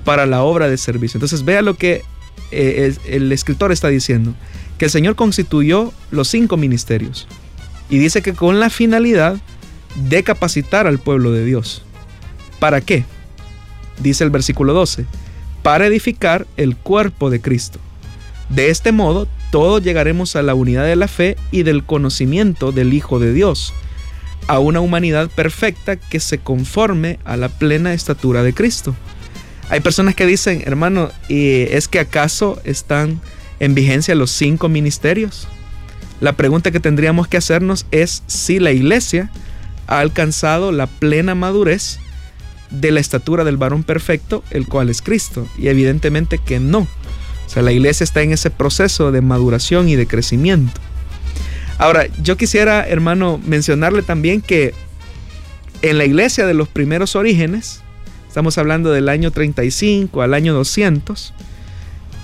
para 0.04 0.26
la 0.26 0.44
obra 0.44 0.70
de 0.70 0.78
servicio. 0.78 1.18
Entonces 1.18 1.44
vea 1.44 1.62
lo 1.62 1.76
que 1.76 2.04
eh, 2.52 2.96
el 3.08 3.32
escritor 3.32 3.72
está 3.72 3.88
diciendo, 3.88 4.34
que 4.78 4.86
el 4.86 4.92
Señor 4.92 5.16
constituyó 5.16 5.94
los 6.12 6.28
cinco 6.28 6.56
ministerios 6.56 7.28
y 7.90 7.98
dice 7.98 8.22
que 8.22 8.34
con 8.34 8.60
la 8.60 8.70
finalidad 8.70 9.38
de 9.96 10.24
capacitar 10.24 10.88
al 10.88 11.00
pueblo 11.00 11.32
de 11.32 11.44
Dios. 11.44 11.84
¿Para 12.60 12.82
qué? 12.82 13.06
Dice 14.00 14.24
el 14.24 14.30
versículo 14.30 14.74
12 14.74 15.06
para 15.68 15.88
edificar 15.88 16.48
el 16.56 16.78
cuerpo 16.78 17.30
de 17.30 17.42
Cristo. 17.42 17.78
De 18.48 18.70
este 18.70 18.94
modo, 18.94 19.28
todos 19.52 19.84
llegaremos 19.84 20.38
a 20.38 20.42
la 20.42 20.56
unidad 20.56 20.86
de 20.86 20.96
la 20.96 21.10
fe 21.10 21.36
y 21.52 21.64
del 21.64 21.84
conocimiento 21.84 22.72
del 22.72 22.94
Hijo 22.94 23.20
de 23.20 23.34
Dios, 23.34 23.74
a 24.48 24.60
una 24.60 24.80
humanidad 24.80 25.30
perfecta 25.30 25.98
que 25.98 26.22
se 26.22 26.38
conforme 26.38 27.20
a 27.26 27.36
la 27.36 27.50
plena 27.50 27.94
estatura 27.94 28.44
de 28.44 28.54
Cristo. 28.54 28.96
Hay 29.68 29.82
personas 29.82 30.16
que 30.16 30.26
dicen, 30.26 30.64
hermano, 30.66 31.12
¿y 31.28 31.64
es 31.64 31.90
que 31.90 32.00
acaso 32.00 32.62
están 32.64 33.20
en 33.60 33.76
vigencia 33.76 34.16
los 34.16 34.32
cinco 34.32 34.70
ministerios? 34.70 35.50
La 36.22 36.32
pregunta 36.32 36.72
que 36.72 36.80
tendríamos 36.80 37.28
que 37.28 37.36
hacernos 37.36 37.86
es 37.92 38.24
si 38.28 38.60
la 38.60 38.72
iglesia 38.72 39.32
ha 39.88 40.00
alcanzado 40.00 40.72
la 40.72 40.88
plena 40.88 41.36
madurez 41.36 42.00
de 42.70 42.92
la 42.92 43.00
estatura 43.00 43.44
del 43.44 43.58
varón 43.58 43.84
perfecto, 43.84 44.44
el 44.50 44.68
cual 44.68 44.90
es 44.90 45.02
Cristo. 45.02 45.48
Y 45.58 45.68
evidentemente 45.68 46.38
que 46.38 46.60
no. 46.60 46.80
O 46.80 47.50
sea, 47.50 47.64
la 47.64 47.72
iglesia 47.72 48.04
está 48.04 48.22
en 48.22 48.34
ese 48.34 48.50
proceso 48.50 49.12
de 49.12 49.22
maduración 49.22 49.88
y 49.90 49.96
de 49.96 50.08
crecimiento. 50.08 50.80
Ahora, 51.78 52.08
yo 52.22 52.38
quisiera, 52.38 52.88
hermano, 52.88 53.40
mencionarle 53.46 54.02
también 54.02 54.42
que 54.42 54.74
en 55.82 55.98
la 55.98 56.06
iglesia 56.06 56.46
de 56.46 56.54
los 56.54 56.68
primeros 56.68 57.16
orígenes, 57.16 57.82
estamos 58.28 58.58
hablando 58.58 58.92
del 58.92 59.10
año 59.10 59.32
35 59.32 60.22
al 60.22 60.34
año 60.34 60.54
200, 60.54 61.34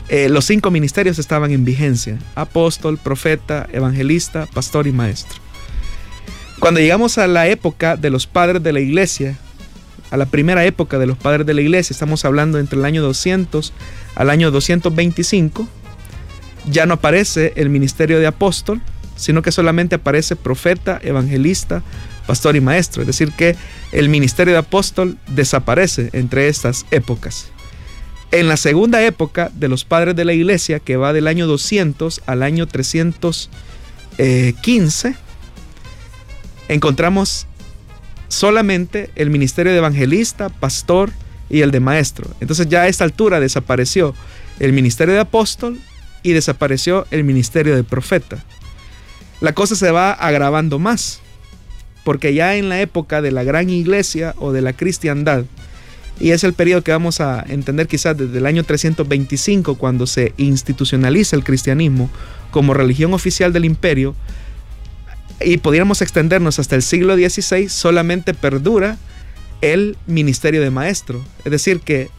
eh, 0.10 0.28
los 0.30 0.46
cinco 0.46 0.72
ministerios 0.72 1.20
estaban 1.20 1.52
en 1.52 1.64
vigencia, 1.64 2.20
apóstol, 2.36 2.98
profeta, 2.98 3.68
evangelista, 3.72 4.48
pastor 4.54 4.88
y 4.88 4.92
maestro. 4.92 5.40
Cuando 6.60 6.80
llegamos 6.80 7.18
a 7.18 7.28
la 7.28 7.48
época 7.48 7.96
de 7.96 8.10
los 8.10 8.28
padres 8.28 8.62
de 8.64 8.74
la 8.74 8.80
iglesia, 8.80 9.38
a 10.14 10.18
la 10.18 10.28
primera 10.28 10.64
época 10.64 11.00
de 11.00 11.08
los 11.08 11.18
padres 11.18 11.48
de 11.48 11.56
la 11.56 11.62
iglesia, 11.62 11.92
estamos 11.92 12.24
hablando 12.24 12.60
entre 12.60 12.78
el 12.78 12.86
año 12.86 13.02
200 13.02 13.74
al 14.14 14.30
año 14.30 14.52
225, 14.52 15.68
ya 16.70 16.86
no 16.86 16.94
aparece 16.94 17.54
el 17.56 17.72
ministerio 17.72 18.20
de 18.20 18.28
apóstol, 18.28 18.80
sino 19.16 19.42
que 19.42 19.52
solamente 19.52 19.96
aparece 19.96 20.36
profeta, 20.36 21.00
evangelista, 21.02 21.82
pastor 22.28 22.56
y 22.56 22.62
maestro. 22.62 23.02
Es 23.02 23.08
decir, 23.08 23.32
que 23.32 23.56
el 23.92 24.08
ministerio 24.08 24.54
de 24.54 24.60
apóstol 24.60 25.18
desaparece 25.30 26.12
entre 26.14 26.48
estas 26.48 26.86
épocas. 26.92 27.48
En 28.30 28.48
la 28.48 28.58
segunda 28.58 29.04
época 29.04 29.50
de 29.56 29.68
los 29.68 29.84
padres 29.84 30.16
de 30.16 30.26
la 30.26 30.34
iglesia, 30.34 30.80
que 30.80 30.96
va 30.96 31.12
del 31.12 31.28
año 31.28 31.48
200 31.48 32.22
al 32.28 32.44
año 32.44 32.68
315, 32.68 35.16
encontramos 36.68 37.48
solamente 38.34 39.10
el 39.16 39.30
ministerio 39.30 39.72
de 39.72 39.78
evangelista, 39.78 40.50
pastor 40.50 41.12
y 41.50 41.62
el 41.62 41.72
de 41.72 41.80
maestro. 41.80 42.30
Entonces 42.40 42.68
ya 42.68 42.82
a 42.82 42.88
esta 42.88 43.04
altura 43.04 43.40
desapareció 43.40 44.14
el 44.60 44.74
ministerio 44.74 45.14
de 45.14 45.22
apóstol 45.22 45.80
y 46.24 46.32
desapareció 46.32 47.06
el 47.12 47.24
ministerio 47.24 47.76
de 47.76 47.84
profeta. 47.84 48.44
La 49.40 49.54
cosa 49.54 49.76
se 49.76 49.92
va 49.92 50.12
agravando 50.12 50.80
más, 50.80 51.20
porque 52.04 52.34
ya 52.34 52.56
en 52.56 52.70
la 52.70 52.82
época 52.82 53.22
de 53.22 53.32
la 53.32 53.44
gran 53.44 53.70
iglesia 53.70 54.36
o 54.40 54.52
de 54.52 54.62
la 54.62 54.74
cristiandad, 54.74 55.46
y 56.20 56.32
es 56.32 56.44
el 56.44 56.54
periodo 56.54 56.84
que 56.84 56.92
vamos 56.92 57.20
a 57.22 57.44
entender 57.48 57.88
quizás 57.88 58.18
desde 58.18 58.38
el 58.38 58.46
año 58.46 58.64
325, 58.64 59.76
cuando 59.76 60.08
se 60.08 60.34
institucionaliza 60.38 61.36
el 61.36 61.44
cristianismo 61.44 62.10
como 62.52 62.74
religión 62.74 63.14
oficial 63.14 63.52
del 63.52 63.66
imperio, 63.66 64.16
y 65.44 65.58
podríamos 65.58 66.02
extendernos 66.02 66.60
hasta 66.60 66.76
el 66.76 66.82
siglo 66.82 67.16
XVI, 67.16 67.70
solamente 67.70 68.34
perdura 68.34 68.98
el 69.62 69.98
ministerio 70.08 70.62
de 70.62 70.72
maestro. 70.72 71.24
Es 71.46 71.52
decir, 71.52 71.80
que 71.80 72.10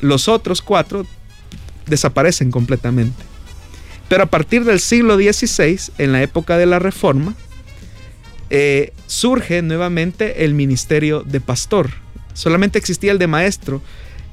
los 0.00 0.28
otros 0.28 0.62
cuatro 0.62 1.06
desaparecen 1.86 2.50
completamente. 2.50 3.22
Pero 4.08 4.24
a 4.24 4.26
partir 4.26 4.64
del 4.64 4.80
siglo 4.80 5.16
XVI, 5.16 5.92
en 5.98 6.12
la 6.12 6.22
época 6.22 6.58
de 6.58 6.66
la 6.66 6.78
Reforma, 6.78 7.34
eh, 8.50 8.92
surge 9.06 9.62
nuevamente 9.62 10.44
el 10.44 10.52
ministerio 10.52 11.22
de 11.22 11.40
pastor. 11.40 11.90
Solamente 12.34 12.78
existía 12.78 13.12
el 13.12 13.18
de 13.18 13.26
maestro 13.26 13.80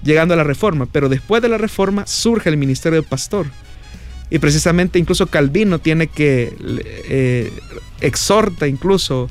llegando 0.03 0.33
a 0.33 0.37
la 0.37 0.43
reforma, 0.43 0.87
pero 0.91 1.07
después 1.07 1.41
de 1.41 1.49
la 1.49 1.57
reforma 1.57 2.05
surge 2.05 2.49
el 2.49 2.57
ministerio 2.57 3.01
de 3.01 3.07
pastor. 3.07 3.47
Y 4.29 4.39
precisamente 4.39 4.99
incluso 4.99 5.27
Calvino 5.27 5.79
tiene 5.79 6.07
que, 6.07 6.53
eh, 7.09 7.51
exhorta 8.01 8.67
incluso 8.67 9.29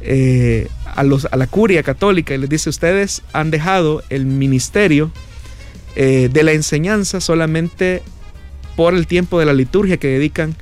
eh, 0.00 0.68
a, 0.86 1.02
los, 1.04 1.26
a 1.30 1.36
la 1.36 1.46
curia 1.46 1.82
católica 1.82 2.34
y 2.34 2.38
les 2.38 2.50
dice, 2.50 2.70
ustedes 2.70 3.22
han 3.32 3.50
dejado 3.50 4.02
el 4.10 4.26
ministerio 4.26 5.12
eh, 5.94 6.28
de 6.32 6.42
la 6.42 6.52
enseñanza 6.52 7.20
solamente 7.20 8.02
por 8.76 8.94
el 8.94 9.06
tiempo 9.06 9.38
de 9.38 9.46
la 9.46 9.52
liturgia 9.52 9.98
que 9.98 10.08
dedican 10.08 10.56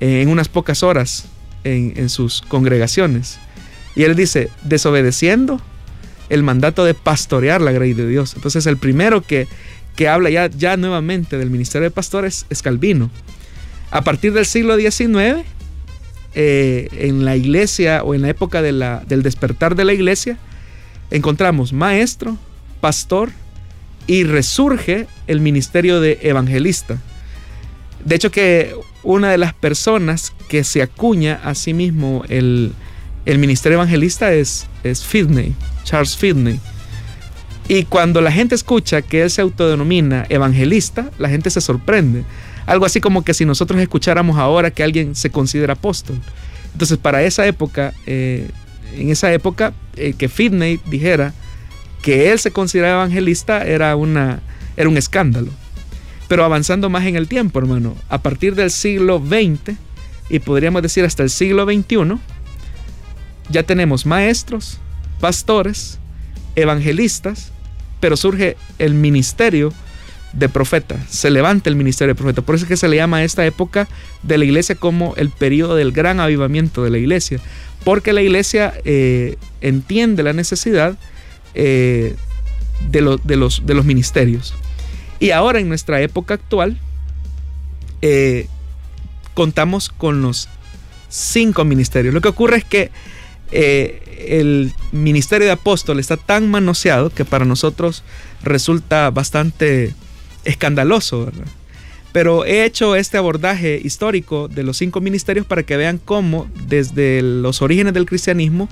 en 0.00 0.28
unas 0.28 0.48
pocas 0.48 0.84
horas 0.84 1.26
en, 1.64 1.94
en 1.96 2.08
sus 2.08 2.42
congregaciones. 2.42 3.40
Y 3.96 4.04
él 4.04 4.14
dice, 4.14 4.48
desobedeciendo 4.62 5.60
el 6.28 6.42
mandato 6.42 6.84
de 6.84 6.94
pastorear 6.94 7.60
la 7.60 7.72
grey 7.72 7.94
de 7.94 8.06
Dios. 8.06 8.34
Entonces 8.36 8.66
el 8.66 8.76
primero 8.76 9.22
que, 9.22 9.48
que 9.98 10.06
habla 10.06 10.30
ya, 10.30 10.46
ya 10.46 10.76
nuevamente 10.76 11.38
del 11.38 11.50
ministerio 11.50 11.88
de 11.88 11.90
pastores 11.90 12.46
es 12.50 12.62
Calvino. 12.62 13.10
A 13.90 14.02
partir 14.02 14.32
del 14.32 14.46
siglo 14.46 14.76
XIX, 14.76 15.44
eh, 16.36 16.88
en 16.92 17.24
la 17.24 17.34
iglesia 17.34 18.04
o 18.04 18.14
en 18.14 18.22
la 18.22 18.28
época 18.28 18.62
de 18.62 18.70
del 19.08 19.24
despertar 19.24 19.74
de 19.74 19.84
la 19.84 19.92
iglesia, 19.92 20.38
encontramos 21.10 21.72
maestro, 21.72 22.38
pastor 22.80 23.30
y 24.06 24.22
resurge 24.22 25.08
el 25.26 25.40
ministerio 25.40 26.00
de 26.00 26.20
evangelista. 26.22 27.02
De 28.04 28.14
hecho 28.14 28.30
que 28.30 28.76
una 29.02 29.32
de 29.32 29.38
las 29.38 29.52
personas 29.52 30.32
que 30.48 30.62
se 30.62 30.80
acuña 30.80 31.40
a 31.42 31.56
sí 31.56 31.74
mismo 31.74 32.22
el, 32.28 32.72
el 33.26 33.38
ministerio 33.38 33.78
evangelista 33.78 34.32
es, 34.32 34.68
es 34.84 35.04
Fidney, 35.04 35.56
Charles 35.82 36.16
Fidney. 36.16 36.60
Y 37.68 37.84
cuando 37.84 38.22
la 38.22 38.32
gente 38.32 38.54
escucha 38.54 39.02
que 39.02 39.22
él 39.22 39.30
se 39.30 39.42
autodenomina 39.42 40.24
evangelista, 40.30 41.10
la 41.18 41.28
gente 41.28 41.50
se 41.50 41.60
sorprende. 41.60 42.24
Algo 42.64 42.86
así 42.86 43.00
como 43.00 43.24
que 43.24 43.34
si 43.34 43.44
nosotros 43.44 43.78
escucháramos 43.80 44.38
ahora 44.38 44.70
que 44.70 44.82
alguien 44.82 45.14
se 45.14 45.30
considera 45.30 45.74
apóstol. 45.74 46.18
Entonces, 46.72 46.96
para 46.96 47.22
esa 47.22 47.46
época, 47.46 47.92
eh, 48.06 48.48
en 48.96 49.10
esa 49.10 49.32
época, 49.32 49.74
eh, 49.96 50.14
que 50.16 50.30
Fidney 50.30 50.80
dijera 50.86 51.34
que 52.00 52.32
él 52.32 52.38
se 52.38 52.52
consideraba 52.52 53.02
evangelista 53.02 53.66
era, 53.66 53.94
una, 53.96 54.40
era 54.76 54.88
un 54.88 54.96
escándalo. 54.96 55.50
Pero 56.26 56.44
avanzando 56.44 56.88
más 56.88 57.04
en 57.04 57.16
el 57.16 57.28
tiempo, 57.28 57.58
hermano, 57.58 57.96
a 58.08 58.22
partir 58.22 58.54
del 58.54 58.70
siglo 58.70 59.18
XX 59.18 59.76
y 60.30 60.38
podríamos 60.38 60.80
decir 60.82 61.04
hasta 61.04 61.22
el 61.22 61.30
siglo 61.30 61.64
XXI, 61.64 62.18
ya 63.50 63.62
tenemos 63.62 64.06
maestros, 64.06 64.78
pastores, 65.20 65.98
evangelistas, 66.54 67.52
pero 68.00 68.16
surge 68.16 68.56
el 68.78 68.94
ministerio 68.94 69.72
de 70.32 70.48
profeta, 70.48 70.96
se 71.08 71.30
levanta 71.30 71.70
el 71.70 71.76
ministerio 71.76 72.14
de 72.14 72.18
profeta. 72.18 72.42
Por 72.42 72.54
eso 72.54 72.64
es 72.64 72.68
que 72.68 72.76
se 72.76 72.88
le 72.88 72.96
llama 72.96 73.18
a 73.18 73.24
esta 73.24 73.46
época 73.46 73.88
de 74.22 74.38
la 74.38 74.44
iglesia 74.44 74.74
como 74.74 75.14
el 75.16 75.30
periodo 75.30 75.74
del 75.74 75.92
gran 75.92 76.20
avivamiento 76.20 76.84
de 76.84 76.90
la 76.90 76.98
iglesia, 76.98 77.40
porque 77.84 78.12
la 78.12 78.22
iglesia 78.22 78.74
eh, 78.84 79.36
entiende 79.60 80.22
la 80.22 80.32
necesidad 80.32 80.96
eh, 81.54 82.14
de, 82.90 83.00
los, 83.00 83.62
ministerios. 83.84 84.54
Y 85.18 85.30
ahora 85.30 85.60
en 85.60 85.68
nuestra 85.68 86.00
época 86.00 86.34
actual, 86.34 86.78
eh, 88.02 88.46
contamos 89.34 89.88
con 89.88 90.22
los 90.22 90.48
cinco 91.08 91.64
ministerios. 91.64 92.14
Lo 92.14 92.20
que 92.20 92.28
ocurre 92.28 92.58
es 92.58 92.64
que 92.64 92.90
eh, 93.50 94.02
el 94.28 94.72
ministerio 94.92 95.46
de 95.46 95.52
apóstol 95.52 96.00
está 96.00 96.16
tan 96.16 96.50
manoseado 96.50 97.10
que 97.10 97.24
para 97.24 97.44
nosotros 97.44 98.02
resulta 98.42 99.10
bastante 99.10 99.94
escandaloso, 100.44 101.30
Pero 102.12 102.44
he 102.44 102.64
hecho 102.64 102.96
este 102.96 103.18
abordaje 103.18 103.80
histórico 103.82 104.48
de 104.48 104.62
los 104.62 104.78
cinco 104.78 105.00
ministerios 105.00 105.46
para 105.46 105.62
que 105.62 105.76
vean 105.76 105.98
cómo 106.02 106.48
desde 106.66 107.22
los 107.22 107.62
orígenes 107.62 107.94
del 107.94 108.06
cristianismo 108.06 108.68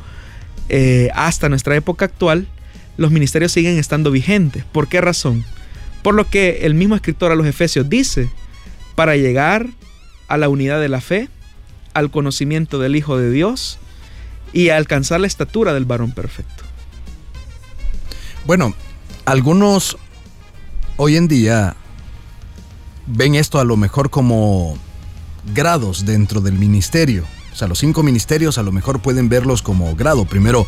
eh, 0.68 1.10
hasta 1.14 1.48
nuestra 1.48 1.76
época 1.76 2.06
actual, 2.06 2.48
los 2.96 3.10
ministerios 3.10 3.52
siguen 3.52 3.78
estando 3.78 4.10
vigentes. 4.10 4.64
¿Por 4.64 4.88
qué 4.88 5.00
razón? 5.00 5.44
Por 6.02 6.14
lo 6.14 6.28
que 6.28 6.60
el 6.62 6.74
mismo 6.74 6.94
escritor 6.94 7.30
a 7.30 7.36
los 7.36 7.46
Efesios 7.46 7.88
dice, 7.88 8.30
para 8.94 9.16
llegar 9.16 9.66
a 10.28 10.36
la 10.38 10.48
unidad 10.48 10.80
de 10.80 10.88
la 10.88 11.00
fe, 11.00 11.28
al 11.94 12.10
conocimiento 12.10 12.78
del 12.78 12.96
Hijo 12.96 13.18
de 13.18 13.30
Dios, 13.30 13.78
y 14.52 14.70
alcanzar 14.70 15.20
la 15.20 15.26
estatura 15.26 15.74
del 15.74 15.84
varón 15.84 16.12
perfecto. 16.12 16.64
Bueno, 18.46 18.74
algunos 19.24 19.96
hoy 20.96 21.16
en 21.16 21.28
día 21.28 21.76
ven 23.06 23.34
esto 23.34 23.58
a 23.58 23.64
lo 23.64 23.76
mejor 23.76 24.10
como 24.10 24.78
grados 25.54 26.04
dentro 26.04 26.40
del 26.40 26.54
ministerio. 26.54 27.24
O 27.52 27.56
sea, 27.56 27.68
los 27.68 27.78
cinco 27.78 28.02
ministerios 28.02 28.58
a 28.58 28.62
lo 28.62 28.72
mejor 28.72 29.00
pueden 29.00 29.28
verlos 29.28 29.62
como 29.62 29.94
grado. 29.96 30.26
Primero, 30.26 30.66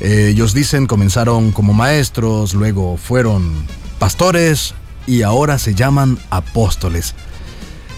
eh, 0.00 0.28
ellos 0.30 0.54
dicen 0.54 0.86
comenzaron 0.86 1.52
como 1.52 1.72
maestros, 1.72 2.54
luego 2.54 2.96
fueron 2.96 3.52
pastores, 3.98 4.74
y 5.06 5.22
ahora 5.22 5.58
se 5.58 5.74
llaman 5.74 6.18
apóstoles. 6.30 7.14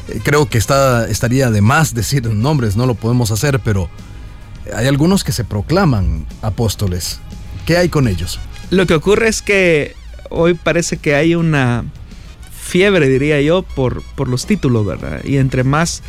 Eh, 0.09 0.21
creo 0.23 0.49
que 0.49 0.59
estaría 0.59 1.51
de 1.51 1.61
más 1.61 1.95
decir 1.95 2.27
nombres, 2.29 2.77
no 2.77 2.87
lo 2.87 2.95
podemos 2.95 3.31
hacer, 3.31 3.61
pero 3.61 3.89
hay 4.75 4.87
algunos 4.87 5.25
que 5.25 5.33
se 5.33 5.45
proclaman 5.45 6.27
apóstoles. 6.43 7.21
¿Qué 7.67 7.77
hay 7.77 7.89
con 7.89 8.09
ellos? 8.09 8.39
Lo 8.71 8.87
que 8.87 8.95
ocurre 8.95 9.29
es 9.29 9.43
que 9.43 9.95
hoy 10.31 10.55
parece 10.55 10.97
que 10.97 11.15
hay 11.15 11.35
una 11.35 11.85
fiebre, 12.51 13.09
diría 13.09 13.41
yo, 13.41 13.63
por, 13.63 14.03
por 14.15 14.29
los 14.29 14.47
títulos, 14.47 14.85
¿verdad? 14.85 15.25
Y 15.25 15.39
entre 15.39 15.65
más 15.65 16.03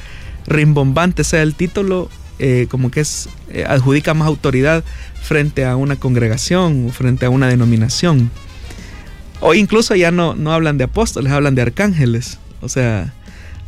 rimbombante 0.45 1.23
sea 1.23 1.41
el 1.41 1.55
título, 1.55 2.09
eh, 2.39 2.67
como 2.69 2.91
que 2.91 3.01
es, 3.01 3.29
eh, 3.49 3.65
adjudica 3.67 4.13
más 4.13 4.27
autoridad 4.27 4.83
frente 5.21 5.65
a 5.65 5.75
una 5.75 5.95
congregación 5.95 6.87
o 6.87 6.91
frente 6.91 7.25
a 7.25 7.29
una 7.29 7.47
denominación. 7.47 8.31
Hoy 9.41 9.59
incluso 9.59 9.95
ya 9.95 10.11
no, 10.11 10.35
no 10.35 10.51
hablan 10.51 10.77
de 10.77 10.83
apóstoles, 10.85 11.31
hablan 11.31 11.55
de 11.55 11.61
arcángeles. 11.61 12.39
O 12.61 12.67
sea, 12.67 13.13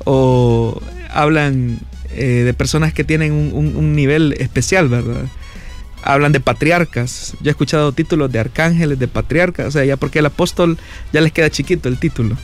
o 0.04 0.82
hablan 1.10 1.80
eh, 2.16 2.44
de 2.46 2.54
personas 2.54 2.94
que 2.94 3.04
tienen 3.04 3.32
un, 3.32 3.96
nivel 3.96 4.34
especial, 4.40 4.90
¿verdad? 4.90 5.26
Hablan 6.04 6.32
de 6.32 6.40
patriarcas. 6.40 7.34
Yo 7.42 7.50
he 7.50 7.52
escuchado 7.52 7.92
títulos 7.92 8.32
de 8.32 8.40
arcángeles, 8.40 9.00
de 9.00 9.08
patriarcas, 9.08 9.68
o 9.68 9.72
sea, 9.72 9.86
ya 9.86 9.98
porque 9.98 10.20
el 10.20 10.26
apóstol 10.26 10.78
ya 11.14 11.22
les 11.22 11.32
queda 11.32 11.50
chiquito 11.50 11.90
el 11.90 11.98
título. 11.98 12.38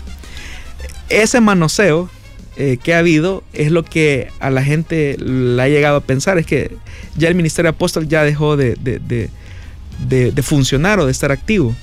Ese 1.10 1.42
manoseo 1.42 2.10
eh, 2.56 2.78
que 2.82 2.94
ha 2.94 3.00
habido 3.00 3.44
es 3.54 3.72
lo 3.72 3.84
que 3.84 4.30
a 4.40 4.50
la 4.50 4.64
gente 4.64 5.18
le 5.18 5.62
ha 5.62 5.68
llegado 5.68 5.98
a 5.98 6.02
pensar, 6.02 6.38
es 6.38 6.46
que 6.46 6.76
ya 7.16 7.28
el 7.28 7.36
ministerio 7.36 7.72
apóstol 7.72 8.08
ya 8.08 8.24
dejó 8.24 8.58
de, 8.58 8.76
de 8.78 10.42
funcionar 10.44 11.00
o 11.00 11.06
de 11.06 11.12
estar 11.12 11.32
activo. 11.32 11.76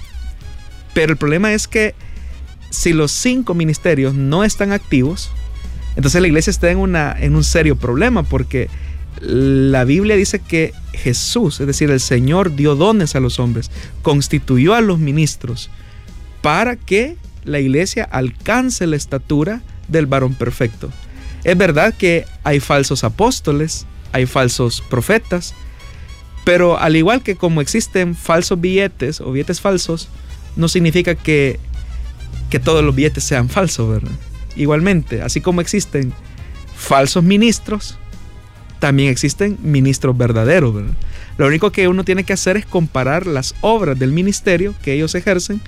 Pero 0.95 1.13
el 1.13 1.19
problema 1.19 1.53
es 1.53 1.67
que 1.67 1.95
si 2.71 2.93
los 2.93 3.13
cinco 3.13 3.55
ministerios 3.55 4.15
no 4.15 4.45
están 4.45 4.73
activos, 4.73 5.31
entonces 5.97 6.21
la 6.21 6.27
iglesia 6.27 6.51
está 6.51 6.71
en, 6.71 6.79
una, 6.79 7.15
en 7.19 7.37
un 7.37 7.45
serio 7.45 7.77
problema 7.77 8.23
porque 8.23 8.69
la 9.21 9.85
Biblia 9.85 10.17
dice 10.17 10.41
que 10.41 10.73
Jesús, 10.93 11.61
es 11.61 11.67
decir, 11.67 11.91
el 11.91 12.01
Señor 12.01 12.57
dio 12.57 12.75
dones 12.75 13.15
a 13.15 13.21
los 13.21 13.39
hombres, 13.39 13.71
constituyó 14.03 14.75
a 14.75 14.81
los 14.81 14.99
ministros 14.99 15.71
para 16.43 16.77
que 16.77 17.17
la 17.45 17.61
iglesia 17.61 18.05
alcance 18.05 18.87
la 18.87 18.97
estatura 18.97 19.63
del 19.89 20.07
varón 20.07 20.35
perfecto. 20.35 20.91
Es 21.45 21.57
verdad 21.57 21.95
que 21.97 22.25
hay 22.43 22.59
falsos 22.59 23.05
apóstoles, 23.05 23.87
hay 24.13 24.27
falsos 24.27 24.83
profetas, 24.89 25.55
pero 26.45 26.79
al 26.79 26.97
igual 26.97 27.23
que 27.23 27.37
como 27.37 27.61
existen 27.61 28.15
falsos 28.15 28.61
billetes 28.61 29.21
o 29.21 29.31
billetes 29.33 29.61
falsos, 29.61 30.09
no 30.57 30.69
significa 30.69 31.15
que, 31.15 31.59
que 32.51 32.59
todos 32.59 32.85
los 32.85 32.95
billetes 32.95 33.25
sean 33.25 33.49
falsos, 33.49 33.89
¿verdad? 33.89 34.13
Igualmente, 34.57 35.23
así 35.23 35.41
como 35.41 35.61
existen 35.61 36.13
falsos 36.77 37.25
ministros, 37.25 37.99
también 38.79 39.11
existen 39.11 39.59
ministros 39.63 40.17
verdaderos. 40.17 40.75
Lo 41.39 41.47
único 41.47 41.73
que 41.73 41.89
uno 41.89 42.05
tiene 42.05 42.25
que 42.25 42.33
hacer 42.33 42.57
es 42.57 42.67
comparar 42.67 43.27
las 43.27 43.55
obras 43.61 43.99
del 43.99 44.13
ministerio 44.13 44.75
que 44.83 44.93
ellos 44.93 45.15
ejercen 45.15 45.61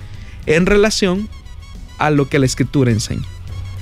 en 0.45 0.65
relación 0.65 1.27
a 1.97 2.09
lo 2.09 2.29
que 2.29 2.39
la 2.39 2.45
escritura 2.45 2.91
enseña. 2.91 3.25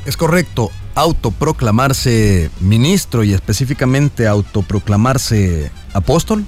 Es 0.05 0.17
correcto, 0.17 0.71
autoproclamarse 0.95 2.49
ministro 2.59 3.23
y 3.23 3.33
específicamente 3.33 4.27
autoproclamarse 4.27 5.71
apóstol. 5.93 6.45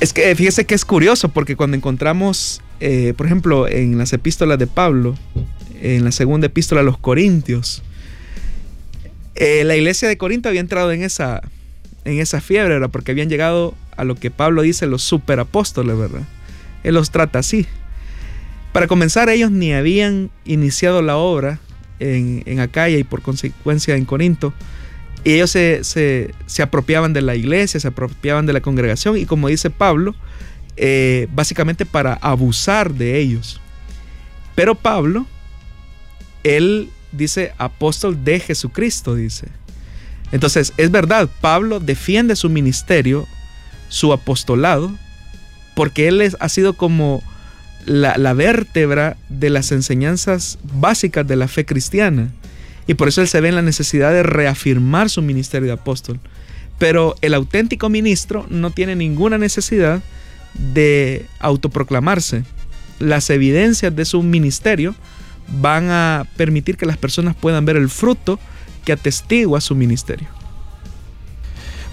Es 0.00 0.12
que 0.12 0.34
fíjese 0.34 0.66
que 0.66 0.74
es 0.74 0.84
curioso 0.84 1.28
porque 1.28 1.56
cuando 1.56 1.76
encontramos, 1.76 2.60
eh, 2.80 3.14
por 3.16 3.26
ejemplo, 3.26 3.68
en 3.68 3.96
las 3.98 4.12
epístolas 4.12 4.58
de 4.58 4.66
Pablo, 4.66 5.16
en 5.84 6.02
la 6.02 6.12
segunda 6.12 6.46
epístola 6.46 6.80
a 6.80 6.84
los 6.84 6.96
Corintios. 6.96 7.82
Eh, 9.34 9.64
la 9.64 9.76
iglesia 9.76 10.08
de 10.08 10.16
Corinto 10.16 10.48
había 10.48 10.60
entrado 10.60 10.90
en 10.92 11.02
esa, 11.02 11.42
en 12.04 12.20
esa 12.20 12.40
fiebre, 12.40 12.74
¿verdad? 12.74 12.90
porque 12.90 13.12
habían 13.12 13.28
llegado 13.28 13.74
a 13.96 14.04
lo 14.04 14.14
que 14.14 14.30
Pablo 14.30 14.62
dice 14.62 14.86
los 14.86 15.02
superapóstoles, 15.02 15.96
¿verdad? 15.96 16.22
Él 16.84 16.94
los 16.94 17.10
trata 17.10 17.40
así. 17.40 17.66
Para 18.72 18.86
comenzar, 18.86 19.28
ellos 19.28 19.50
ni 19.50 19.74
habían 19.74 20.30
iniciado 20.46 21.02
la 21.02 21.16
obra 21.16 21.60
en, 22.00 22.42
en 22.46 22.60
Acaya 22.60 22.96
y 22.96 23.04
por 23.04 23.20
consecuencia 23.20 23.94
en 23.94 24.06
Corinto. 24.06 24.54
Y 25.22 25.34
ellos 25.34 25.50
se, 25.50 25.84
se, 25.84 26.62
apropiaban 26.62 27.12
de 27.12 27.22
la 27.22 27.34
iglesia, 27.34 27.78
se 27.78 27.88
apropiaban 27.88 28.46
de 28.46 28.52
la 28.54 28.60
congregación 28.60 29.16
y 29.16 29.26
como 29.26 29.48
dice 29.48 29.70
Pablo, 29.70 30.14
eh, 30.76 31.28
básicamente 31.34 31.86
para 31.86 32.14
abusar 32.14 32.94
de 32.94 33.18
ellos. 33.18 33.60
Pero 34.54 34.74
Pablo 34.74 35.26
él 36.44 36.90
dice 37.12 37.52
apóstol 37.58 38.24
de 38.24 38.38
Jesucristo, 38.38 39.14
dice. 39.14 39.48
Entonces, 40.30 40.72
es 40.76 40.90
verdad, 40.90 41.28
Pablo 41.40 41.80
defiende 41.80 42.36
su 42.36 42.48
ministerio, 42.48 43.26
su 43.88 44.12
apostolado, 44.12 44.92
porque 45.74 46.08
él 46.08 46.36
ha 46.38 46.48
sido 46.48 46.74
como 46.74 47.22
la, 47.86 48.16
la, 48.16 48.32
vértebra 48.32 49.16
de 49.28 49.50
las 49.50 49.72
enseñanzas 49.72 50.58
básicas 50.62 51.26
de 51.26 51.36
la 51.36 51.48
fe 51.48 51.64
cristiana. 51.64 52.30
Y 52.86 52.94
por 52.94 53.08
eso 53.08 53.22
él 53.22 53.28
se 53.28 53.40
ve 53.40 53.48
en 53.48 53.54
la 53.54 53.62
necesidad 53.62 54.12
de 54.12 54.22
reafirmar 54.22 55.10
su 55.10 55.22
ministerio 55.22 55.66
de 55.66 55.74
apóstol. 55.74 56.20
Pero 56.78 57.14
el 57.20 57.34
auténtico 57.34 57.88
ministro 57.88 58.46
no 58.50 58.70
tiene 58.70 58.96
ninguna 58.96 59.38
necesidad 59.38 60.02
de 60.54 61.26
autoproclamarse. 61.38 62.44
Las 62.98 63.30
evidencias 63.30 63.94
de 63.94 64.04
su 64.04 64.22
ministerio 64.22 64.94
van 65.48 65.90
a 65.90 66.26
permitir 66.36 66.76
que 66.76 66.86
las 66.86 66.96
personas 66.96 67.34
puedan 67.34 67.64
ver 67.64 67.76
el 67.76 67.88
fruto 67.88 68.38
que 68.84 68.92
atestigua 68.92 69.60
su 69.60 69.74
ministerio. 69.74 70.28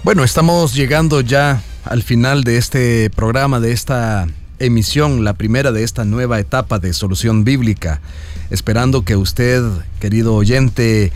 Bueno, 0.04 0.24
estamos 0.24 0.74
llegando 0.74 1.20
ya 1.20 1.62
al 1.84 2.02
final 2.02 2.44
de 2.44 2.58
este 2.58 3.10
programa, 3.10 3.60
de 3.60 3.72
esta 3.72 4.26
emisión, 4.58 5.24
la 5.24 5.34
primera 5.34 5.72
de 5.72 5.82
esta 5.82 6.04
nueva 6.04 6.38
etapa 6.38 6.78
de 6.78 6.92
Solución 6.92 7.44
Bíblica, 7.44 8.00
esperando 8.50 9.04
que 9.04 9.16
usted, 9.16 9.62
querido 10.00 10.34
oyente, 10.34 11.12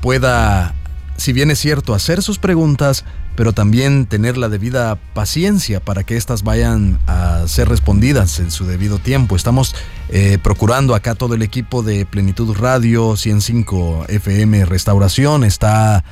pueda, 0.00 0.74
si 1.16 1.32
bien 1.32 1.50
es 1.50 1.58
cierto, 1.58 1.94
hacer 1.94 2.22
sus 2.22 2.38
preguntas, 2.38 3.04
pero 3.36 3.52
también 3.52 4.06
tener 4.06 4.36
la 4.36 4.48
debida 4.48 4.96
paciencia 5.14 5.80
para 5.80 6.04
que 6.04 6.16
éstas 6.16 6.42
vayan 6.42 6.98
a 7.06 7.46
ser 7.46 7.68
respondidas 7.68 8.38
en 8.38 8.50
su 8.50 8.66
debido 8.66 8.98
tiempo. 8.98 9.36
Estamos 9.36 9.74
eh, 10.08 10.38
procurando 10.42 10.94
acá 10.94 11.14
todo 11.14 11.34
el 11.34 11.42
equipo 11.42 11.82
de 11.82 12.06
Plenitud 12.06 12.56
Radio 12.56 13.16
105 13.16 14.06
FM 14.08 14.64
Restauración, 14.66 15.44
está 15.44 16.04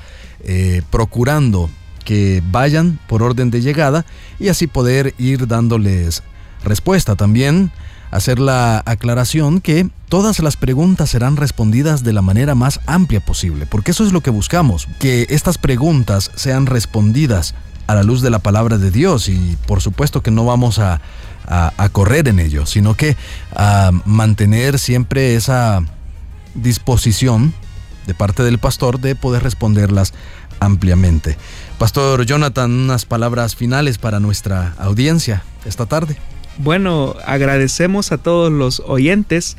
eh, 0.45 0.83
procurando 0.91 1.71
que 2.05 2.43
vayan 2.51 2.99
por 3.07 3.23
orden 3.23 3.51
de 3.51 3.61
llegada 3.61 4.07
y 4.39 4.49
así 4.49 4.67
poder 4.67 5.15
ir 5.19 5.47
dándoles 5.47 6.23
respuesta 6.65 7.17
también 7.17 7.71
hacer 8.11 8.39
la 8.39 8.83
aclaración 8.87 9.61
que 9.61 9.89
todas 10.09 10.41
las 10.41 10.57
preguntas 10.57 11.11
serán 11.11 11.37
respondidas 11.37 12.05
de 12.05 12.13
la 12.13 12.23
manera 12.23 12.55
más 12.55 12.81
amplia 12.87 13.21
posible, 13.21 13.67
porque 13.67 13.91
eso 13.91 14.05
es 14.05 14.13
lo 14.13 14.23
que 14.23 14.31
buscamos, 14.31 14.89
que 14.99 15.27
estas 15.31 15.59
preguntas 15.59 16.31
sean 16.35 16.67
respondidas 16.67 17.55
a 17.87 17.95
la 17.95 18.03
luz 18.03 18.21
de 18.21 18.31
la 18.31 18.39
palabra 18.39 18.79
de 18.79 18.91
Dios 18.91 19.29
y 19.29 19.57
por 19.67 19.81
supuesto 19.81 20.23
que 20.23 20.31
no 20.31 20.45
vamos 20.45 20.79
a, 20.79 21.01
correr 21.93 22.29
en 22.29 22.41
ello, 22.41 22.67
sino 22.67 22.95
que 22.95 23.17
a 23.57 23.91
mantener 24.05 24.79
siempre 24.79 25.35
esa 25.35 25.83
disposición 26.55 27.55
de 28.07 28.13
parte 28.13 28.43
del 28.43 28.59
pastor 28.59 29.01
de 29.01 29.15
poder 29.15 29.43
responderlas 29.43 30.13
ampliamente. 30.61 31.39
Pastor 31.79 32.27
Jonathan, 32.27 32.71
unas 32.71 33.07
palabras 33.07 33.57
finales 33.57 33.97
para 33.97 34.21
nuestra 34.21 34.75
audiencia 34.79 35.43
esta 35.65 35.87
tarde. 35.87 36.19
Bueno, 36.59 37.15
agradecemos 37.25 38.11
a 38.11 38.19
todos 38.19 38.53
los 38.53 38.83
oyentes 38.85 39.57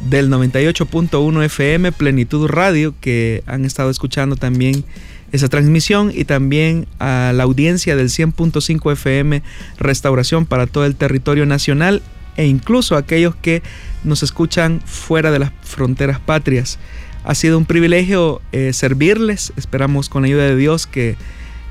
del 0.00 0.28
98.1 0.28 1.44
FM 1.44 1.92
Plenitud 1.92 2.46
Radio 2.46 2.94
que 3.00 3.42
han 3.46 3.64
estado 3.64 3.88
escuchando 3.88 4.36
también 4.36 4.84
esa 5.32 5.48
transmisión 5.48 6.12
y 6.14 6.26
también 6.26 6.86
a 6.98 7.32
la 7.34 7.44
audiencia 7.44 7.96
del 7.96 8.10
100.5 8.10 8.92
FM 8.92 9.42
Restauración 9.78 10.44
para 10.44 10.66
todo 10.66 10.84
el 10.84 10.94
territorio 10.94 11.46
nacional 11.46 12.02
e 12.36 12.44
incluso 12.46 12.96
a 12.96 12.98
aquellos 12.98 13.34
que 13.34 13.62
nos 14.04 14.22
escuchan 14.22 14.82
fuera 14.84 15.30
de 15.30 15.38
las 15.38 15.52
fronteras 15.62 16.20
patrias. 16.20 16.78
Ha 17.24 17.34
sido 17.34 17.56
un 17.56 17.64
privilegio 17.64 18.42
eh, 18.52 18.74
servirles, 18.74 19.54
esperamos 19.56 20.10
con 20.10 20.20
la 20.20 20.28
ayuda 20.28 20.44
de 20.44 20.56
Dios 20.56 20.86
que 20.86 21.16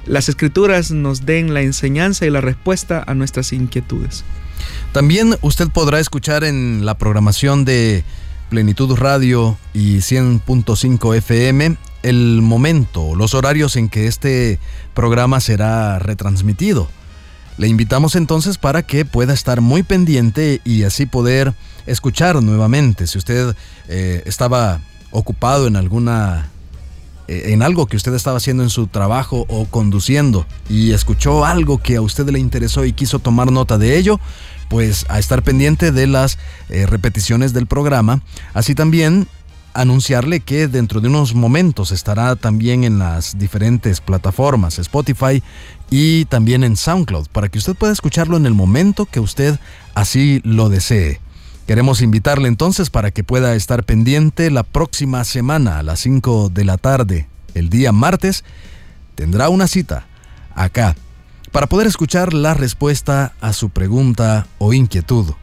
las 0.08 0.28
escrituras 0.28 0.90
nos 0.90 1.28
den 1.28 1.54
la 1.54 1.62
enseñanza 1.62 2.26
y 2.26 2.32
la 2.32 2.42
respuesta 2.42 3.04
a 3.06 3.14
nuestras 3.14 3.54
inquietudes. 3.54 4.24
También 4.92 5.38
usted 5.42 5.70
podrá 5.70 6.00
escuchar 6.00 6.44
en 6.44 6.86
la 6.86 6.98
programación 6.98 7.66
de 7.66 8.04
Plenitud 8.50 8.96
Radio 8.96 9.58
y 9.74 9.98
100.5 9.98 11.16
FM 11.16 11.78
el 12.04 12.42
momento, 12.42 13.16
los 13.16 13.34
horarios 13.34 13.76
en 13.76 13.90
que 13.90 14.08
este 14.08 14.60
programa 14.94 15.40
será 15.40 16.00
retransmitido. 16.00 16.90
Le 17.58 17.68
invitamos 17.68 18.16
entonces 18.16 18.58
para 18.58 18.84
que 18.84 19.06
pueda 19.06 19.34
estar 19.34 19.62
muy 19.62 19.84
pendiente 19.84 20.62
y 20.64 20.84
así 20.84 21.06
poder 21.06 21.54
escuchar 21.86 22.42
nuevamente. 22.42 23.08
Si 23.08 23.18
usted 23.18 23.56
eh, 23.88 24.24
estaba 24.26 24.80
ocupado 25.12 25.68
en 25.68 25.76
alguna 25.76 26.50
eh, 27.28 27.54
en 27.54 27.62
algo 27.62 27.86
que 27.86 27.98
usted 27.98 28.14
estaba 28.14 28.38
haciendo 28.38 28.64
en 28.64 28.70
su 28.70 28.88
trabajo 28.88 29.46
o 29.48 29.66
conduciendo 29.66 30.46
y 30.70 30.92
escuchó 30.92 31.46
algo 31.46 31.78
que 31.78 31.98
a 31.98 32.02
usted 32.02 32.28
le 32.30 32.40
interesó 32.40 32.84
y 32.84 32.94
quiso 32.94 33.20
tomar 33.20 33.52
nota 33.52 33.78
de 33.78 33.98
ello, 33.98 34.20
pues 34.72 35.06
a 35.10 35.20
estar 35.20 35.44
pendiente 35.44 35.92
de 35.92 36.08
las 36.08 36.38
eh, 36.70 36.86
repeticiones 36.86 37.52
del 37.52 37.68
programa. 37.68 38.22
Así 38.54 38.74
también 38.74 39.28
anunciarle 39.74 40.40
que 40.40 40.70
dentro 40.70 41.02
de 41.02 41.10
unos 41.10 41.36
momentos 41.36 41.92
estará 41.92 42.38
también 42.38 42.86
en 42.86 42.98
las 42.98 43.38
diferentes 43.38 44.00
plataformas 44.00 44.80
Spotify 44.80 45.44
y 45.90 46.24
también 46.26 46.64
en 46.64 46.78
SoundCloud 46.78 47.28
para 47.34 47.50
que 47.50 47.58
usted 47.58 47.76
pueda 47.76 47.92
escucharlo 47.92 48.38
en 48.38 48.46
el 48.46 48.54
momento 48.54 49.06
que 49.06 49.20
usted 49.20 49.60
así 49.94 50.40
lo 50.46 50.70
desee. 50.70 51.20
Queremos 51.68 52.02
invitarle 52.02 52.48
entonces 52.48 52.90
para 52.90 53.12
que 53.12 53.26
pueda 53.26 53.56
estar 53.56 53.84
pendiente 53.84 54.50
la 54.52 54.64
próxima 54.64 55.26
semana 55.26 55.80
a 55.80 55.84
las 55.84 56.00
5 56.00 56.48
de 56.48 56.64
la 56.64 56.78
tarde, 56.78 57.28
el 57.56 57.70
día 57.70 57.92
martes, 57.92 58.46
tendrá 59.16 59.50
una 59.50 59.68
cita 59.68 60.08
acá 60.56 60.96
para 61.52 61.68
poder 61.68 61.88
escuchar 61.88 62.34
la 62.34 62.54
respuesta 62.54 63.34
a 63.42 63.54
su 63.54 63.70
pregunta 63.70 64.48
o 64.58 64.74
inquietud. 64.74 65.34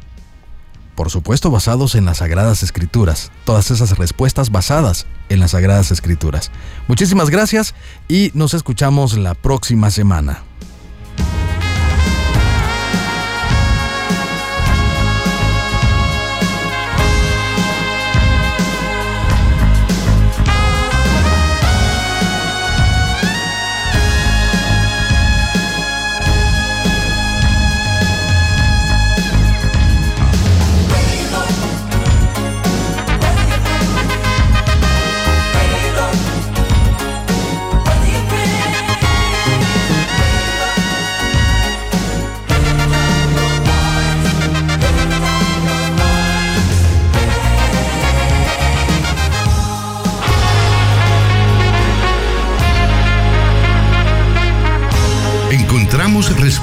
Por 0.94 1.10
supuesto 1.10 1.50
basados 1.50 1.94
en 1.94 2.04
las 2.04 2.18
Sagradas 2.18 2.62
Escrituras, 2.62 3.30
todas 3.44 3.70
esas 3.70 3.96
respuestas 3.98 4.50
basadas 4.50 5.06
en 5.28 5.38
las 5.38 5.52
Sagradas 5.52 5.92
Escrituras. 5.92 6.50
Muchísimas 6.88 7.30
gracias 7.30 7.74
y 8.08 8.32
nos 8.34 8.54
escuchamos 8.54 9.16
la 9.16 9.34
próxima 9.34 9.90
semana. 9.90 10.42